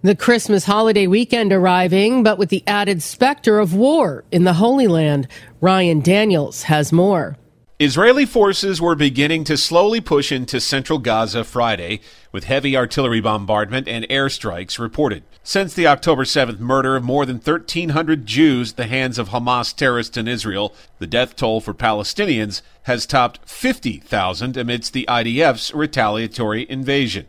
[0.00, 4.88] The Christmas holiday weekend arriving, but with the added specter of war in the Holy
[4.88, 5.28] Land.
[5.60, 7.36] Ryan Daniels has more.
[7.82, 11.98] Israeli forces were beginning to slowly push into central Gaza Friday,
[12.30, 15.24] with heavy artillery bombardment and airstrikes reported.
[15.42, 19.74] Since the October 7th murder of more than 1,300 Jews at the hands of Hamas
[19.74, 26.70] terrorists in Israel, the death toll for Palestinians has topped 50,000 amidst the IDF's retaliatory
[26.70, 27.26] invasion.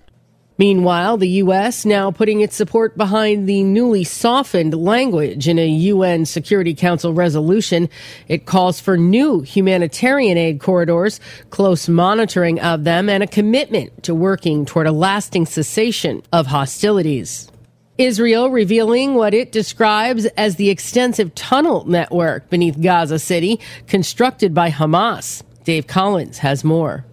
[0.57, 1.83] Meanwhile, the U.S.
[1.83, 7.89] now putting its support behind the newly softened language in a UN Security Council resolution.
[8.27, 11.19] It calls for new humanitarian aid corridors,
[11.49, 17.49] close monitoring of them, and a commitment to working toward a lasting cessation of hostilities.
[17.97, 24.69] Israel revealing what it describes as the extensive tunnel network beneath Gaza City constructed by
[24.71, 25.43] Hamas.
[25.63, 27.05] Dave Collins has more.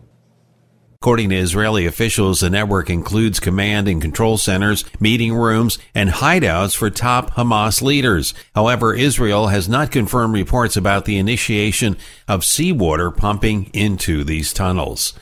[1.02, 6.76] According to Israeli officials, the network includes command and control centers, meeting rooms, and hideouts
[6.76, 8.34] for top Hamas leaders.
[8.54, 11.96] However, Israel has not confirmed reports about the initiation
[12.28, 15.14] of seawater pumping into these tunnels.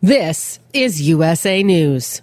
[0.00, 2.22] This is USA News.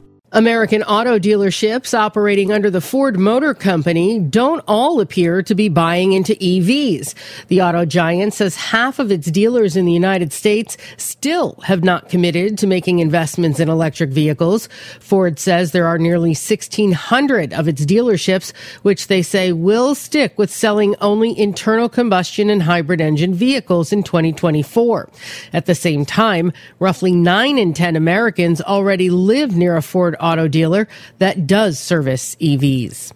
[0.33, 6.13] American auto dealerships operating under the Ford Motor Company don't all appear to be buying
[6.13, 7.13] into EVs.
[7.49, 12.07] The auto giant says half of its dealers in the United States still have not
[12.07, 14.69] committed to making investments in electric vehicles.
[15.01, 20.49] Ford says there are nearly 1,600 of its dealerships, which they say will stick with
[20.49, 25.09] selling only internal combustion and hybrid engine vehicles in 2024.
[25.51, 30.47] At the same time, roughly 9 in 10 Americans already live near a Ford auto
[30.47, 30.87] dealer
[31.17, 33.13] that does service EVs.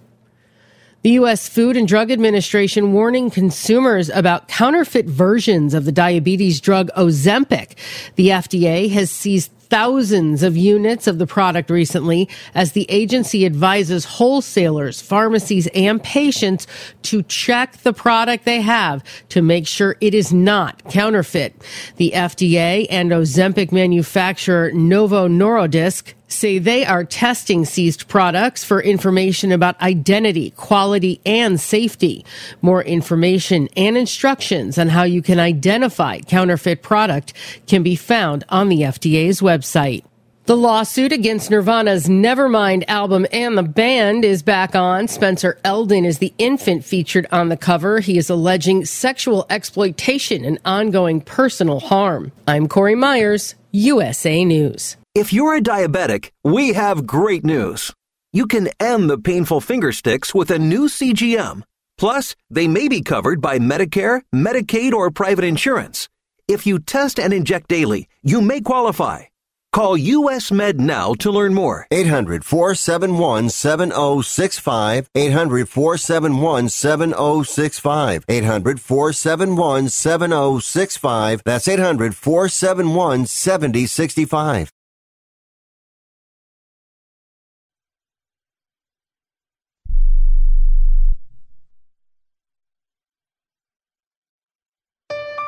[1.06, 1.48] The U.S.
[1.48, 7.76] Food and Drug Administration warning consumers about counterfeit versions of the diabetes drug Ozempic.
[8.15, 14.06] The FDA has seized thousands of units of the product recently as the agency advises
[14.06, 16.65] wholesalers, pharmacies, and patients
[17.03, 21.53] to check the product they have to make sure it is not counterfeit.
[21.98, 29.52] The FDA and Ozempic manufacturer Novo Nordisk say they are testing seized products for information
[29.52, 32.26] about identity, quality, and safety.
[32.62, 37.34] More information and instructions on how you can identify counterfeit product
[37.68, 40.04] can be found on the FDA's website.
[40.46, 45.08] The lawsuit against Nirvana's Nevermind album and the band is back on.
[45.08, 48.00] Spencer Elden is the infant featured on the cover.
[48.00, 52.32] He is alleging sexual exploitation and ongoing personal harm.
[52.48, 54.98] I'm Corey Myers, USA News.
[55.16, 57.94] If you're a diabetic, we have great news.
[58.34, 61.64] You can end the painful finger sticks with a new CGM.
[61.98, 66.10] Plus, they may be covered by Medicare, Medicaid, or private insurance.
[66.50, 69.28] If you test and inject daily, you may qualify.
[69.72, 71.88] Call US Med now to learn more.
[71.92, 75.10] 800 471 7065.
[75.16, 78.26] 800 471 7065.
[78.28, 81.42] 800 471 7065.
[81.46, 84.72] That's 800 471 7065.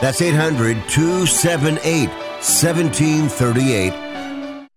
[0.00, 4.68] That's 800 278 1738.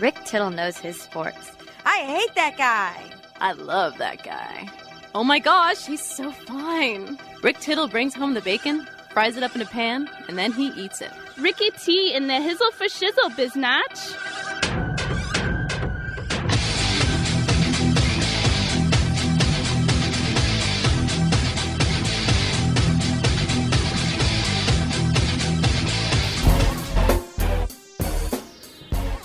[0.00, 1.52] Rick Tittle knows his sports.
[1.84, 3.04] I hate that guy.
[3.40, 4.68] I love that guy.
[5.14, 7.18] Oh my gosh, he's so fine.
[7.42, 10.68] Rick Tittle brings home the bacon, fries it up in a pan, and then he
[10.68, 11.10] eats it.
[11.38, 14.97] Ricky T in the hizzle for shizzle, biznatch.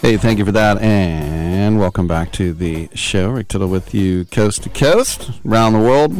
[0.03, 3.29] Hey, thank you for that, and welcome back to the show.
[3.29, 6.11] Rick Tittle with you, coast to coast, around the world.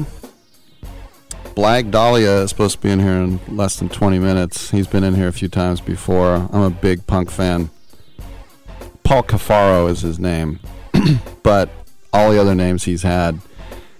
[1.54, 4.72] Blag Dahlia is supposed to be in here in less than 20 minutes.
[4.72, 6.48] He's been in here a few times before.
[6.54, 7.72] I'm a big punk fan.
[9.04, 10.62] Paul Cafaro is his name,
[11.44, 11.70] but
[12.14, 13.38] all the other names he's had,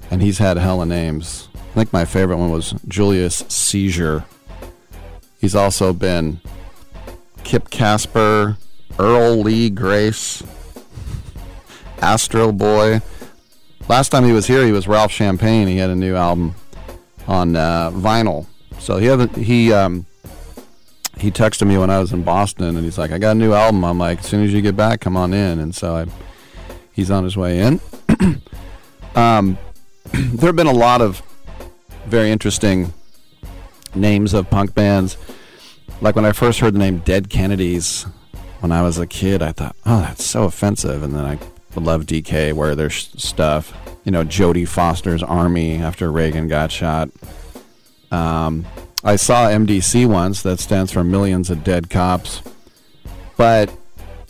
[0.10, 1.50] and he's had hella names.
[1.56, 4.24] I think my favorite one was Julius Seizure.
[5.42, 6.40] He's also been
[7.44, 8.56] Kip Casper,
[9.00, 10.44] Earl Lee Grace,
[12.02, 13.02] Astro Boy.
[13.90, 15.68] Last time he was here, he was Ralph Champagne.
[15.68, 16.56] He had a new album
[17.28, 18.46] on uh, vinyl.
[18.80, 20.06] So he he um,
[21.18, 23.54] he texted me when I was in Boston, and he's like, "I got a new
[23.54, 26.06] album." I'm like, "As soon as you get back, come on in." And so I,
[26.92, 27.80] he's on his way in.
[29.16, 29.58] um,
[30.12, 31.22] there have been a lot of
[32.06, 32.94] very interesting
[33.96, 35.18] names of punk bands.
[36.02, 38.06] Like when I first heard the name Dead Kennedys
[38.64, 41.04] when I was a kid, I thought, oh, that's so offensive.
[41.04, 41.38] And then I
[41.78, 43.74] love DK, wear their stuff.
[44.06, 47.10] You know, Jodie Foster's Army after Reagan got shot.
[48.10, 48.66] Um,
[49.04, 52.42] I saw MDC once, that stands for Millions of Dead Cops.
[53.36, 53.70] But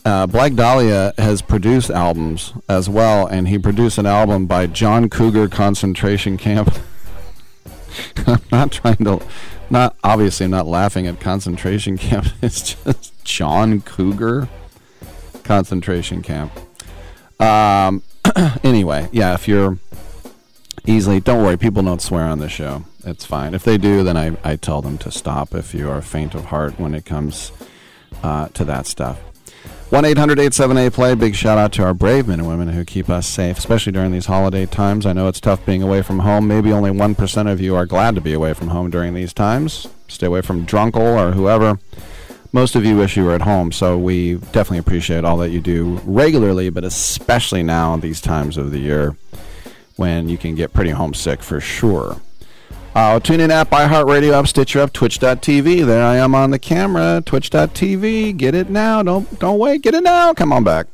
[0.04, 5.08] uh, Blag Dahlia has produced albums as well, and he produced an album by John
[5.08, 6.76] Cougar Concentration Camp.
[8.26, 9.22] I'm not trying to,
[9.70, 12.26] not obviously, I'm not laughing at concentration camp.
[12.42, 14.48] It's just John Cougar
[15.44, 16.52] concentration camp.
[17.40, 18.02] Um,
[18.64, 19.78] anyway, yeah, if you're
[20.86, 22.84] easily, don't worry, people don't swear on the show.
[23.04, 23.54] It's fine.
[23.54, 26.46] If they do, then I, I tell them to stop if you are faint of
[26.46, 27.52] heart when it comes
[28.22, 29.20] uh, to that stuff.
[29.94, 31.14] 1 800 878 play.
[31.14, 34.10] Big shout out to our brave men and women who keep us safe, especially during
[34.10, 35.06] these holiday times.
[35.06, 36.48] I know it's tough being away from home.
[36.48, 39.86] Maybe only 1% of you are glad to be away from home during these times.
[40.08, 41.78] Stay away from Drunkle or whoever.
[42.50, 45.60] Most of you wish you were at home, so we definitely appreciate all that you
[45.60, 49.16] do regularly, but especially now, these times of the year
[49.94, 52.20] when you can get pretty homesick for sure.
[52.94, 55.84] Uh, tune in app, iHeartRadio app, Stitcher app, Twitch.tv.
[55.84, 57.22] There I am on the camera.
[57.24, 58.36] Twitch.tv.
[58.36, 59.02] Get it now.
[59.02, 59.82] Don't don't wait.
[59.82, 60.32] Get it now.
[60.32, 60.86] Come on back.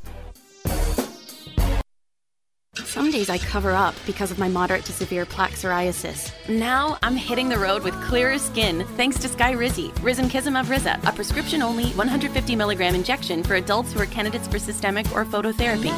[2.75, 6.33] Some days I cover up because of my moderate to severe plaque psoriasis.
[6.49, 11.13] Now I'm hitting the road with clearer skin thanks to Sky Skyrizi, Risankizumab Riza, a
[11.13, 15.91] prescription-only 150 milligram injection for adults who are candidates for systemic or phototherapy.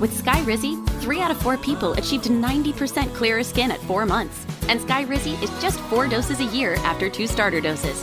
[0.00, 4.46] With Skyrizi, three out of four people achieved 90% clearer skin at four months.
[4.66, 8.02] And Skyrizi is just four doses a year after two starter doses.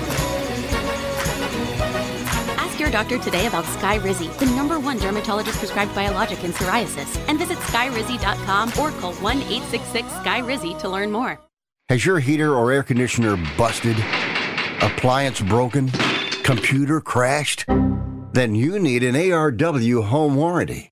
[2.91, 8.69] Doctor today about Skyrizi, the number one dermatologist prescribed biologic in psoriasis, and visit skyrizi.com
[8.79, 11.39] or call 1 866 Skyrizi to learn more.
[11.87, 13.97] Has your heater or air conditioner busted?
[14.81, 15.89] Appliance broken?
[16.43, 17.65] Computer crashed?
[18.33, 20.91] Then you need an ARW home warranty.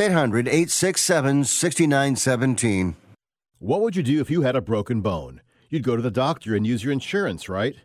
[0.00, 2.96] 800 867 6917.
[3.58, 5.42] What would you do if you had a broken bone?
[5.68, 7.76] You'd go to the doctor and use your insurance, right?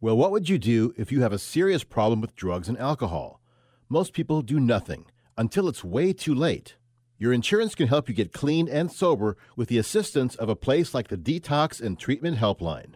[0.00, 3.40] Well, what would you do if you have a serious problem with drugs and alcohol?
[3.88, 5.06] Most people do nothing
[5.36, 6.76] until it's way too late.
[7.18, 10.94] Your insurance can help you get clean and sober with the assistance of a place
[10.94, 12.94] like the Detox and Treatment Helpline.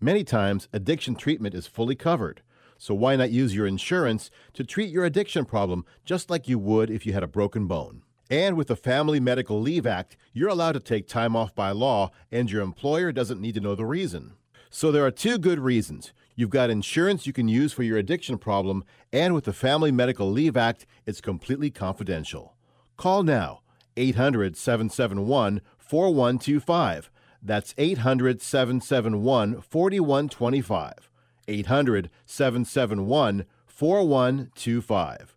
[0.00, 2.40] Many times, addiction treatment is fully covered.
[2.78, 6.90] So why not use your insurance to treat your addiction problem just like you would
[6.90, 8.02] if you had a broken bone?
[8.30, 12.10] And with the Family Medical Leave Act, you're allowed to take time off by law,
[12.30, 14.34] and your employer doesn't need to know the reason.
[14.70, 16.12] So there are two good reasons.
[16.36, 20.30] You've got insurance you can use for your addiction problem, and with the Family Medical
[20.30, 22.54] Leave Act, it's completely confidential.
[22.96, 23.62] Call now
[23.96, 27.10] 800 771 4125.
[27.42, 31.10] That's 800 771 4125.
[31.48, 35.36] 800 771 4125.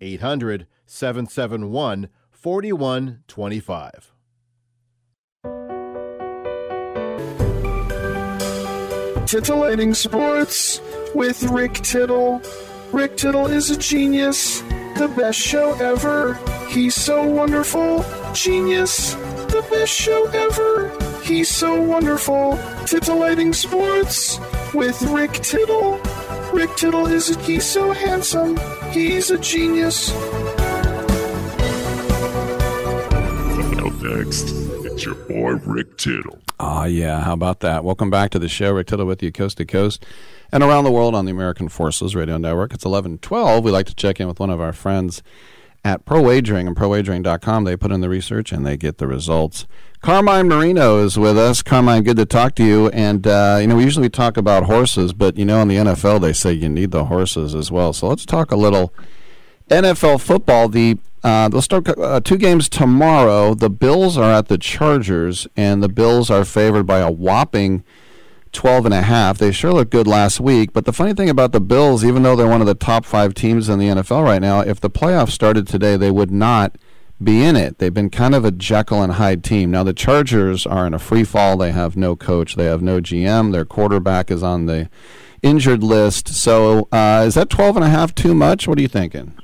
[0.00, 4.12] 800 771 4125.
[9.26, 10.80] Titillating Sports
[11.14, 12.40] with Rick Tittle.
[12.92, 14.62] Rick Tittle is a genius,
[14.96, 16.34] the best show ever.
[16.68, 21.07] He's so wonderful, genius, the best show ever.
[21.22, 22.58] He's so wonderful.
[22.86, 24.38] Titillating Sports
[24.74, 25.98] with Rick Tittle.
[26.52, 28.58] Rick Tittle is a, he's so handsome.
[28.90, 30.10] He's a genius.
[33.78, 34.50] Up next,
[34.84, 36.38] it's your boy Rick Tittle.
[36.58, 37.20] Ah, yeah.
[37.20, 37.84] How about that?
[37.84, 38.72] Welcome back to the show.
[38.72, 40.04] Rick Tittle with you, coast to coast
[40.50, 42.72] and around the world on the American Forces Radio Network.
[42.72, 43.62] It's 1112.
[43.64, 45.22] We like to check in with one of our friends
[45.88, 47.64] at Pro Wagering and ProWagering.com.
[47.64, 49.66] They put in the research and they get the results.
[50.02, 51.62] Carmine Marino is with us.
[51.62, 52.88] Carmine, good to talk to you.
[52.90, 56.20] And, uh, you know, we usually talk about horses, but, you know, in the NFL,
[56.20, 57.94] they say you need the horses as well.
[57.94, 58.92] So let's talk a little
[59.70, 60.68] NFL football.
[60.68, 63.54] The uh, they'll start uh, two games tomorrow.
[63.54, 67.82] The Bills are at the Chargers, and the Bills are favored by a whopping
[68.52, 69.38] 12 and a half.
[69.38, 72.36] They sure looked good last week, but the funny thing about the Bills, even though
[72.36, 75.30] they're one of the top 5 teams in the NFL right now, if the playoffs
[75.30, 76.76] started today, they would not
[77.22, 77.78] be in it.
[77.78, 79.70] They've been kind of a Jekyll and Hyde team.
[79.70, 81.56] Now the Chargers are in a free fall.
[81.56, 82.54] They have no coach.
[82.54, 83.52] They have no GM.
[83.52, 84.88] Their quarterback is on the
[85.42, 86.28] injured list.
[86.28, 88.68] So uh, is that 12 and a half too much?
[88.68, 89.34] What are you thinking?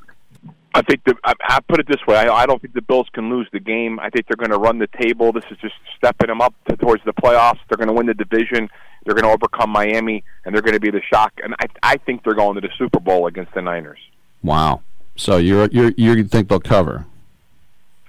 [0.74, 3.06] I think the, I, I put it this way: I, I don't think the Bills
[3.12, 4.00] can lose the game.
[4.00, 5.32] I think they're going to run the table.
[5.32, 7.60] This is just stepping them up to, towards the playoffs.
[7.68, 8.68] They're going to win the division.
[9.04, 11.32] They're going to overcome Miami, and they're going to be the shock.
[11.42, 14.00] And I, I think they're going to the Super Bowl against the Niners.
[14.42, 14.82] Wow.
[15.16, 17.06] So you're you're you think they'll cover?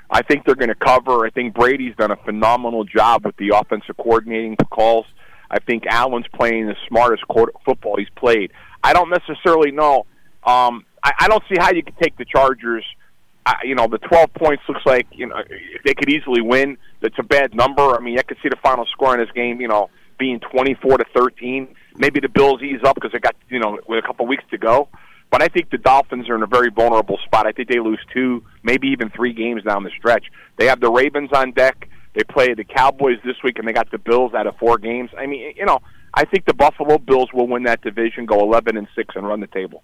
[0.09, 1.25] I think they're going to cover.
[1.25, 5.05] I think Brady's done a phenomenal job with the offensive coordinating calls.
[5.49, 8.51] I think Allen's playing the smartest quarter, football he's played.
[8.83, 10.05] I don't necessarily know.
[10.43, 12.83] Um, I, I don't see how you could take the Chargers.
[13.45, 15.35] I, you know, the 12 points looks like you know
[15.85, 16.77] they could easily win.
[16.99, 17.95] That's a bad number.
[17.95, 19.61] I mean, I could see the final score in this game.
[19.61, 21.75] You know, being 24 to 13.
[21.97, 24.57] Maybe the Bills ease up because they got you know with a couple weeks to
[24.57, 24.89] go.
[25.29, 27.45] But I think the Dolphins are in a very vulnerable spot.
[27.45, 30.25] I think they lose two, maybe even three games down the stretch.
[30.57, 31.89] They have the Ravens on deck.
[32.13, 35.09] They play the Cowboys this week, and they got the Bills out of four games.
[35.17, 35.79] I mean, you know,
[36.13, 39.41] I think the Buffalo Bills will win that division, go 11 and six, and run
[39.41, 39.83] the table.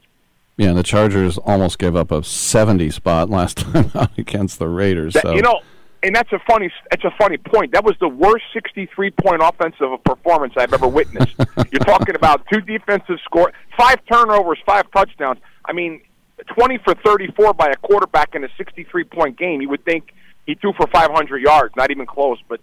[0.57, 4.67] Yeah, and the Chargers almost gave up a 70 spot last time out against the
[4.67, 5.13] Raiders.
[5.13, 5.61] That, so You know,
[6.03, 7.73] and that's a funny that's a funny point.
[7.73, 11.35] That was the worst 63 point offensive performance I've ever witnessed.
[11.71, 15.39] You're talking about two defensive score, five turnovers, five touchdowns.
[15.65, 16.01] I mean,
[16.47, 19.61] 20 for 34 by a quarterback in a 63 point game.
[19.61, 20.13] You would think
[20.45, 22.39] he threw for 500 yards, not even close.
[22.47, 22.61] But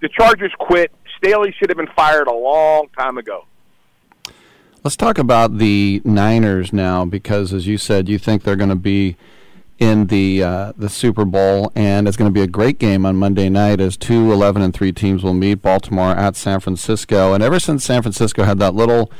[0.00, 0.90] the Chargers quit.
[1.18, 3.44] Staley should have been fired a long time ago.
[4.82, 8.74] Let's talk about the Niners now, because as you said, you think they're going to
[8.74, 9.16] be
[9.78, 13.16] in the uh, the Super Bowl, and it's going to be a great game on
[13.16, 17.34] Monday night as two 11 and three teams will meet Baltimore at San Francisco.
[17.34, 19.12] And ever since San Francisco had that little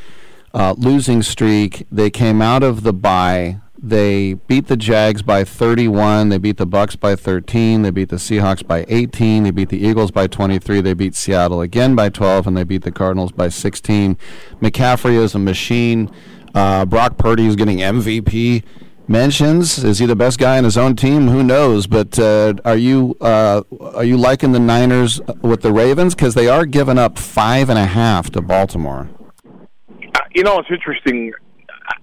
[0.55, 3.59] uh, losing streak, they came out of the bye.
[3.83, 6.29] They beat the Jags by 31.
[6.29, 7.81] They beat the Bucs by 13.
[7.81, 9.45] They beat the Seahawks by 18.
[9.45, 10.83] They beat the Eagles by 23.
[10.83, 14.19] They beat Seattle again by 12, and they beat the Cardinals by 16.
[14.61, 16.11] McCaffrey is a machine.
[16.55, 18.65] Uh, Brock Purdy is getting MVP
[19.09, 19.83] mentions.
[19.83, 21.29] Is he the best guy in his own team?
[21.29, 21.87] Who knows?
[21.87, 23.63] But uh, are you uh,
[23.95, 27.79] are you liking the Niners with the Ravens because they are giving up five and
[27.79, 29.09] a half to Baltimore?
[29.49, 31.33] Uh, you know, it's interesting.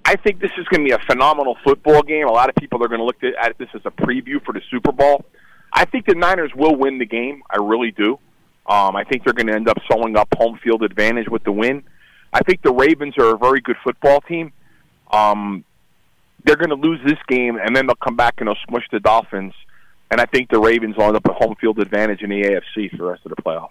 [0.05, 2.27] I think this is going to be a phenomenal football game.
[2.27, 4.61] A lot of people are going to look at this as a preview for the
[4.69, 5.25] Super Bowl.
[5.71, 7.43] I think the Niners will win the game.
[7.49, 8.19] I really do.
[8.65, 11.51] Um, I think they're going to end up sewing up home field advantage with the
[11.51, 11.83] win.
[12.33, 14.51] I think the Ravens are a very good football team.
[15.11, 15.63] Um,
[16.43, 18.99] they're going to lose this game, and then they'll come back and they'll smush the
[18.99, 19.53] Dolphins.
[20.09, 22.91] And I think the Ravens will end up with home field advantage in the AFC
[22.91, 23.69] for the rest of the playoffs.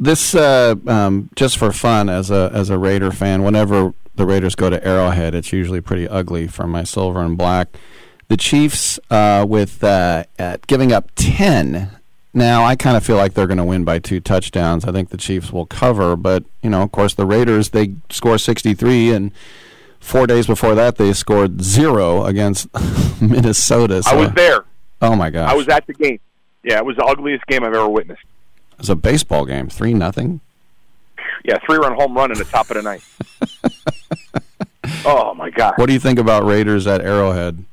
[0.00, 3.42] This uh, um, just for fun as a as a Raider fan.
[3.42, 7.68] Whenever the Raiders go to Arrowhead, it's usually pretty ugly for my silver and black.
[8.28, 11.90] The Chiefs uh, with uh, at giving up ten.
[12.34, 14.84] Now I kind of feel like they're going to win by two touchdowns.
[14.84, 18.36] I think the Chiefs will cover, but you know, of course, the Raiders they score
[18.36, 19.32] sixty three and
[19.98, 22.68] four days before that they scored zero against
[23.22, 24.02] Minnesota.
[24.02, 24.64] So, I was there.
[25.00, 25.50] Oh my gosh!
[25.50, 26.20] I was at the game.
[26.62, 28.24] Yeah, it was the ugliest game I've ever witnessed.
[28.72, 30.40] It was a baseball game, three nothing.
[31.44, 33.77] Yeah, three run home run in the top of the ninth.
[35.04, 35.74] oh my god!
[35.76, 37.64] What do you think about Raiders at Arrowhead?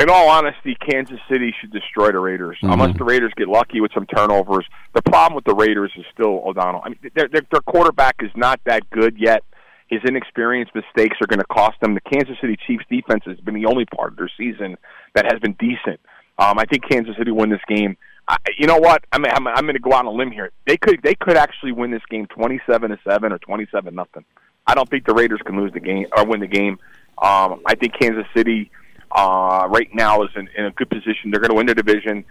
[0.00, 2.58] In all honesty, Kansas City should destroy the Raiders.
[2.62, 2.72] Mhm.
[2.72, 4.66] Unless the Raiders get lucky with some turnovers.
[4.94, 6.82] The problem with the Raiders is still O'Connell.
[6.84, 9.44] I mean, their, their, their quarterback is not that good yet.
[9.86, 11.94] His inexperienced mistakes are going to cost them.
[11.94, 14.76] The Kansas City Chiefs defense has been the only part of their season
[15.14, 16.00] that has been decent.
[16.38, 17.96] Um, I think Kansas City win this game.
[18.26, 19.04] I, you know what?
[19.12, 20.50] I'm, I'm, I'm going to go out on a limb here.
[20.66, 24.24] They could they could actually win this game 27 to seven or 27 nothing.
[24.66, 26.78] I don't think the Raiders can lose the game or win the game.
[27.18, 28.70] Um, I think Kansas City
[29.10, 31.30] uh, right now is in, in a good position.
[31.30, 32.24] They're going to win their division.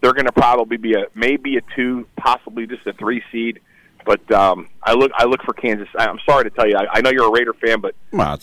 [0.00, 3.60] They're going to probably be a maybe a two, possibly just a three seed.
[4.04, 5.88] But um, I look I look for Kansas.
[5.98, 8.38] I- I'm sorry to tell you, I, I know you're a Raider fan, but Well,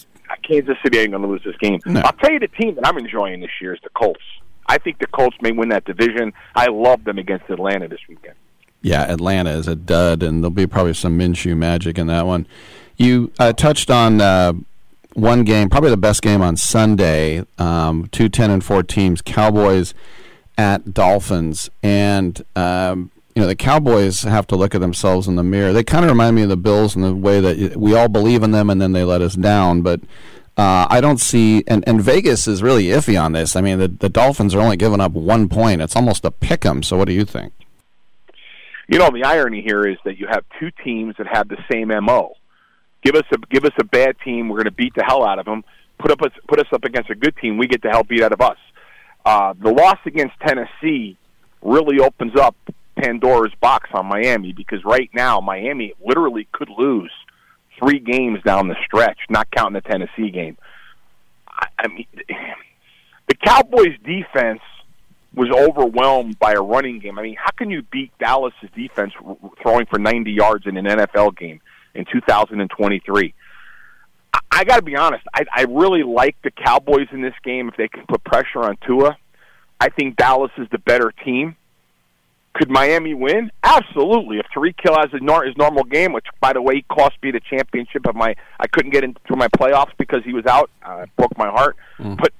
[0.47, 1.79] Kansas City ain't going to lose this game.
[1.85, 2.01] No.
[2.01, 4.19] I'll tell you the team that I'm enjoying this year is the Colts.
[4.67, 6.33] I think the Colts may win that division.
[6.55, 8.35] I love them against Atlanta this weekend.
[8.81, 12.47] Yeah, Atlanta is a dud, and there'll be probably some Minshew magic in that one.
[12.97, 14.53] You uh, touched on uh,
[15.13, 17.43] one game, probably the best game on Sunday.
[17.57, 19.93] Um, two 10 and four teams, Cowboys
[20.57, 25.43] at Dolphins, and um, you know the Cowboys have to look at themselves in the
[25.43, 25.73] mirror.
[25.73, 28.43] They kind of remind me of the Bills in the way that we all believe
[28.43, 30.01] in them, and then they let us down, but.
[30.55, 33.55] Uh, I don't see, and, and Vegas is really iffy on this.
[33.55, 35.81] I mean, the, the Dolphins are only giving up one point.
[35.81, 36.83] It's almost a pick 'em.
[36.83, 37.53] So, what do you think?
[38.87, 41.87] You know, the irony here is that you have two teams that have the same
[41.87, 42.35] mo.
[43.03, 45.39] Give us a give us a bad team, we're going to beat the hell out
[45.39, 45.63] of them.
[45.99, 48.21] Put up us put us up against a good team, we get the hell beat
[48.21, 48.57] out of us.
[49.25, 51.17] Uh, the loss against Tennessee
[51.61, 52.55] really opens up
[52.97, 57.11] Pandora's box on Miami because right now Miami literally could lose
[57.79, 60.57] three games down the stretch, not counting the Tennessee game.
[61.47, 62.05] I, I mean,
[63.27, 64.61] the Cowboys' defense
[65.33, 67.17] was overwhelmed by a running game.
[67.17, 69.13] I mean, how can you beat Dallas's defense
[69.61, 71.59] throwing for 90 yards in an NFL game
[71.93, 73.33] in 2023?
[74.33, 75.25] I, I got to be honest.
[75.33, 78.77] I, I really like the Cowboys in this game if they can put pressure on
[78.85, 79.17] Tua.
[79.79, 81.55] I think Dallas is the better team.
[82.53, 83.51] Could Miami win?
[83.63, 84.37] Absolutely.
[84.37, 87.31] If Tyreek Hill has his, nor- his normal game, which by the way cost me
[87.31, 90.69] the championship of my, I couldn't get into my playoffs because he was out.
[90.83, 91.75] Uh, it broke my heart.
[92.15, 92.31] But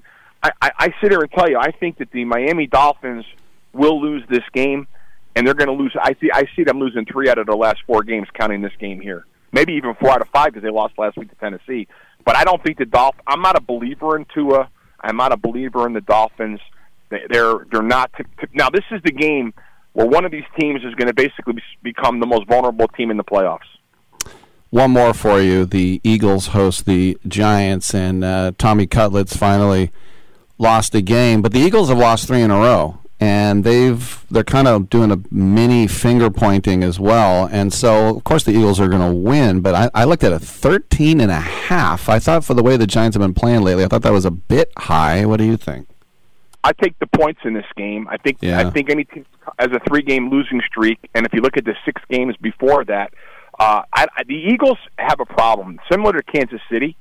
[0.43, 3.25] I, I, I sit here and tell you, I think that the Miami Dolphins
[3.73, 4.87] will lose this game,
[5.35, 5.95] and they're going to lose.
[5.99, 8.73] I see, I see them losing three out of the last four games, counting this
[8.79, 9.25] game here.
[9.53, 11.87] Maybe even four out of five because they lost last week to Tennessee.
[12.25, 13.15] But I don't think the Dolph.
[13.27, 14.67] I'm not a believer in Tua.
[14.99, 16.59] I'm not a believer in the Dolphins.
[17.09, 18.11] They- They're they're not.
[18.53, 19.53] Now this is the game
[19.93, 23.17] where one of these teams is going to basically become the most vulnerable team in
[23.17, 23.59] the playoffs.
[24.71, 25.65] One more for you.
[25.65, 29.91] The Eagles host the Giants, and uh, Tommy Cutlets finally
[30.57, 31.43] lost a game.
[31.43, 35.09] But the Eagles have lost three in a row, and they've they're kind of doing
[35.09, 37.47] a mini finger pointing as well.
[37.49, 39.61] And so, of course, the Eagles are going to win.
[39.61, 42.09] But I, I looked at a 13 and a half.
[42.09, 44.25] I thought for the way the Giants have been playing lately, I thought that was
[44.25, 45.25] a bit high.
[45.25, 45.87] What do you think?
[46.65, 48.07] I take the points in this game.
[48.09, 48.59] I think Yeah.
[48.59, 49.25] I think any team
[49.57, 52.83] has a three game losing streak, and if you look at the six games before
[52.85, 53.13] that,
[53.57, 56.97] uh, I, I, the Eagles have a problem similar to Kansas City.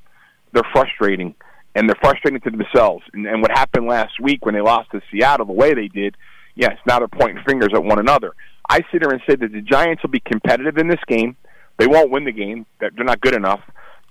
[0.52, 1.34] They're frustrating,
[1.74, 3.04] and they're frustrating to themselves.
[3.12, 6.16] And, and what happened last week when they lost to Seattle the way they did,
[6.54, 8.34] yes, now they're pointing fingers at one another.
[8.68, 11.36] I sit here and say that the Giants will be competitive in this game.
[11.78, 12.66] They won't win the game.
[12.78, 13.60] They're not good enough.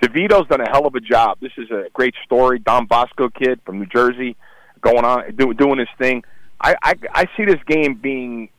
[0.03, 1.37] DeVito's done a hell of a job.
[1.39, 2.57] This is a great story.
[2.57, 4.35] Don Bosco kid from New Jersey,
[4.81, 6.23] going on do, doing his thing.
[6.59, 8.49] I, I I see this game being,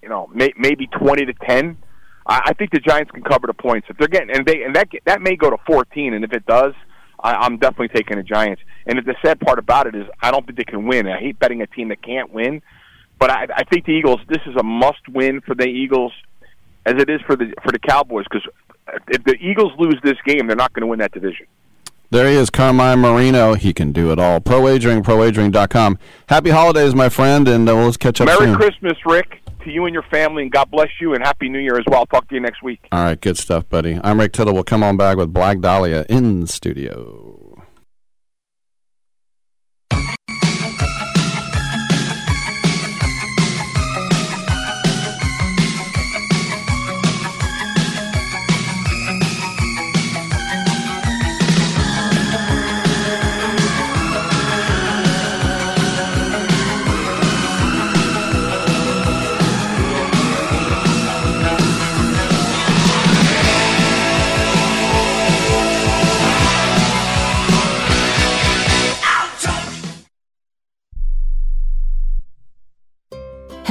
[0.00, 1.76] you know, may, maybe twenty to ten.
[2.24, 4.76] I, I think the Giants can cover the points if they're getting and they and
[4.76, 6.14] that that may go to fourteen.
[6.14, 6.74] And if it does,
[7.22, 8.62] I, I'm definitely taking the Giants.
[8.86, 11.06] And the sad part about it is I don't think they can win.
[11.06, 12.62] I hate betting a team that can't win,
[13.18, 14.20] but I, I think the Eagles.
[14.28, 16.12] This is a must win for the Eagles,
[16.84, 18.24] as it is for the for the Cowboys.
[18.30, 18.48] Because
[19.08, 21.46] if the Eagles lose this game, they're not going to win that division.
[22.12, 23.54] There he is, Carmine Marino.
[23.54, 24.38] He can do it all.
[24.38, 25.98] Pro Wagering, prowagering.com.
[26.28, 28.54] Happy holidays, my friend, and uh, let's catch up Merry soon.
[28.54, 31.78] Christmas, Rick, to you and your family, and God bless you, and Happy New Year
[31.78, 32.00] as well.
[32.00, 32.86] I'll talk to you next week.
[32.92, 33.98] All right, good stuff, buddy.
[34.04, 34.52] I'm Rick Tittle.
[34.52, 37.62] We'll come on back with Blag Dahlia in studio.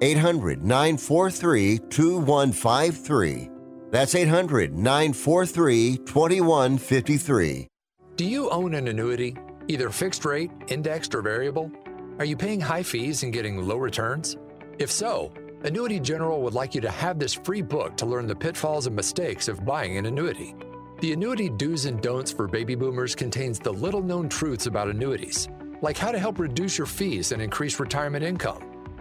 [0.00, 3.50] 800 943 2153.
[3.90, 7.68] That's 800 943 2153.
[8.16, 9.36] Do you own an annuity,
[9.68, 11.70] either fixed rate, indexed, or variable?
[12.18, 14.36] Are you paying high fees and getting low returns?
[14.78, 15.32] If so,
[15.64, 18.96] Annuity General would like you to have this free book to learn the pitfalls and
[18.96, 20.54] mistakes of buying an annuity.
[21.00, 25.48] The Annuity Do's and Don'ts for Baby Boomers contains the little known truths about annuities,
[25.82, 28.75] like how to help reduce your fees and increase retirement income.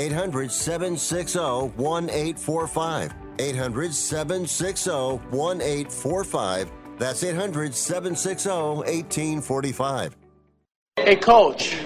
[0.00, 1.38] 800 760
[1.76, 3.14] 1845.
[3.38, 6.72] 800 760 1845.
[6.98, 10.16] That's 800 760 1845.
[10.96, 11.76] Hey, coach.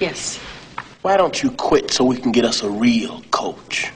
[0.00, 0.38] Yes.
[1.02, 3.92] Why don't you quit so we can get us a real coach?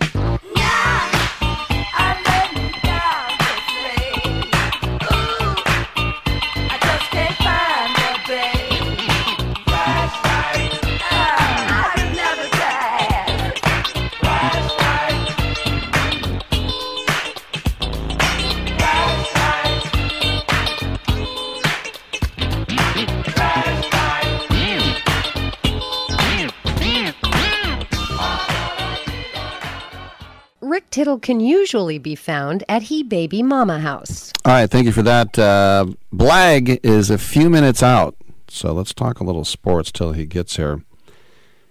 [30.94, 34.32] Tittle can usually be found at He Baby Mama House.
[34.44, 35.36] All right, thank you for that.
[35.36, 38.14] Uh, Blag is a few minutes out,
[38.46, 40.84] so let's talk a little sports till he gets here.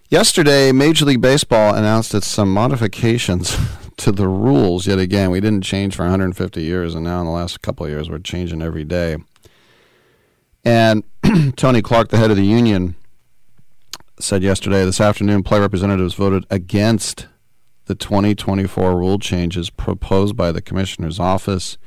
[0.09, 3.55] Yesterday, Major League Baseball announced that some modifications
[3.95, 4.87] to the rules.
[4.87, 7.93] Yet again, we didn't change for 150 years, and now in the last couple of
[7.93, 9.15] years, we're changing every day.
[10.65, 11.05] And
[11.55, 12.95] Tony Clark, the head of the union,
[14.19, 17.27] said yesterday, this afternoon, play representatives voted against
[17.85, 21.77] the 2024 rule changes proposed by the commissioner's office.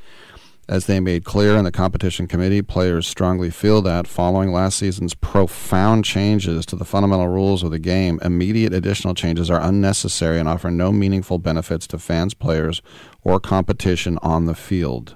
[0.69, 5.13] As they made clear in the competition committee, players strongly feel that following last season's
[5.13, 10.49] profound changes to the fundamental rules of the game, immediate additional changes are unnecessary and
[10.49, 12.81] offer no meaningful benefits to fans, players,
[13.23, 15.15] or competition on the field.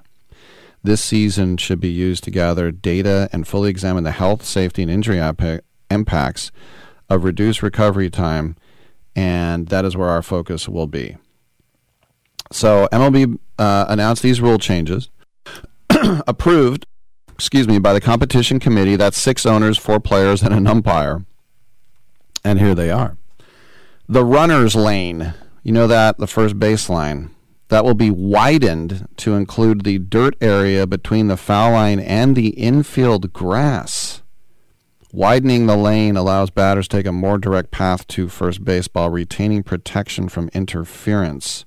[0.84, 4.90] This season should be used to gather data and fully examine the health, safety, and
[4.90, 5.20] injury
[5.90, 6.52] impacts
[7.10, 8.56] of reduced recovery time
[9.16, 11.18] and that is where our focus will be.
[12.52, 15.10] So MLB uh, announced these rule changes,
[16.28, 16.86] approved,
[17.34, 18.96] excuse me, by the competition committee.
[18.96, 21.26] That's six owners, four players, and an umpire.
[22.44, 23.18] And here they are.
[24.08, 25.34] The runner's lane,
[25.64, 27.30] you know that, the first baseline,
[27.70, 32.50] that will be widened to include the dirt area between the foul line and the
[32.50, 34.21] infield grass.
[35.14, 39.10] Widening the lane allows batters to take a more direct path to first base while
[39.10, 41.66] retaining protection from interference.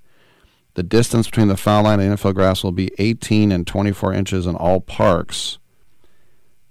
[0.75, 4.47] The distance between the foul line and infield grass will be 18 and 24 inches
[4.47, 5.59] in all parks,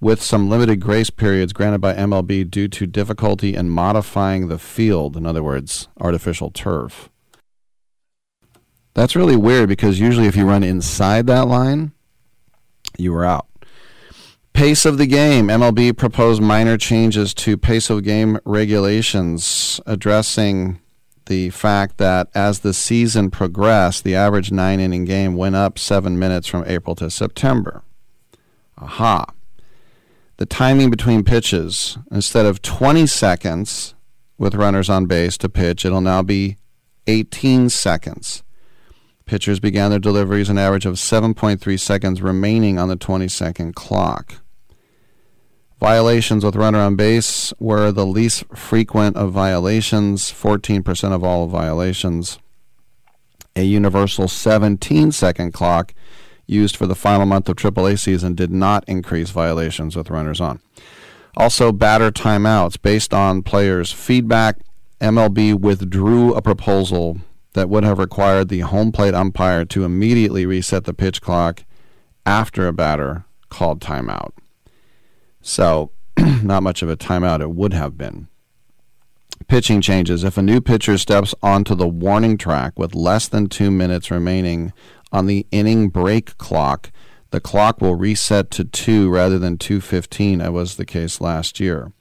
[0.02, 5.16] with some limited grace periods granted by MLB due to difficulty in modifying the field,
[5.16, 7.08] in other words, artificial turf.
[8.96, 11.92] That's really weird because usually if you run inside that line,
[12.98, 13.48] you are out.
[14.54, 15.48] Pace of the game.
[15.48, 20.80] MLB proposed minor changes to pace of game regulations, addressing
[21.26, 26.20] the fact that as the season progressed, the average nine inning game went up seven
[26.20, 27.82] minutes from April to September.
[28.78, 29.26] Aha.
[30.38, 33.96] The timing between pitches, instead of 20 seconds
[34.38, 36.58] with runners on base to pitch, it'll now be
[37.08, 38.44] 18 seconds.
[39.26, 44.43] Pitchers began their deliveries an average of 7.3 seconds remaining on the 20 second clock.
[45.84, 52.40] Violations with runner on base were the least frequent of violations, 14% of all violations.
[53.58, 55.94] A universal 17 second clock
[56.48, 60.62] used for the final month of AAA season did not increase violations with runners on.
[61.36, 62.82] Also, batter timeouts.
[62.82, 64.60] Based on players' feedback,
[65.02, 67.18] MLB withdrew a proposal
[67.56, 71.66] that would have required the home plate umpire to immediately reset the pitch clock
[72.26, 74.32] after a batter called timeout.
[75.44, 78.28] So not much of a timeout it would have been.
[79.48, 80.24] Pitching changes.
[80.24, 84.74] If a new pitcher steps onto the warning track with less than two minutes remaining
[85.12, 86.92] on the inning break clock,
[87.32, 91.92] the clock will reset to two rather than 215, as was the case last year.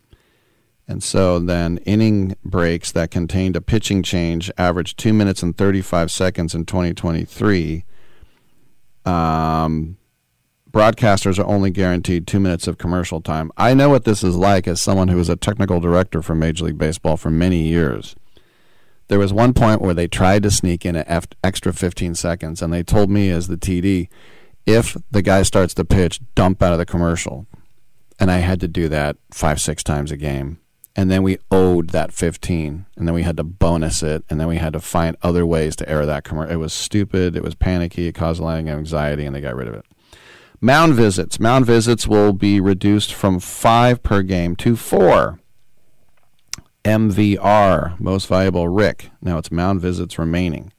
[0.87, 6.11] And so then inning breaks that contained a pitching change averaged two minutes and 35
[6.11, 7.85] seconds in 2023.
[9.05, 9.97] Um,
[10.73, 13.53] broadcasters are only guaranteed two minutes of commercial time.
[13.57, 16.65] I know what this is like as someone who was a technical director for Major
[16.65, 18.17] League Baseball for many years.
[19.09, 22.73] There was one point where they tried to sneak in an extra 15 seconds, and
[22.73, 24.09] they told me as the TD,
[24.65, 27.47] if the guy starts to pitch, dump out of the commercial.
[28.19, 30.59] And I had to do that five, six times a game.
[30.97, 34.47] And then we owed that 15, and then we had to bonus it, and then
[34.47, 36.53] we had to find other ways to air that commercial.
[36.53, 39.57] It was stupid, it was panicky, it caused a lot of anxiety, and they got
[39.57, 39.87] rid of it.
[40.65, 41.41] Mound visits.
[41.41, 45.41] Mound visits will be reduced from five per game to four.
[46.85, 49.11] MVR, most valuable Rick.
[49.21, 50.73] Now it's mound visits remaining.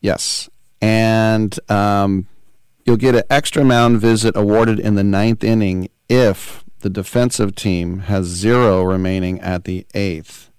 [0.00, 0.48] Yes.
[0.80, 2.28] And um,
[2.84, 8.00] you'll get an extra mound visit awarded in the ninth inning if the defensive team
[8.00, 10.51] has zero remaining at the eighth.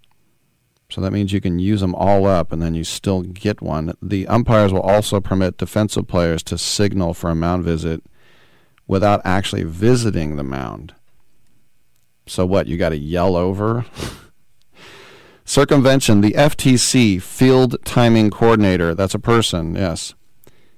[0.94, 3.96] So that means you can use them all up and then you still get one.
[4.00, 8.04] The umpires will also permit defensive players to signal for a mound visit
[8.86, 10.94] without actually visiting the mound.
[12.28, 12.68] So what?
[12.68, 13.88] You got to yell over?
[15.46, 20.14] Circumvention, the FTC field timing coordinator, that's a person, yes.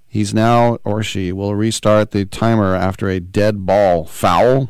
[0.07, 4.05] He's now, or she, will restart the timer after a dead ball.
[4.05, 4.69] Foul?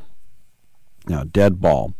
[1.07, 1.93] Now, dead ball,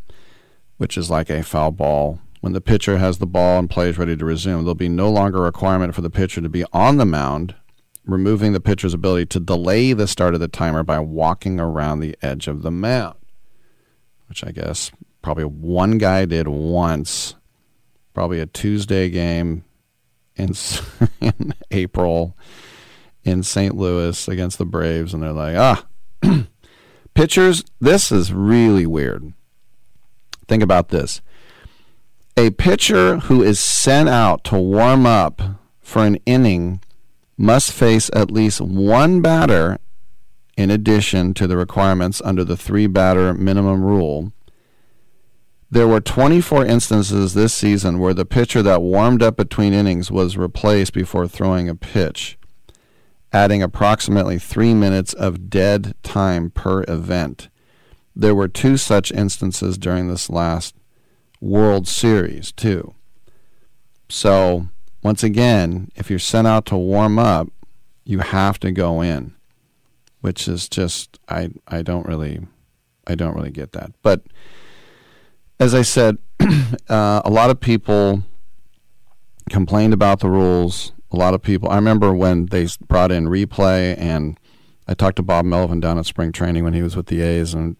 [0.78, 4.16] which is like a foul ball when the pitcher has the ball and plays ready
[4.16, 7.06] to resume, there'll be no longer a requirement for the pitcher to be on the
[7.06, 7.56] mound,
[8.06, 12.16] removing the pitcher's ability to delay the start of the timer by walking around the
[12.22, 13.18] edge of the mound,
[14.30, 14.92] which I guess
[15.24, 17.34] probably one guy did once,
[18.14, 19.66] probably a Tuesday game
[20.36, 20.54] in,
[21.22, 22.38] in April
[23.24, 23.76] in St.
[23.76, 25.88] Louis against the Braves, and they're like, ah,
[27.16, 29.34] pitchers, this is really weird.
[30.48, 31.22] Think about this
[32.38, 35.42] a pitcher who is sent out to warm up
[35.80, 36.82] for an inning
[37.38, 39.78] must face at least one batter
[40.58, 44.32] in addition to the requirements under the three batter minimum rule.
[45.70, 50.38] There were 24 instances this season where the pitcher that warmed up between innings was
[50.38, 52.38] replaced before throwing a pitch,
[53.34, 57.50] adding approximately three minutes of dead time per event.
[58.16, 60.76] There were two such instances during this last
[61.46, 62.96] World Series, too.
[64.10, 64.68] So,
[65.04, 67.50] once again, if you're sent out to warm up,
[68.04, 69.36] you have to go in,
[70.22, 72.48] which is just I I don't really
[73.06, 73.92] I don't really get that.
[74.02, 74.24] But
[75.60, 76.18] as I said,
[76.90, 78.24] uh, a lot of people
[79.52, 80.92] complained about the rules.
[81.12, 81.70] A lot of people.
[81.70, 84.40] I remember when they brought in replay, and
[84.88, 87.54] I talked to Bob Melvin down at spring training when he was with the A's,
[87.54, 87.78] and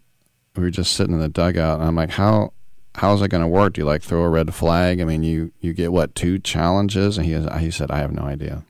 [0.54, 2.52] we were just sitting in the dugout, and I'm like, how
[2.96, 3.74] how's it going to work?
[3.74, 5.00] Do you like throw a red flag?
[5.00, 7.18] I mean, you you get what two challenges?
[7.18, 8.64] And he he said, I have no idea.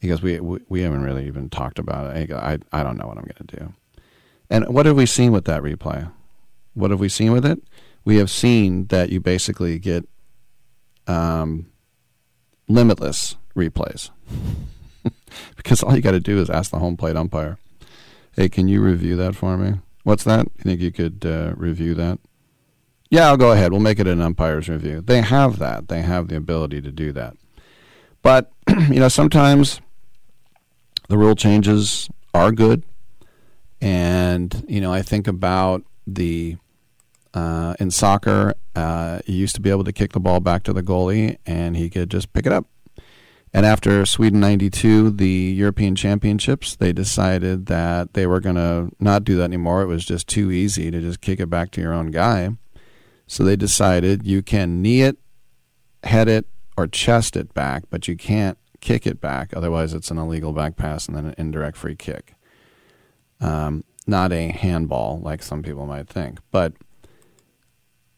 [0.00, 2.30] He goes, we, we we haven't really even talked about it.
[2.30, 3.72] I I don't know what I'm going to do.
[4.50, 6.10] And what have we seen with that replay?
[6.74, 7.62] What have we seen with it?
[8.04, 10.06] We have seen that you basically get
[11.06, 11.70] um,
[12.68, 14.10] limitless replays
[15.56, 17.56] because all you got to do is ask the home plate umpire,
[18.36, 19.80] "Hey, can you review that for me?
[20.02, 20.46] What's that?
[20.58, 22.18] You think you could uh, review that?"
[23.10, 23.72] Yeah, I'll go ahead.
[23.72, 25.00] We'll make it an umpire's review.
[25.00, 25.88] They have that.
[25.88, 27.36] They have the ability to do that.
[28.22, 29.80] But, you know, sometimes
[31.08, 32.82] the rule changes are good.
[33.80, 36.56] And, you know, I think about the
[37.34, 40.72] uh, in soccer, uh, you used to be able to kick the ball back to
[40.72, 42.66] the goalie and he could just pick it up.
[43.52, 49.22] And after Sweden 92, the European Championships, they decided that they were going to not
[49.22, 49.82] do that anymore.
[49.82, 52.50] It was just too easy to just kick it back to your own guy.
[53.26, 55.16] So they decided you can knee it,
[56.02, 56.46] head it,
[56.76, 59.56] or chest it back, but you can't kick it back.
[59.56, 62.34] Otherwise, it's an illegal back pass and then an indirect free kick.
[63.40, 66.74] Um, not a handball like some people might think, but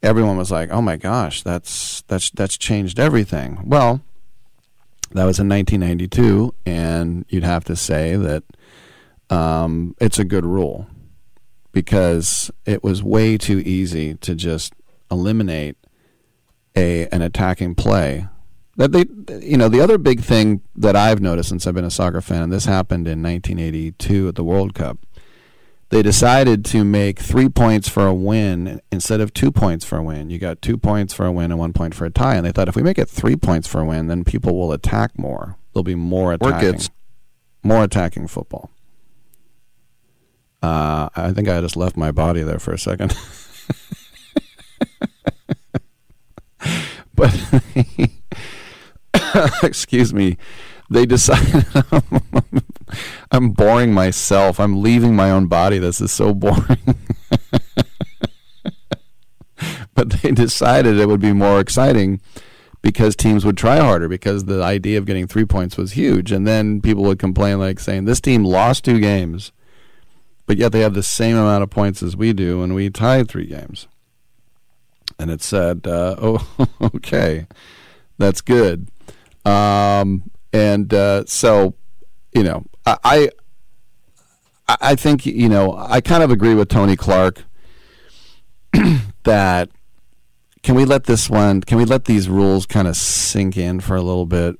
[0.02, 4.02] everyone was like, "Oh my gosh, that's that's that's changed everything." Well,
[5.12, 8.42] that was in 1992, and you'd have to say that
[9.30, 10.86] um, it's a good rule
[11.72, 14.74] because it was way too easy to just
[15.10, 15.76] eliminate
[16.76, 18.28] a an attacking play.
[18.76, 19.06] That they,
[19.40, 22.42] you know, the other big thing that I've noticed since I've been a soccer fan,
[22.42, 24.98] and this happened in 1982 at the World Cup.
[25.88, 30.02] they decided to make three points for a win instead of two points for a
[30.02, 30.28] win.
[30.30, 32.34] You got two points for a win and one point for a tie.
[32.34, 34.72] And they thought if we make it three points for a win, then people will
[34.72, 35.56] attack more.
[35.72, 36.80] There'll be more attacking,
[37.62, 38.70] more attacking football.
[40.62, 43.16] Uh, I think I just left my body there for a second.
[47.14, 47.34] but
[49.62, 50.36] excuse me,
[50.90, 51.66] they decided
[53.30, 54.60] I'm boring myself.
[54.60, 55.78] I'm leaving my own body.
[55.78, 56.78] This is so boring.
[59.94, 62.20] but they decided it would be more exciting
[62.82, 66.30] because teams would try harder because the idea of getting three points was huge.
[66.30, 69.50] And then people would complain, like saying, This team lost two games,
[70.46, 73.28] but yet they have the same amount of points as we do, and we tied
[73.28, 73.88] three games.
[75.18, 77.46] And it said, uh, Oh, okay,
[78.18, 78.88] that's good.
[79.44, 81.74] Um, and uh, so,
[82.34, 83.30] you know, I,
[84.68, 87.44] I, I think you know I kind of agree with Tony Clark
[89.24, 89.70] that
[90.62, 93.94] can we let this one can we let these rules kind of sink in for
[93.96, 94.56] a little bit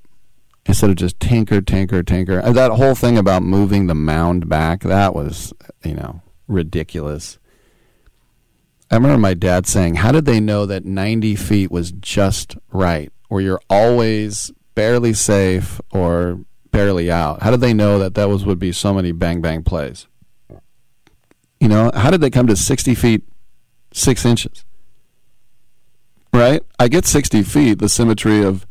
[0.65, 5.15] instead of just tinker tinker tinker that whole thing about moving the mound back that
[5.15, 5.53] was
[5.85, 7.39] you know ridiculous
[8.91, 13.13] i remember my dad saying how did they know that 90 feet was just right
[13.29, 16.41] or you're always barely safe or
[16.77, 17.43] barely out.
[17.43, 20.07] How did they know that that was would be so many bang bang plays?
[21.59, 23.25] You know, how did they come to 60 feet,
[23.93, 24.63] six inches?
[26.35, 26.63] Right?
[26.79, 28.67] I get 60 feet, the symmetry of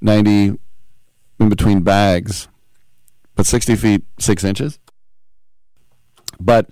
[0.00, 0.58] 90
[1.40, 2.46] in between bags,
[3.34, 4.78] but 60 feet, six inches?
[6.38, 6.70] But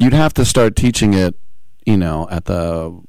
[0.00, 1.36] you'd have to start teaching it,
[1.86, 3.00] you know, at the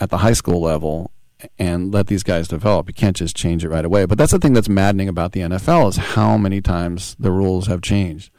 [0.00, 1.10] at the high school level
[1.58, 2.88] and let these guys develop.
[2.88, 4.06] You can't just change it right away.
[4.06, 7.66] But that's the thing that's maddening about the NFL is how many times the rules
[7.66, 8.30] have changed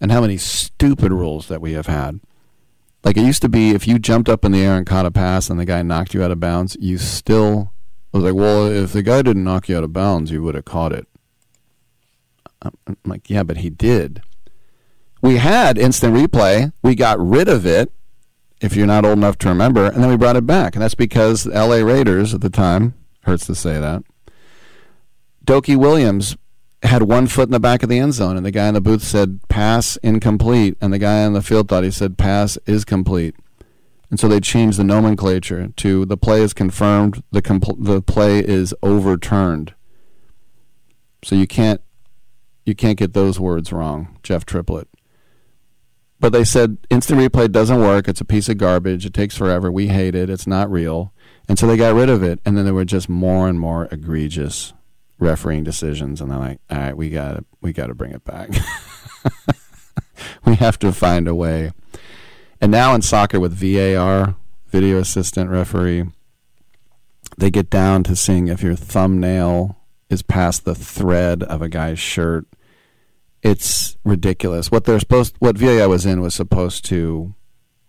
[0.00, 2.20] and how many stupid rules that we have had.
[3.04, 5.10] Like it used to be if you jumped up in the air and caught a
[5.10, 7.72] pass and the guy knocked you out of bounds, you still
[8.12, 10.64] was like, well, if the guy didn't knock you out of bounds, you would have
[10.64, 11.06] caught it.
[12.62, 14.22] I'm like, yeah, but he did.
[15.22, 16.72] We had instant replay.
[16.82, 17.92] We got rid of it
[18.60, 20.74] if you're not old enough to remember, and then we brought it back.
[20.74, 24.02] And that's because the LA Raiders at the time, hurts to say that,
[25.44, 26.36] Dokie Williams
[26.82, 28.80] had one foot in the back of the end zone, and the guy in the
[28.80, 30.76] booth said, pass incomplete.
[30.80, 33.34] And the guy on the field thought he said, pass is complete.
[34.10, 38.40] And so they changed the nomenclature to the play is confirmed, the, compl- the play
[38.40, 39.74] is overturned.
[41.22, 41.80] So you can't
[42.64, 44.88] you can't get those words wrong, Jeff Triplett.
[46.20, 48.06] But they said instant replay doesn't work.
[48.06, 49.06] It's a piece of garbage.
[49.06, 49.72] It takes forever.
[49.72, 50.28] We hate it.
[50.28, 51.14] It's not real.
[51.48, 52.40] And so they got rid of it.
[52.44, 54.74] And then there were just more and more egregious
[55.18, 56.20] refereeing decisions.
[56.20, 58.50] And they're like, all right, we got we got to bring it back.
[60.44, 61.72] we have to find a way.
[62.60, 64.36] And now in soccer with VAR,
[64.68, 66.04] video assistant referee,
[67.38, 69.78] they get down to seeing if your thumbnail
[70.10, 72.46] is past the thread of a guy's shirt
[73.42, 74.70] it's ridiculous.
[74.70, 77.34] What they're supposed, what VAR was in was supposed to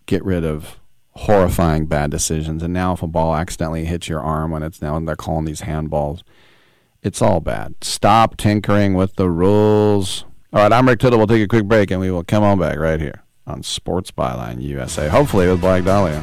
[0.06, 0.80] get rid of
[1.14, 2.62] horrifying bad decisions.
[2.62, 5.44] And now, if a ball accidentally hits your arm when it's now, and they're calling
[5.44, 6.22] these handballs,
[7.02, 7.74] it's all bad.
[7.82, 10.24] Stop tinkering with the rules.
[10.52, 11.18] All right, I'm Rick Tittle.
[11.18, 14.10] We'll take a quick break, and we will come on back right here on Sports
[14.10, 15.08] Byline USA.
[15.08, 16.22] Hopefully with Blag Dahlia.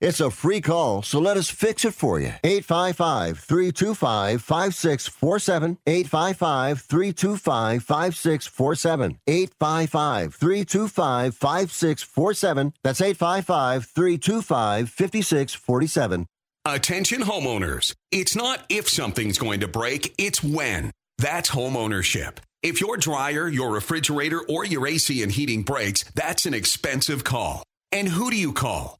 [0.00, 2.32] It's a free call, so let us fix it for you.
[2.42, 5.76] 855 325 5647.
[5.86, 9.18] 855 325 5647.
[9.26, 12.72] 855 325 5647.
[12.82, 16.26] That's 855 325 5647.
[16.64, 17.94] Attention homeowners.
[18.10, 20.92] It's not if something's going to break, it's when.
[21.18, 22.40] That's home ownership.
[22.62, 27.62] If your dryer, your refrigerator, or your AC and heating breaks, that's an expensive call.
[27.92, 28.99] And who do you call?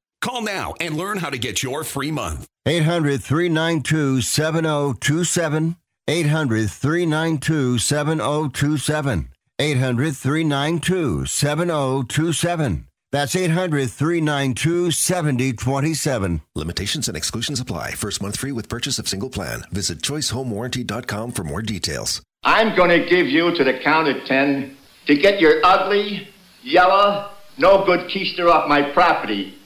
[0.21, 2.47] Call now and learn how to get your free month.
[2.67, 5.75] 800 392 7027.
[6.07, 9.29] 800 392 7027.
[9.59, 12.87] 800 392 7027.
[13.11, 16.41] That's 800 392 7027.
[16.55, 17.91] Limitations and exclusions apply.
[17.91, 19.63] First month free with purchase of single plan.
[19.71, 22.21] Visit choicehomewarranty.com for more details.
[22.43, 24.77] I'm going to give you to the count of ten
[25.07, 26.29] to get your ugly,
[26.63, 29.57] yellow, no good keister off my property.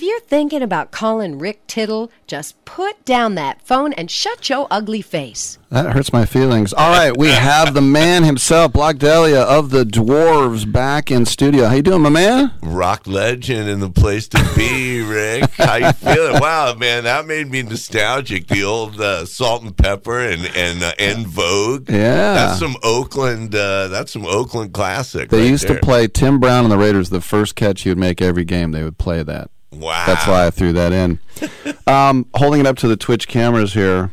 [0.00, 4.66] If you're thinking about calling Rick Tittle, just put down that phone and shut your
[4.70, 5.58] ugly face.
[5.68, 6.72] That hurts my feelings.
[6.72, 11.66] All right, we have the man himself, Blag Dahlia of the Dwarves, back in studio.
[11.66, 12.50] How you doing, my man?
[12.62, 15.50] Rock legend and the place to be, Rick.
[15.50, 16.40] How you feeling?
[16.40, 18.46] Wow, man, that made me nostalgic.
[18.46, 21.90] The old uh, Salt-N-Pepa and and uh, En Vogue.
[21.90, 22.32] Yeah.
[22.32, 23.54] that's some Oakland.
[23.54, 25.28] Uh, that's some Oakland classic.
[25.28, 25.78] They right used there.
[25.78, 27.10] to play Tim Brown and the Raiders.
[27.10, 29.50] The first catch you would make every game, they would play that.
[29.72, 30.04] Wow.
[30.06, 31.18] That's why I threw that in.
[31.86, 34.10] um, holding it up to the Twitch cameras here,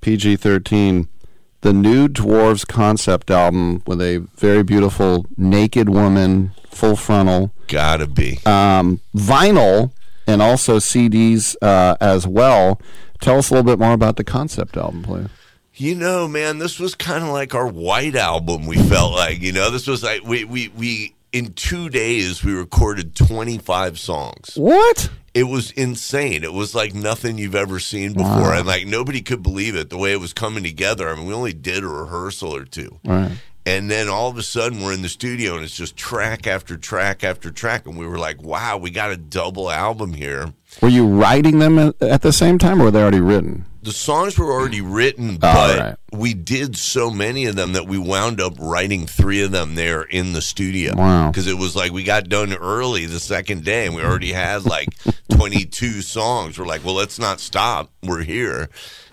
[0.00, 1.08] PG 13,
[1.62, 7.52] the new Dwarves concept album with a very beautiful naked woman, full frontal.
[7.66, 8.38] Gotta be.
[8.46, 9.92] Um, vinyl
[10.26, 12.80] and also CDs uh, as well.
[13.20, 15.28] Tell us a little bit more about the concept album, please.
[15.74, 18.66] You know, man, this was kind of like our white album.
[18.66, 22.52] We felt like, you know, this was like we we we in two days we
[22.52, 24.52] recorded twenty five songs.
[24.56, 25.10] What?
[25.32, 26.42] It was insane.
[26.42, 28.58] It was like nothing you've ever seen before, Wow.
[28.58, 31.08] and like nobody could believe it the way it was coming together.
[31.08, 32.98] I mean, we only did a rehearsal or two.
[33.04, 33.30] Right.
[33.66, 36.76] And then all of a sudden, we're in the studio, and it's just track after
[36.76, 40.52] track after track, and we were like, "Wow, we got a double album here."
[40.82, 43.66] Were you writing them at, at the same time, or were they already written?
[43.82, 45.96] The songs were already written, Oh, but right.
[46.12, 50.02] we did so many of them that we wound up writing three of them there
[50.02, 50.94] in the studio.
[50.96, 51.30] Wow.
[51.30, 54.66] Because it was like we got done early the second day, and we already had
[54.66, 54.88] like
[55.32, 56.58] 22 songs.
[56.58, 57.90] We're like, well, let's not stop.
[58.02, 58.68] We're here.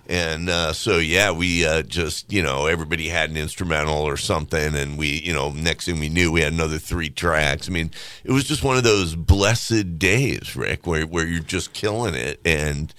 [0.10, 4.74] And uh, so, yeah, we uh, just, you know, everybody had an instrumental or something.
[4.74, 7.68] And we, you know, next thing we knew, we had another three tracks.
[7.68, 7.92] I mean,
[8.24, 12.40] it was just one of those blessed days, Rick, where, where you're just killing it.
[12.46, 12.94] And,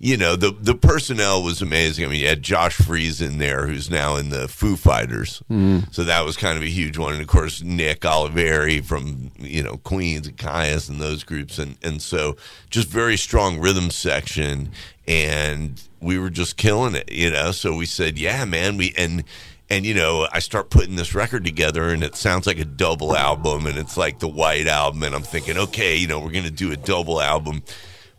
[0.00, 2.06] you know, the, the personnel was amazing.
[2.06, 5.42] I mean, you had Josh Freese in there, who's now in the Foo Fighters.
[5.50, 5.92] Mm.
[5.94, 7.12] So that was kind of a huge one.
[7.12, 11.58] And of course, Nick Oliveri from, you know, Queens and Kyuss and those groups.
[11.58, 12.36] And, and so
[12.70, 14.70] just very strong rhythm section.
[15.06, 17.52] And we were just killing it, you know?
[17.52, 19.24] So we said, yeah, man, we, and,
[19.70, 23.16] and you know I start putting this record together, and it sounds like a double
[23.16, 26.50] album, and it's like the White Album, and I'm thinking, okay, you know, we're gonna
[26.50, 27.62] do a double album.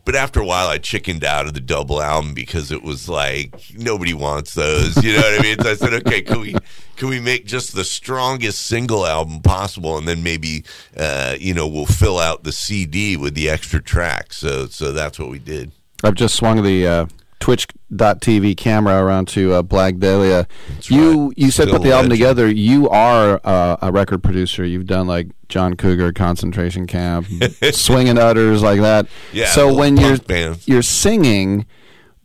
[0.04, 3.54] But after a while, I chickened out of the double album because it was like
[3.74, 5.02] nobody wants those.
[5.02, 5.58] You know what I mean?
[5.60, 6.54] So I said, okay, can we
[6.96, 10.64] can we make just the strongest single album possible, and then maybe
[10.96, 14.36] uh, you know we'll fill out the CD with the extra tracks.
[14.36, 15.72] So so that's what we did.
[16.04, 17.06] I've just swung the uh,
[17.40, 20.46] Twitch.tv camera around to uh, Blag Dahlia.
[20.84, 22.48] you you said put the album together.
[22.50, 24.64] You are uh, a record producer.
[24.64, 27.26] You've done like John Cougar, Concentration Camp,
[27.72, 29.06] Swinging Utters, like that.
[29.32, 30.66] Yeah, So when you're bands.
[30.66, 31.66] you're singing,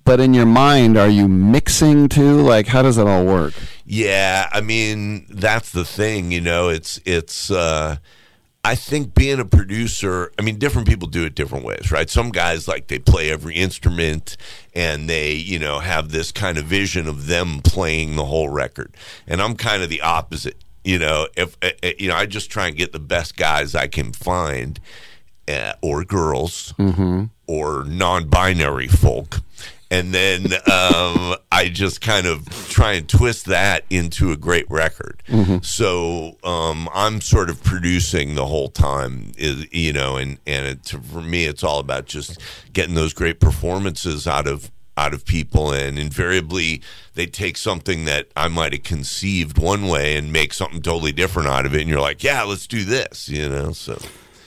[0.05, 2.41] but in your mind, are you mixing too?
[2.41, 3.53] Like how does that all work?
[3.85, 6.69] Yeah, I mean that's the thing, you know.
[6.69, 7.51] It's it's.
[7.51, 7.97] Uh,
[8.63, 12.07] I think being a producer, I mean, different people do it different ways, right?
[12.09, 14.37] Some guys like they play every instrument
[14.75, 18.95] and they, you know, have this kind of vision of them playing the whole record.
[19.25, 20.57] And I'm kind of the opposite.
[20.83, 23.73] You know, if uh, uh, you know, I just try and get the best guys
[23.73, 24.79] I can find,
[25.47, 27.25] uh, or girls, Mm-hmm.
[27.47, 29.39] or non-binary folk
[29.91, 35.21] and then um, i just kind of try and twist that into a great record.
[35.27, 35.63] Mhm.
[35.63, 40.87] so um, i'm sort of producing the whole time is- you know and and it,
[41.11, 42.39] for me it's all about just
[42.73, 45.71] getting those great performances out of out of people.
[45.71, 46.81] And invariably
[47.15, 51.47] they take something that i might have conceived one way and make something totally different
[51.49, 51.81] out of it.
[51.81, 53.97] And you're like yeah let's do this you know so.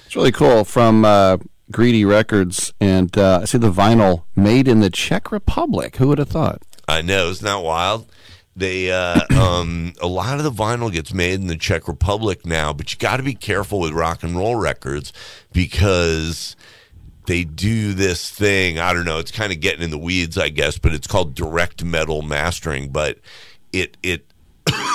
[0.06, 0.64] It's really cool.
[0.64, 1.39] From uh,
[1.70, 5.96] Greedy Records, and uh, I see the vinyl made in the Czech Republic.
[5.96, 6.62] Who would have thought?
[6.86, 8.06] I know, isn't that wild?
[8.56, 12.72] They uh, um, a lot of the vinyl gets made in the Czech Republic now,
[12.72, 15.12] but you got to be careful with rock and roll records
[15.52, 16.56] because
[17.26, 18.78] they do this thing.
[18.78, 19.18] I don't know.
[19.18, 22.90] It's kind of getting in the weeds, I guess, but it's called direct metal mastering.
[22.90, 23.18] But
[23.72, 24.26] it it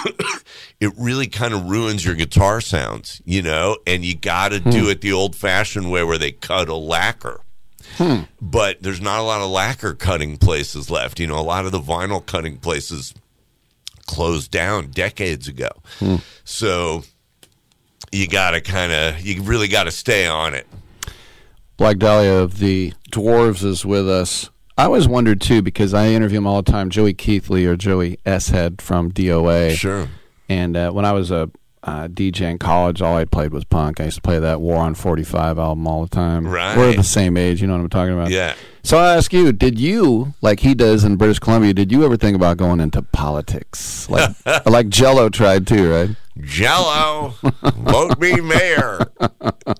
[0.80, 3.78] it really kind of ruins your guitar sounds, you know.
[3.88, 4.90] And you got to do hmm.
[4.90, 7.42] it the old-fashioned way, where they cut a lacquer
[7.98, 8.22] hmm.
[8.42, 11.19] but there's not a lot of lacquer cutting places left.
[11.19, 13.14] You know, a lot of the vinyl cutting places
[14.08, 15.69] closed down decades ago.
[16.00, 16.16] Hmm.
[16.44, 17.03] So
[18.11, 20.68] you got to kind of, you really got to stay on it.
[21.78, 24.50] Blag Dahlia of the Dwarves is with us.
[24.80, 26.90] I always wondered too because I interview him all the time.
[26.90, 29.75] Joey Keithley or Joey S Head from DOA.
[29.75, 30.08] Sure.
[30.48, 31.51] And uh, when I was a
[31.83, 33.99] uh, DJ in college, all I played was punk.
[33.99, 36.48] I used to play that War on 45 album all the time.
[36.48, 36.77] Right.
[36.77, 37.59] We're the same age.
[37.59, 38.30] You know what I'm talking about?
[38.30, 38.56] Yeah.
[38.82, 42.16] So I ask you, did you, like he does in British Columbia, did you ever
[42.16, 44.09] think about going into politics?
[44.09, 44.33] Like,
[44.66, 46.09] like Jello tried too, right?
[46.42, 47.35] Jello,
[47.76, 49.00] vote me mayor.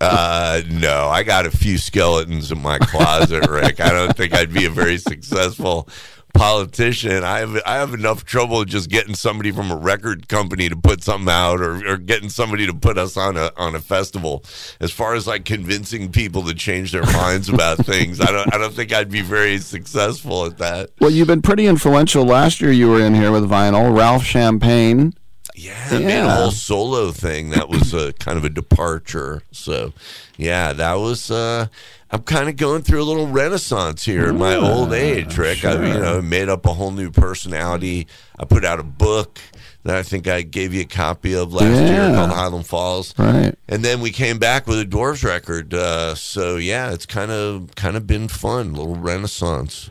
[0.02, 3.80] Uh, no, I got a few skeletons in my closet, Rick.
[3.80, 5.88] I don't think I'd be a very successful
[6.34, 7.24] politician.
[7.24, 11.04] I have I have enough trouble just getting somebody from a record company to put
[11.04, 14.44] something out, or, or getting somebody to put us on a on a festival.
[14.80, 18.58] As far as like convincing people to change their minds about things, I don't I
[18.58, 20.92] don't think I'd be very successful at that.
[21.00, 22.26] Well, you've been pretty influential.
[22.26, 23.96] Last year you were in here with vinyl.
[23.96, 25.14] Ralph Champagne.
[25.60, 27.50] Yeah, I made a whole solo thing.
[27.50, 29.42] That was a kind of a departure.
[29.52, 29.92] So,
[30.38, 31.30] yeah, that was.
[31.30, 31.68] Uh,
[32.12, 35.66] I'm kind of going through a little renaissance here in my old age, Rick.
[35.66, 38.08] I, you know, made up a whole new personality.
[38.40, 39.38] I put out a book
[39.84, 43.14] that I think I gave you a copy of last year called Highland Falls.
[43.18, 43.54] Right.
[43.68, 45.74] And then we came back with a Dwarves record.
[45.74, 49.90] Uh, so yeah, it's kind of kind of been fun, little renaissance.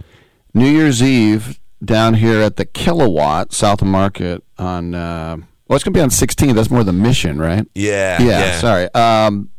[0.54, 4.94] New Year's Eve down here at the Kilowatt South of Market on.
[4.94, 5.36] Uh,
[5.68, 6.54] well, it's going to be on 16th.
[6.54, 7.66] That's more the mission, right?
[7.74, 8.28] Yeah, Yeah.
[8.28, 8.58] yeah.
[8.58, 8.94] Sorry.
[8.94, 9.50] Um,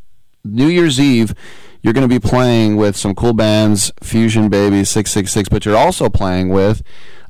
[0.43, 1.33] New Year's Eve,
[1.81, 5.65] you're going to be playing with some cool bands, Fusion Baby, Six Six Six, but
[5.65, 6.81] you're also playing with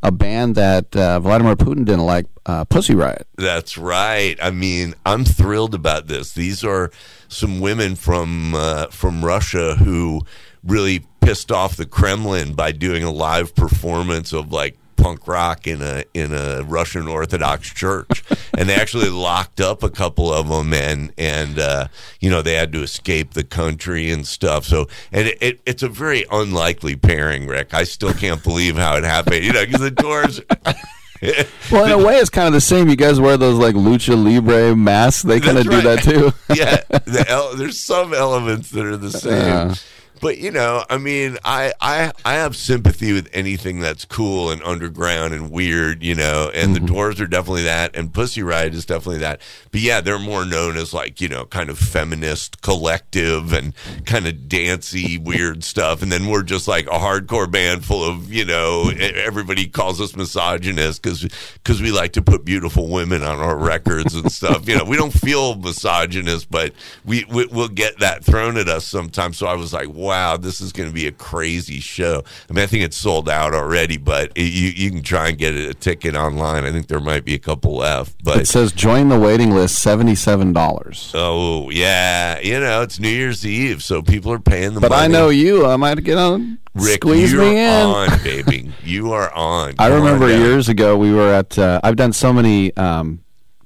[0.02, 3.28] a band that uh, Vladimir Putin didn't like, uh, Pussy Riot.
[3.36, 4.38] That's right.
[4.42, 6.34] I mean, I'm thrilled about this.
[6.34, 6.90] These are
[7.28, 10.22] some women from uh, from Russia who
[10.64, 15.82] really pissed off the Kremlin by doing a live performance of like punk rock in
[15.82, 18.24] a in a Russian Orthodox church,
[18.58, 21.88] and they actually locked up a couple of them, and and uh,
[22.20, 24.66] you know they had to escape the country and stuff.
[24.66, 27.74] So, and it, it, it's a very unlikely pairing, Rick.
[27.74, 29.44] I still can't believe how it happened.
[29.44, 30.42] You know, because the Doors.
[31.70, 32.88] Well, in a way, it's kind of the same.
[32.88, 35.24] You guys wear those like lucha libre masks.
[35.24, 36.34] They kind of That's do that too.
[36.56, 39.34] yeah, the el- there's some elements that are the same.
[39.34, 39.76] Yeah.
[40.22, 44.62] But you know, I mean, I I I have sympathy with anything that's cool and
[44.64, 46.52] underground and weird, you know.
[46.54, 46.94] And the mm-hmm.
[46.94, 49.42] Doors are definitely that, and Pussy Riot is definitely that.
[49.72, 53.74] But yeah, they're more known as like you know, kind of feminist collective and
[54.06, 56.02] kind of dancey weird stuff.
[56.02, 60.16] And then we're just like a hardcore band full of you know, everybody calls us
[60.16, 64.68] misogynist because because we like to put beautiful women on our records and stuff.
[64.68, 66.74] You know, we don't feel misogynist, but
[67.06, 69.38] we, we we'll get that thrown at us sometimes.
[69.38, 72.24] So I was like, wow, this is going to be a crazy show.
[72.50, 75.38] I mean, I think it's sold out already, but it, you you can try and
[75.38, 76.66] get a ticket online.
[76.66, 79.80] I think there might be a couple left, but It says join the waiting list,
[79.80, 81.12] seventy-seven dollars.
[81.16, 85.04] oh yeah, you know, it's New Year's Eve, so people are paying the But money.
[85.04, 85.66] I know you.
[85.66, 86.58] I might get on.
[86.76, 87.70] Rick, squeeze you're me in.
[87.86, 88.72] on, baby.
[88.84, 89.76] You are on.
[89.80, 90.42] I Come on remember down.
[90.42, 91.58] years ago we were at.
[91.58, 93.20] Uh, I've done so many um,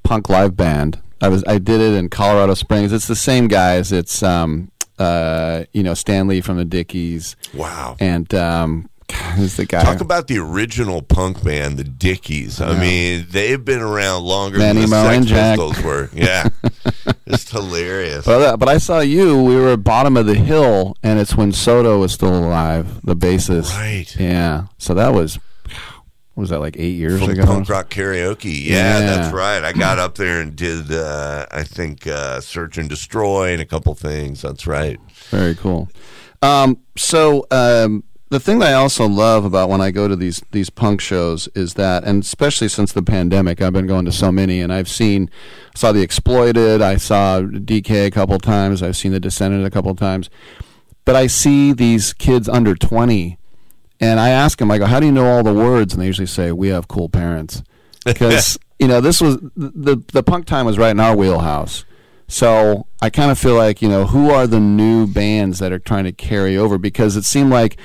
[0.04, 1.00] punk live band.
[1.22, 2.92] I was I did it in Colorado Springs.
[2.92, 3.94] It's the same guys.
[3.94, 7.36] It's um, uh, you know Stan Lee from the Dickies.
[7.54, 7.96] Wow.
[8.00, 8.90] And um,
[9.36, 9.84] who's the guy?
[9.84, 12.60] Talk about the original punk band, the Dickies.
[12.62, 12.80] I Yeah.
[12.80, 15.32] mean, they've been around longer Manny than the Sex.
[15.32, 16.10] Pistols were.
[16.14, 16.50] Yeah,
[17.26, 18.26] it's hilarious.
[18.26, 19.42] But, uh, but I saw you.
[19.42, 23.16] We were at bottom of the hill, and it's when Soto was still alive, the
[23.16, 23.74] bassist.
[23.76, 24.16] Right.
[24.20, 24.66] Yeah.
[24.78, 25.40] So that was.
[26.34, 27.46] What was that like eight years From ago?
[27.46, 28.66] punk rock karaoke.
[28.66, 29.00] Yeah, Yeah.
[29.02, 29.64] that's right.
[29.64, 33.66] I got up there and did, uh, I think, uh, Search and Destroy and a
[33.66, 34.42] couple things.
[34.42, 35.00] That's right.
[35.30, 35.90] Very cool.
[36.42, 40.42] Um, so um, the thing that I also love about when I go to these
[40.52, 44.32] these punk shows is that, and especially since the pandemic, I've been going to so
[44.32, 45.30] many, and I've seen,
[45.76, 49.94] saw the Exploited, I saw DK a couple times, I've seen the Descendant a couple
[49.94, 50.32] times,
[51.06, 53.38] but I see these kids under twenty,
[54.04, 56.08] and I ask them, I go, "How do you know all the words?" And they
[56.08, 57.64] usually say, "We have cool parents,"
[58.06, 61.86] because you know this was the the punk time was right in our wheelhouse.
[62.28, 65.80] So I kind of feel like you know who are the new bands that are
[65.80, 67.78] trying to carry over because it seemed like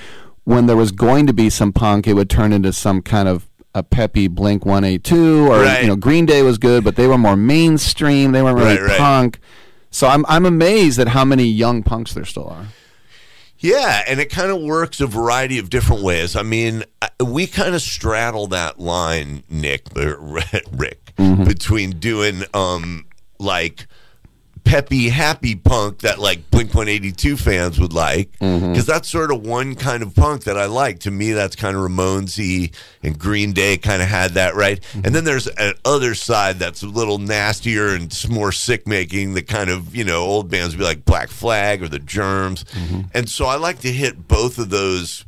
[0.44, 3.47] when there was going to be some punk, it would turn into some kind of
[3.74, 5.82] a peppy Blink One Eight Two or Right.
[5.82, 8.32] you know Green Day was good, but they were more mainstream.
[8.32, 8.98] They weren't really Right, right.
[8.98, 9.38] punk.
[9.90, 12.66] So I'm I'm amazed at how many young punks there still are.
[13.60, 16.36] Yeah, and it kind of works a variety of different ways.
[16.36, 16.84] I mean,
[17.24, 23.06] we kind of straddle that line, Nick, Rick, between doing um
[23.38, 23.86] like
[24.68, 28.70] peppy, happy punk that like Blink One Eighty Two fans would like, mm-hmm.
[28.70, 31.00] because that's sort of one kind of punk that I like.
[31.00, 34.80] To me, that's kind of Ramonesy and Green Day kind of had that right.
[34.80, 35.06] Mm-hmm.
[35.06, 39.32] And then there's an other side that's a little nastier and more sick making.
[39.32, 42.64] The kind of you know old bands would be like Black Flag or the Germs,
[42.64, 43.00] mm-hmm.
[43.14, 45.24] and so I like to hit both of those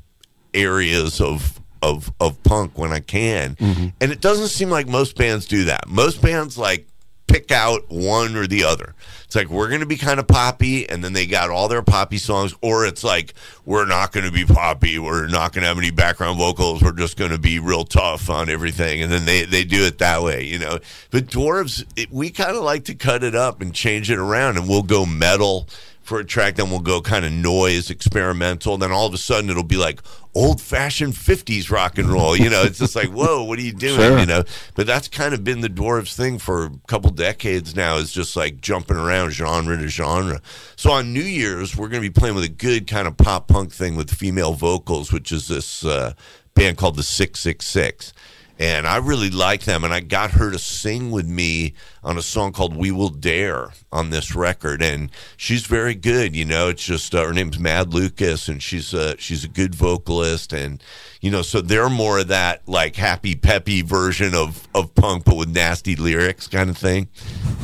[0.53, 3.57] areas of of of punk when I can.
[4.01, 5.89] And it doesn't seem like most bands do that.
[5.89, 6.87] Most bands like
[7.31, 8.95] pick out one or the other.
[9.25, 11.83] It's like we're going to be kind of poppy and then they got all their
[11.83, 13.35] poppy songs or it's like
[13.65, 16.91] we're not going to be poppy, we're not going to have any background vocals, we're
[16.91, 20.23] just going to be real tough on everything and then they they do it that
[20.23, 20.81] way, you know.
[21.13, 24.57] But dwarves it, we kind of like to cut it up and change it around
[24.57, 25.69] and we'll go metal
[26.03, 28.77] for a track, then we'll go kind of noise, experimental.
[28.77, 30.01] Then all of a sudden it'll be like
[30.35, 32.37] old fashioned 50s rock and roll.
[32.37, 33.97] You know, it's just like, whoa, what are you doing?
[33.97, 34.19] Sure.
[34.19, 37.97] You know, but that's kind of been the Dwarves thing for a couple decades now
[37.97, 40.41] is just like jumping around genre to genre.
[40.77, 43.49] So on New Year's, we're going to be playing with a good kind of pop
[43.49, 46.15] punk thing with female vocals, which is this uh,
[46.55, 48.13] band called the 666
[48.61, 49.85] and I really like them.
[49.85, 51.73] And I got her to sing with me
[52.05, 56.37] on a song called "We Will Dare" on this record, and she's very good.
[56.37, 59.75] You know, it's just uh, her name's Mad Lucas, and she's a she's a good
[59.75, 60.83] vocalist, and
[61.23, 65.37] you know, so they're more of that like happy peppy version of of punk, but
[65.37, 67.09] with nasty lyrics kind of thing.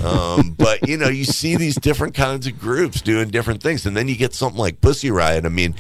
[0.03, 3.95] Um, but you know, you see these different kinds of groups doing different things, and
[3.95, 5.45] then you get something like Pussy Riot.
[5.45, 5.75] I mean.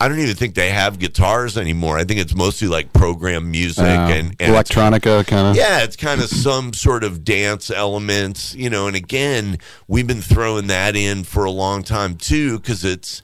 [0.00, 1.98] I don't even think they have guitars anymore.
[1.98, 5.56] I think it's mostly like program music Uh, and, and electronica kind of.
[5.56, 8.86] yeah, it's kind of some sort of dance elements, you know.
[8.86, 13.20] And again, we've been throwing that in for a long time too, because it's,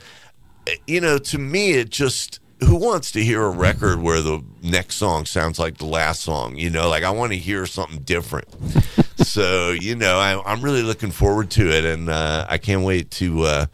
[0.87, 4.97] you know, to me, it just who wants to hear a record where the next
[4.97, 6.57] song sounds like the last song?
[6.57, 8.49] You know, like I want to hear something different.
[9.17, 13.11] so you know, I, I'm really looking forward to it, and uh, I can't wait
[13.13, 13.43] to.
[13.43, 13.67] Uh,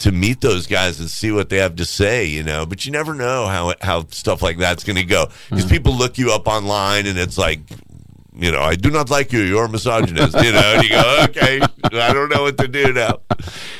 [0.00, 2.66] to meet those guys and see what they have to say, you know.
[2.66, 6.18] But you never know how how stuff like that's going to go because people look
[6.18, 7.60] you up online and it's like,
[8.34, 9.40] you know, I do not like you.
[9.40, 10.74] You're a misogynist, you know.
[10.74, 13.20] And you go, okay, I don't know what to do now.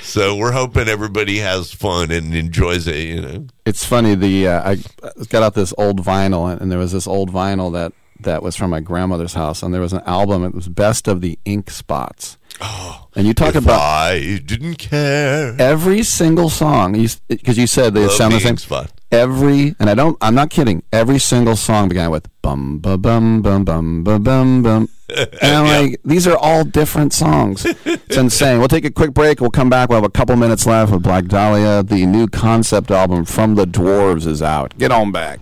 [0.02, 3.46] So we're hoping everybody has fun and enjoys it, you know.
[3.64, 4.14] It's funny.
[4.14, 4.76] The uh, I
[5.28, 7.92] got out this old vinyl, and there was this old vinyl that
[8.22, 10.44] that was from my grandmother's house, and there was an album.
[10.44, 12.38] It was best of the ink spots.
[12.60, 17.94] Oh, and you talk about I didn't care every single song because you, you, said
[17.94, 18.56] they Love sound the, the same.
[18.56, 18.90] Spot.
[19.10, 20.16] Every and I don't.
[20.20, 20.82] I'm not kidding.
[20.92, 24.88] Every single song began with bum bum bum bum bum bum bum.
[25.10, 25.78] And I'm yeah.
[25.78, 27.66] like, these are all different songs.
[27.84, 28.60] It's insane.
[28.60, 29.40] We'll take a quick break.
[29.40, 29.88] We'll come back.
[29.88, 31.82] We'll have a couple minutes left with Blag Dahlia.
[31.82, 34.78] The new concept album from the Dwarves is out.
[34.78, 35.40] Get on back.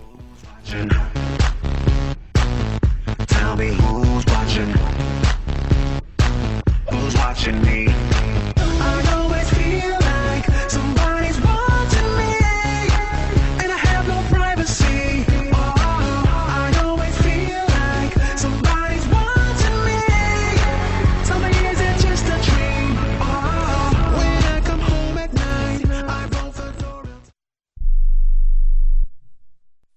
[26.51, 27.05] The door.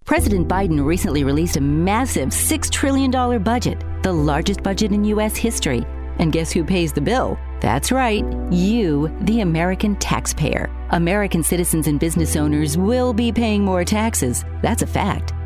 [0.04, 3.10] President Biden recently released a massive $6 trillion
[3.42, 5.36] budget, the largest budget in U.S.
[5.36, 5.84] history.
[6.18, 7.38] And guess who pays the bill?
[7.60, 10.70] That's right, you, the American taxpayer.
[10.90, 14.44] American citizens and business owners will be paying more taxes.
[14.62, 15.32] That's a fact.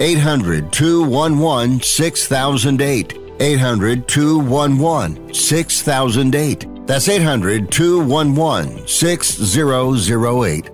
[0.00, 3.18] 800 211 6008.
[3.40, 6.86] 800 211 6008.
[6.86, 10.73] That's 800 211 6008.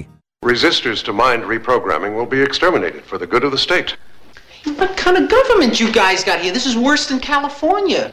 [0.43, 3.95] Resistors to mind reprogramming will be exterminated for the good of the state.
[4.63, 6.51] What kind of government you guys got here?
[6.51, 8.09] This is worse than California.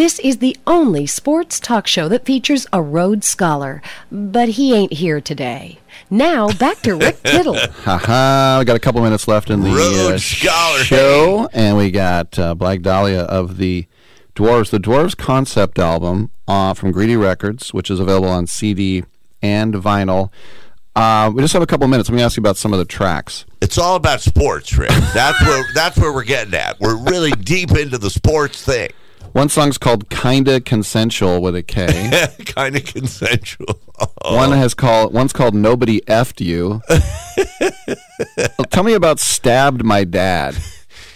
[0.00, 4.94] This is the only sports talk show that features a Rhodes Scholar, but he ain't
[4.94, 5.78] here today.
[6.08, 7.58] Now, back to Rick Tittle.
[7.84, 11.90] Haha, we got a couple minutes left in the uh, Rhodes Scholar, show, and we
[11.90, 13.86] got uh, Blag Dahlia of the
[14.34, 14.70] Dwarves.
[14.70, 19.04] The Dwarves concept album uh, from Greedy Records, which is available on CD
[19.42, 20.30] and vinyl.
[20.96, 22.08] Uh, we just have a couple of minutes.
[22.08, 23.44] Let me ask you about some of the tracks.
[23.60, 24.92] It's all about sports, Rick.
[25.12, 26.80] That's where that's where we're getting at.
[26.80, 28.88] We're really deep into the sports thing.
[29.32, 31.86] One song's called "Kinda Consensual" with a K.
[32.46, 33.80] kind of consensual.
[34.22, 40.56] One has called one's called "Nobody Effed You." Well, Tell me about "Stabbed My Dad."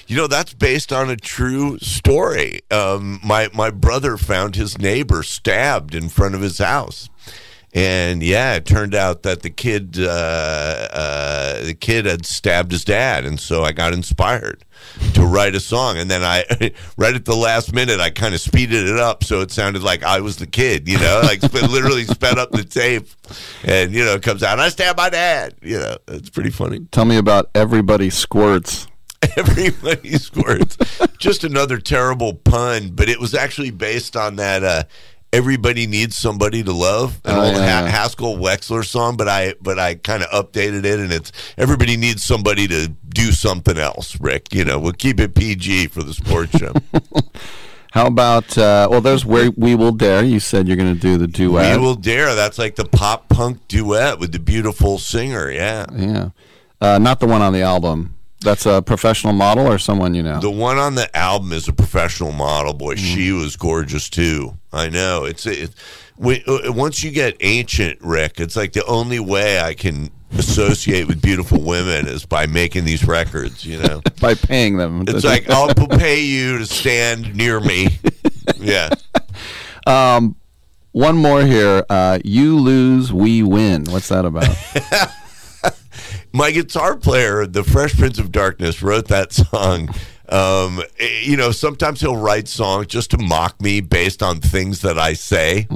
[0.06, 2.60] You know, that's based on a true story.
[2.70, 7.08] Um, my my brother found his neighbor stabbed in front of his house,
[7.74, 12.84] and yeah, it turned out that the kid uh, uh, the kid had stabbed his
[12.84, 14.64] dad, and so I got inspired
[15.14, 15.98] to write a song.
[15.98, 16.44] And then I,
[16.96, 20.04] right at the last minute, I kind of speeded it up so it sounded like
[20.04, 20.88] I was the kid.
[20.88, 23.08] You know, like sp- literally sped up the tape,
[23.64, 24.60] and you know, it comes out.
[24.60, 25.56] I stabbed my dad.
[25.60, 26.86] You know, it's pretty funny.
[26.92, 28.86] Tell me about "Everybody Squirts."
[29.36, 30.76] Everybody squirts.
[31.18, 34.84] Just another terrible pun, but it was actually based on that uh,
[35.34, 37.82] "Everybody Needs Somebody to Love," an Oh, old yeah.
[37.82, 39.16] ha- Haskell Wexler song.
[39.16, 43.32] But I, but I kind of updated it, and it's "Everybody Needs Somebody to Do
[43.32, 46.72] Something Else." Rick, you know, we'll keep it PG for the sports show.
[47.92, 49.00] How about uh, well?
[49.00, 50.24] There's where we will dare.
[50.24, 51.78] You said you're going to do the duet.
[51.78, 52.34] we will dare.
[52.34, 55.48] That's like the pop punk duet with the beautiful singer.
[55.50, 55.86] Yeah.
[55.94, 56.30] Yeah,
[56.80, 58.13] uh, not the one on the album.
[58.44, 60.38] That's a professional model or someone you know.
[60.38, 62.74] The one on the album is a professional model.
[62.74, 64.56] Boy, she was gorgeous too.
[64.72, 65.24] I know.
[65.24, 65.70] It's it,
[66.16, 68.38] when, uh, once you get ancient, Rick.
[68.40, 73.06] It's like the only way I can associate with beautiful women is by making these
[73.06, 73.64] records.
[73.64, 75.04] You know, by paying them.
[75.08, 77.88] it's like I'll pay you to stand near me.
[78.58, 78.90] Yeah.
[79.86, 80.36] Um,
[80.92, 81.84] one more here.
[81.88, 83.84] Uh, you lose, we win.
[83.84, 84.46] What's that about?
[86.34, 89.88] my guitar player, the Fresh Prince of Darkness, wrote that song.
[90.28, 94.80] Um, eh, you know, sometimes he'll write songs just to mock me based on things
[94.80, 95.68] that I say.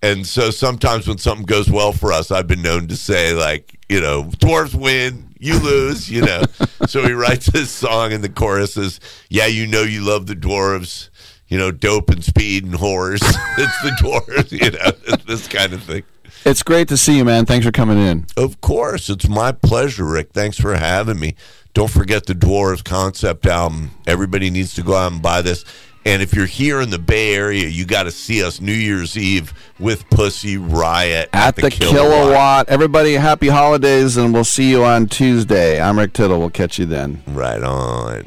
[0.00, 3.76] And so sometimes when something goes well for us, I've been known to say, like,
[3.88, 6.42] you know, dwarves win, you lose, you know.
[6.86, 10.36] so he writes this song, and the chorus is, Yeah, you know, you love the
[10.36, 11.08] dwarves,
[11.48, 13.20] you know, dope and speed and whores.
[13.58, 16.04] it's the dwarves, you know, it's this kind of thing.
[16.44, 17.46] It's great to see you, man.
[17.46, 18.26] Thanks for coming in.
[18.36, 19.08] Of course.
[19.08, 20.30] It's my pleasure, Rick.
[20.32, 21.34] Thanks for having me.
[21.74, 23.92] Don't forget the Dwarves concept album.
[24.06, 25.64] Everybody needs to go out and buy this.
[26.04, 29.18] And if you're here in the Bay Area, you got to see us New Year's
[29.18, 32.68] Eve with Pussy Riot At the, kilowatt.
[32.68, 35.80] Everybody, happy holidays, and we'll see you on Tuesday.
[35.80, 36.38] I'm Rick Tittle.
[36.38, 37.22] We'll catch you then.
[37.26, 38.26] Right on.